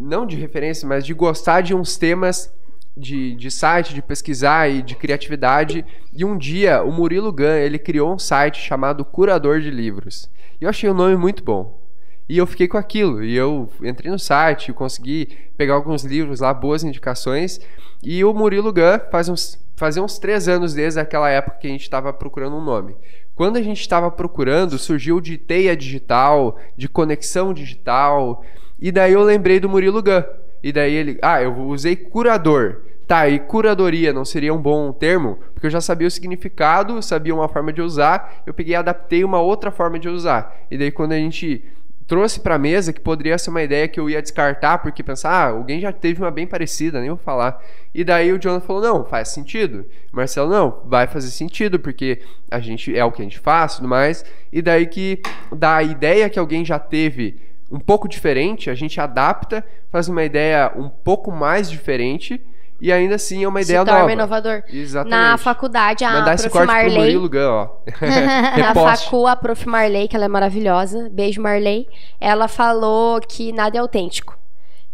Não 0.00 0.26
de 0.26 0.36
referência, 0.36 0.86
mas 0.86 1.04
de 1.04 1.12
gostar 1.14 1.60
de 1.60 1.74
uns 1.74 1.96
temas 1.96 2.52
de, 2.98 3.34
de 3.36 3.50
site, 3.50 3.94
de 3.94 4.02
pesquisar 4.02 4.68
e 4.68 4.82
de 4.82 4.96
criatividade. 4.96 5.84
E 6.12 6.24
um 6.24 6.36
dia, 6.36 6.82
o 6.82 6.92
Murilo 6.92 7.32
Gun, 7.32 7.44
ele 7.44 7.78
criou 7.78 8.12
um 8.12 8.18
site 8.18 8.60
chamado 8.60 9.04
Curador 9.04 9.60
de 9.60 9.70
Livros. 9.70 10.28
E 10.60 10.64
eu 10.64 10.70
achei 10.70 10.90
o 10.90 10.94
nome 10.94 11.16
muito 11.16 11.44
bom. 11.44 11.80
E 12.28 12.36
eu 12.36 12.46
fiquei 12.46 12.68
com 12.68 12.76
aquilo. 12.76 13.22
E 13.24 13.34
eu 13.34 13.70
entrei 13.82 14.10
no 14.10 14.18
site, 14.18 14.72
consegui 14.72 15.38
pegar 15.56 15.74
alguns 15.74 16.04
livros 16.04 16.40
lá, 16.40 16.52
boas 16.52 16.84
indicações. 16.84 17.60
E 18.02 18.22
o 18.24 18.34
Murilo 18.34 18.72
Gun 18.72 18.98
faz 19.10 19.28
uns, 19.28 19.58
fazia 19.76 20.02
uns 20.02 20.18
três 20.18 20.48
anos 20.48 20.74
desde 20.74 21.00
aquela 21.00 21.30
época 21.30 21.58
que 21.58 21.66
a 21.66 21.70
gente 21.70 21.82
estava 21.82 22.12
procurando 22.12 22.56
um 22.56 22.64
nome. 22.64 22.96
Quando 23.34 23.56
a 23.56 23.62
gente 23.62 23.80
estava 23.80 24.10
procurando, 24.10 24.76
surgiu 24.78 25.20
de 25.20 25.38
teia 25.38 25.76
digital, 25.76 26.58
de 26.76 26.88
conexão 26.88 27.54
digital. 27.54 28.44
E 28.80 28.92
daí 28.92 29.12
eu 29.12 29.22
lembrei 29.22 29.58
do 29.60 29.68
Murilo 29.68 30.02
Gun. 30.02 30.22
E 30.62 30.72
daí 30.72 30.94
ele, 30.94 31.18
ah, 31.22 31.42
eu 31.42 31.56
usei 31.56 31.96
curador. 31.96 32.82
Tá, 33.06 33.26
e 33.26 33.38
curadoria 33.38 34.12
não 34.12 34.24
seria 34.24 34.52
um 34.52 34.60
bom 34.60 34.92
termo? 34.92 35.38
Porque 35.54 35.66
eu 35.66 35.70
já 35.70 35.80
sabia 35.80 36.06
o 36.06 36.10
significado, 36.10 37.00
sabia 37.02 37.34
uma 37.34 37.48
forma 37.48 37.72
de 37.72 37.80
usar, 37.80 38.42
eu 38.46 38.52
peguei 38.52 38.74
e 38.74 38.76
adaptei 38.76 39.24
uma 39.24 39.40
outra 39.40 39.70
forma 39.70 39.98
de 39.98 40.10
usar. 40.10 40.54
E 40.70 40.76
daí 40.76 40.90
quando 40.90 41.12
a 41.12 41.16
gente 41.16 41.64
trouxe 42.08 42.40
pra 42.40 42.58
mesa, 42.58 42.92
que 42.92 43.00
poderia 43.00 43.36
ser 43.36 43.50
uma 43.50 43.62
ideia 43.62 43.86
que 43.86 44.00
eu 44.00 44.08
ia 44.08 44.20
descartar, 44.20 44.78
porque 44.78 45.02
pensar, 45.02 45.30
ah, 45.30 45.48
alguém 45.48 45.78
já 45.78 45.92
teve 45.92 46.22
uma 46.22 46.30
bem 46.30 46.46
parecida, 46.46 47.00
nem 47.00 47.10
vou 47.10 47.18
falar. 47.18 47.62
E 47.94 48.02
daí 48.02 48.32
o 48.32 48.38
Jonathan 48.38 48.66
falou, 48.66 48.82
não, 48.82 49.04
faz 49.04 49.28
sentido. 49.28 49.84
Marcelo, 50.10 50.50
não, 50.50 50.82
vai 50.86 51.06
fazer 51.06 51.28
sentido, 51.28 51.78
porque 51.78 52.20
a 52.50 52.60
gente 52.60 52.96
é 52.96 53.04
o 53.04 53.12
que 53.12 53.20
a 53.20 53.24
gente 53.24 53.38
faz 53.38 53.76
tudo 53.76 53.88
mais. 53.88 54.24
E 54.50 54.62
daí 54.62 54.86
que 54.86 55.20
da 55.52 55.82
ideia 55.82 56.30
que 56.30 56.38
alguém 56.38 56.64
já 56.64 56.78
teve 56.78 57.47
um 57.70 57.78
pouco 57.78 58.08
diferente, 58.08 58.70
a 58.70 58.74
gente 58.74 59.00
adapta, 59.00 59.64
faz 59.90 60.08
uma 60.08 60.24
ideia 60.24 60.72
um 60.76 60.88
pouco 60.88 61.30
mais 61.30 61.70
diferente, 61.70 62.40
e 62.80 62.92
ainda 62.92 63.16
assim 63.16 63.42
é 63.44 63.48
uma 63.48 63.60
Se 63.62 63.70
ideia 63.72 63.84
torna 63.84 64.00
nova. 64.00 64.12
inovador. 64.12 64.62
Exatamente. 64.72 65.10
Na 65.10 65.36
faculdade, 65.36 66.04
a 66.04 66.12
Mandar 66.12 66.34
esse 66.34 66.48
prof. 66.48 66.64
pro 66.64 66.74
Marley. 66.74 66.96
Murilo 66.96 67.28
Gun, 67.28 67.50
ó. 67.50 67.68
Na 68.56 68.74
facu, 68.74 69.26
a 69.26 69.34
prof. 69.36 69.68
Marley, 69.68 70.06
que 70.08 70.14
ela 70.14 70.26
é 70.26 70.28
maravilhosa, 70.28 71.08
beijo 71.10 71.42
Marley, 71.42 71.88
ela 72.20 72.46
falou 72.46 73.20
que 73.20 73.52
nada 73.52 73.76
é 73.76 73.80
autêntico. 73.80 74.38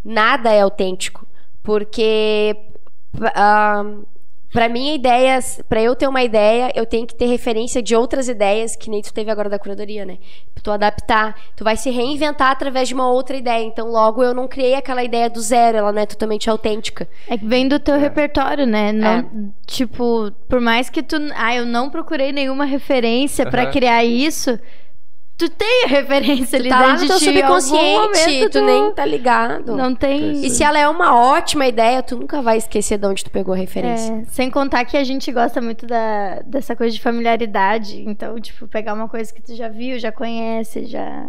Nada 0.02 0.50
é 0.50 0.62
autêntico. 0.62 1.26
Porque 1.62 2.56
ah, 3.34 3.84
pra 4.54 4.68
minha 4.68 4.94
ideia, 4.94 5.38
pra 5.68 5.82
eu 5.82 5.96
ter 5.96 6.06
uma 6.08 6.22
ideia, 6.22 6.70
eu 6.76 6.86
tenho 6.86 7.06
que 7.06 7.14
ter 7.14 7.26
referência 7.26 7.82
de 7.82 7.94
outras 7.96 8.28
ideias, 8.28 8.76
que 8.76 8.88
nem 8.88 9.02
tu 9.02 9.12
teve 9.12 9.30
agora 9.30 9.50
da 9.50 9.58
curadoria, 9.58 10.06
né? 10.06 10.16
Pra 10.54 10.62
tu 10.62 10.70
adaptar. 10.70 11.34
Tu 11.56 11.64
vai 11.64 11.76
se 11.76 11.90
reinventar 11.90 12.52
através 12.52 12.86
de 12.88 12.94
uma 12.94 13.10
outra 13.10 13.36
ideia. 13.36 13.64
Então, 13.64 13.88
logo, 13.88 14.22
eu 14.22 14.32
não 14.32 14.46
criei 14.46 14.74
aquela 14.76 15.02
ideia 15.02 15.28
do 15.28 15.40
zero, 15.40 15.76
ela 15.78 15.92
não 15.92 16.00
é 16.00 16.06
totalmente 16.06 16.48
autêntica. 16.48 17.08
É 17.28 17.36
que 17.36 17.44
vem 17.44 17.66
do 17.66 17.80
teu 17.80 17.98
repertório, 17.98 18.64
né? 18.66 18.92
Não, 18.92 19.08
É. 19.08 19.24
Tipo, 19.66 20.30
por 20.48 20.60
mais 20.60 20.88
que 20.88 21.02
tu. 21.02 21.16
Ah, 21.34 21.54
eu 21.56 21.66
não 21.66 21.90
procurei 21.90 22.30
nenhuma 22.32 22.64
referência 22.64 23.44
pra 23.50 23.62
Aham. 23.64 23.72
criar 23.72 24.04
isso. 24.04 24.58
Tu 25.36 25.48
tem 25.50 25.84
a 25.84 25.88
referência 25.88 26.58
ali 26.58 26.68
Tu 26.68 26.72
tá 26.72 26.80
lá 26.80 26.92
dentro 26.92 27.02
no 27.02 27.08
teu 27.08 27.18
subconsciente, 27.18 27.98
momento 27.98 28.50
tu 28.50 28.64
nem 28.64 28.92
tá 28.92 29.04
ligado. 29.04 29.76
Não 29.76 29.94
tem. 29.94 30.44
E 30.44 30.50
se 30.50 30.62
ela 30.62 30.78
é 30.78 30.88
uma 30.88 31.16
ótima 31.16 31.66
ideia, 31.66 32.02
tu 32.04 32.16
nunca 32.16 32.40
vai 32.40 32.56
esquecer 32.56 32.98
de 32.98 33.06
onde 33.06 33.24
tu 33.24 33.30
pegou 33.30 33.52
a 33.52 33.56
referência. 33.56 34.12
É, 34.12 34.24
sem 34.26 34.48
contar 34.48 34.84
que 34.84 34.96
a 34.96 35.02
gente 35.02 35.32
gosta 35.32 35.60
muito 35.60 35.86
da, 35.86 36.40
dessa 36.46 36.76
coisa 36.76 36.94
de 36.94 37.00
familiaridade. 37.00 38.04
Então, 38.06 38.38
tipo, 38.38 38.68
pegar 38.68 38.94
uma 38.94 39.08
coisa 39.08 39.34
que 39.34 39.42
tu 39.42 39.56
já 39.56 39.68
viu, 39.68 39.98
já 39.98 40.12
conhece, 40.12 40.86
já 40.86 41.28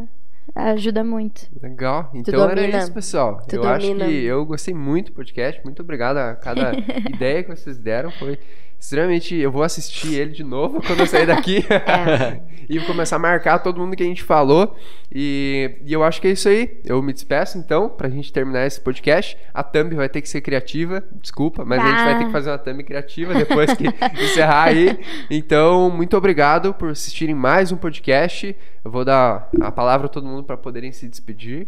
ajuda 0.54 1.04
muito. 1.04 1.48
Legal. 1.60 2.12
Então 2.14 2.48
era 2.48 2.62
isso, 2.78 2.94
pessoal. 2.94 3.42
Tu 3.48 3.56
eu 3.56 3.64
acho 3.64 3.88
domina. 3.88 4.06
que 4.06 4.24
eu 4.24 4.46
gostei 4.46 4.74
muito 4.74 5.12
do 5.12 5.16
podcast. 5.16 5.60
Muito 5.64 5.82
obrigado 5.82 6.18
a 6.18 6.36
cada 6.36 6.74
ideia 7.10 7.44
que 7.44 7.50
vocês 7.50 7.80
deram. 7.80 8.12
Foi 8.12 8.38
extremamente. 8.86 9.36
Eu 9.36 9.52
vou 9.52 9.64
assistir 9.64 10.14
ele 10.16 10.32
de 10.32 10.44
novo 10.44 10.82
quando 10.82 11.00
eu 11.00 11.08
sair 11.08 11.26
daqui. 11.26 11.66
É. 11.86 12.42
e 12.70 12.78
vou 12.80 12.88
começar 12.88 13.16
a 13.18 13.20
marcar 13.20 13.60
todo 13.60 13.80
mundo 13.80 13.96
que 13.96 14.04
a 14.04 14.06
gente 14.06 14.24
falou. 14.24 14.76
E, 15.14 15.78
e 15.86 15.94
eu 15.94 16.04
acho 16.04 16.20
que 16.22 16.28
é 16.28 16.32
isso 16.32 16.48
aí. 16.48 16.80
Eu 16.84 17.02
me 17.02 17.14
despeço 17.14 17.58
então, 17.58 17.90
pra 17.90 18.10
gente 18.10 18.32
terminar 18.32 18.66
esse 18.66 18.80
podcast. 18.80 19.38
A 19.54 19.62
thumb 19.64 19.94
vai 19.96 20.10
ter 20.10 20.22
que 20.22 20.30
ser 20.30 20.42
criativa, 20.42 21.04
desculpa, 21.22 21.64
mas 21.66 21.80
a 21.80 21.86
gente 21.86 21.96
vai 22.04 22.14
Tá. 22.14 22.20
ter 22.20 22.26
que 22.26 22.32
fazer 22.32 22.50
uma 22.52 22.58
thumb 22.58 22.84
criativa 22.84 23.34
depois 23.34 23.74
que 23.74 23.86
encerrar 24.24 24.66
aí. 24.66 25.00
Então, 25.30 25.90
muito 25.90 26.16
obrigado 26.18 26.74
por 26.74 26.90
assistirem 26.90 27.36
mais 27.36 27.72
um 27.72 27.78
podcast. 27.78 28.56
Eu 28.84 28.92
vou 28.92 29.04
dar 29.06 29.50
a 29.62 29.72
palavra 29.72 30.06
a 30.08 30.10
todo 30.10 30.26
mundo 30.28 30.44
pra 30.44 30.58
poderem 30.58 30.92
se 30.92 31.08
despedir. 31.08 31.68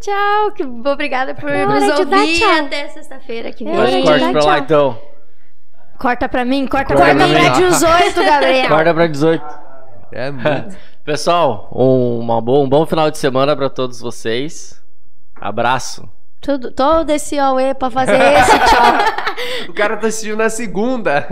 Tchau, 0.00 0.52
que 0.52 0.64
obrigada 0.64 1.34
por 1.34 1.48
É 1.48 1.64
nos 1.66 1.98
ouvir 1.98 2.38
tchau. 2.38 2.64
até 2.64 2.88
sexta-feira 2.88 3.52
que 3.52 3.64
vem. 3.64 4.02
corte 4.02 4.32
pra 4.32 4.44
lá 4.44 4.56
tchau. 4.56 4.58
então. 4.64 5.19
Corta 6.00 6.28
pra 6.28 6.44
mim, 6.46 6.66
corta, 6.66 6.94
Corta 6.94 7.14
pra 7.14 7.14
Corta 7.14 7.26
mim. 7.28 7.34
pra 7.44 7.50
pra 7.52 7.68
18, 7.68 8.24
Gabriel. 8.24 8.68
Corta 8.74 8.94
pra 8.94 9.06
18. 9.06 9.44
É 10.12 10.30
muito. 10.32 10.76
Pessoal, 11.04 11.68
um, 11.74 12.18
uma 12.20 12.40
boa, 12.40 12.64
um 12.64 12.68
bom 12.68 12.86
final 12.86 13.10
de 13.10 13.18
semana 13.18 13.54
pra 13.54 13.68
todos 13.68 14.00
vocês. 14.00 14.82
Abraço. 15.38 16.08
Tudo, 16.40 16.70
todo 16.72 17.10
esse 17.10 17.38
Aue 17.38 17.74
pra 17.74 17.90
fazer 17.90 18.16
esse 18.18 18.58
tchau. 18.66 19.68
o 19.68 19.74
cara 19.74 19.98
tá 19.98 20.06
assistindo 20.06 20.38
na 20.38 20.48
segunda. 20.48 21.26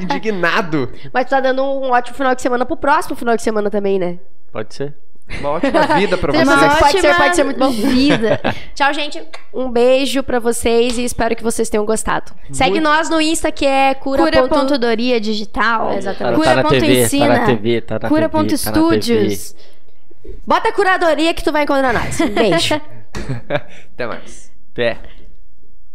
Indignado. 0.00 0.92
Mas 1.12 1.28
tá 1.28 1.40
dando 1.40 1.64
um 1.64 1.90
ótimo 1.90 2.16
final 2.16 2.34
de 2.34 2.42
semana 2.42 2.64
pro 2.64 2.76
próximo 2.76 3.16
final 3.16 3.34
de 3.36 3.42
semana 3.42 3.70
também, 3.70 3.98
né? 3.98 4.18
Pode 4.52 4.72
ser? 4.74 4.94
Uma 5.40 5.50
ótima 5.50 5.86
vida 5.98 6.16
pra 6.16 6.32
vocês. 6.32 6.48
uma 6.48 6.76
Pode 6.76 7.00
ser, 7.00 7.06
ótima 7.08 7.14
pode 7.16 7.36
ser 7.36 7.44
muito 7.44 7.58
bom. 7.58 7.70
Vida. 7.88 8.40
Tchau, 8.74 8.92
gente. 8.94 9.22
Um 9.52 9.70
beijo 9.70 10.22
pra 10.22 10.38
vocês 10.38 10.96
e 10.98 11.04
espero 11.04 11.36
que 11.36 11.42
vocês 11.42 11.68
tenham 11.68 11.84
gostado. 11.84 12.32
Segue 12.52 12.72
Muito- 12.72 12.84
nós 12.84 13.10
no 13.10 13.20
Insta 13.20 13.52
que 13.52 13.66
é 13.66 13.94
cura. 13.94 14.22
Cura.doria 14.24 15.20
digital. 15.20 15.90
É, 15.90 15.98
exatamente. 15.98 16.42
Tá 16.42 16.62
TV, 16.64 16.86
Cura.ensina. 16.86 17.26
tá 17.28 17.38
na 17.40 17.46
TV, 17.46 17.80
tá 17.82 17.98
na 18.02 18.08
Cura 18.08 18.28
TV, 18.28 18.32
ponto 18.32 18.48
tá 18.64 18.72
TV. 18.72 18.96
Estúdios. 18.96 19.56
Bota 20.46 20.72
curadoria 20.72 21.32
que 21.34 21.44
tu 21.44 21.52
vai 21.52 21.62
encontrar 21.64 21.92
nós. 21.92 22.20
Um 22.20 22.28
beijo. 22.28 22.74
Até 23.94 24.06
mais. 24.06 24.50
Até. 24.72 24.96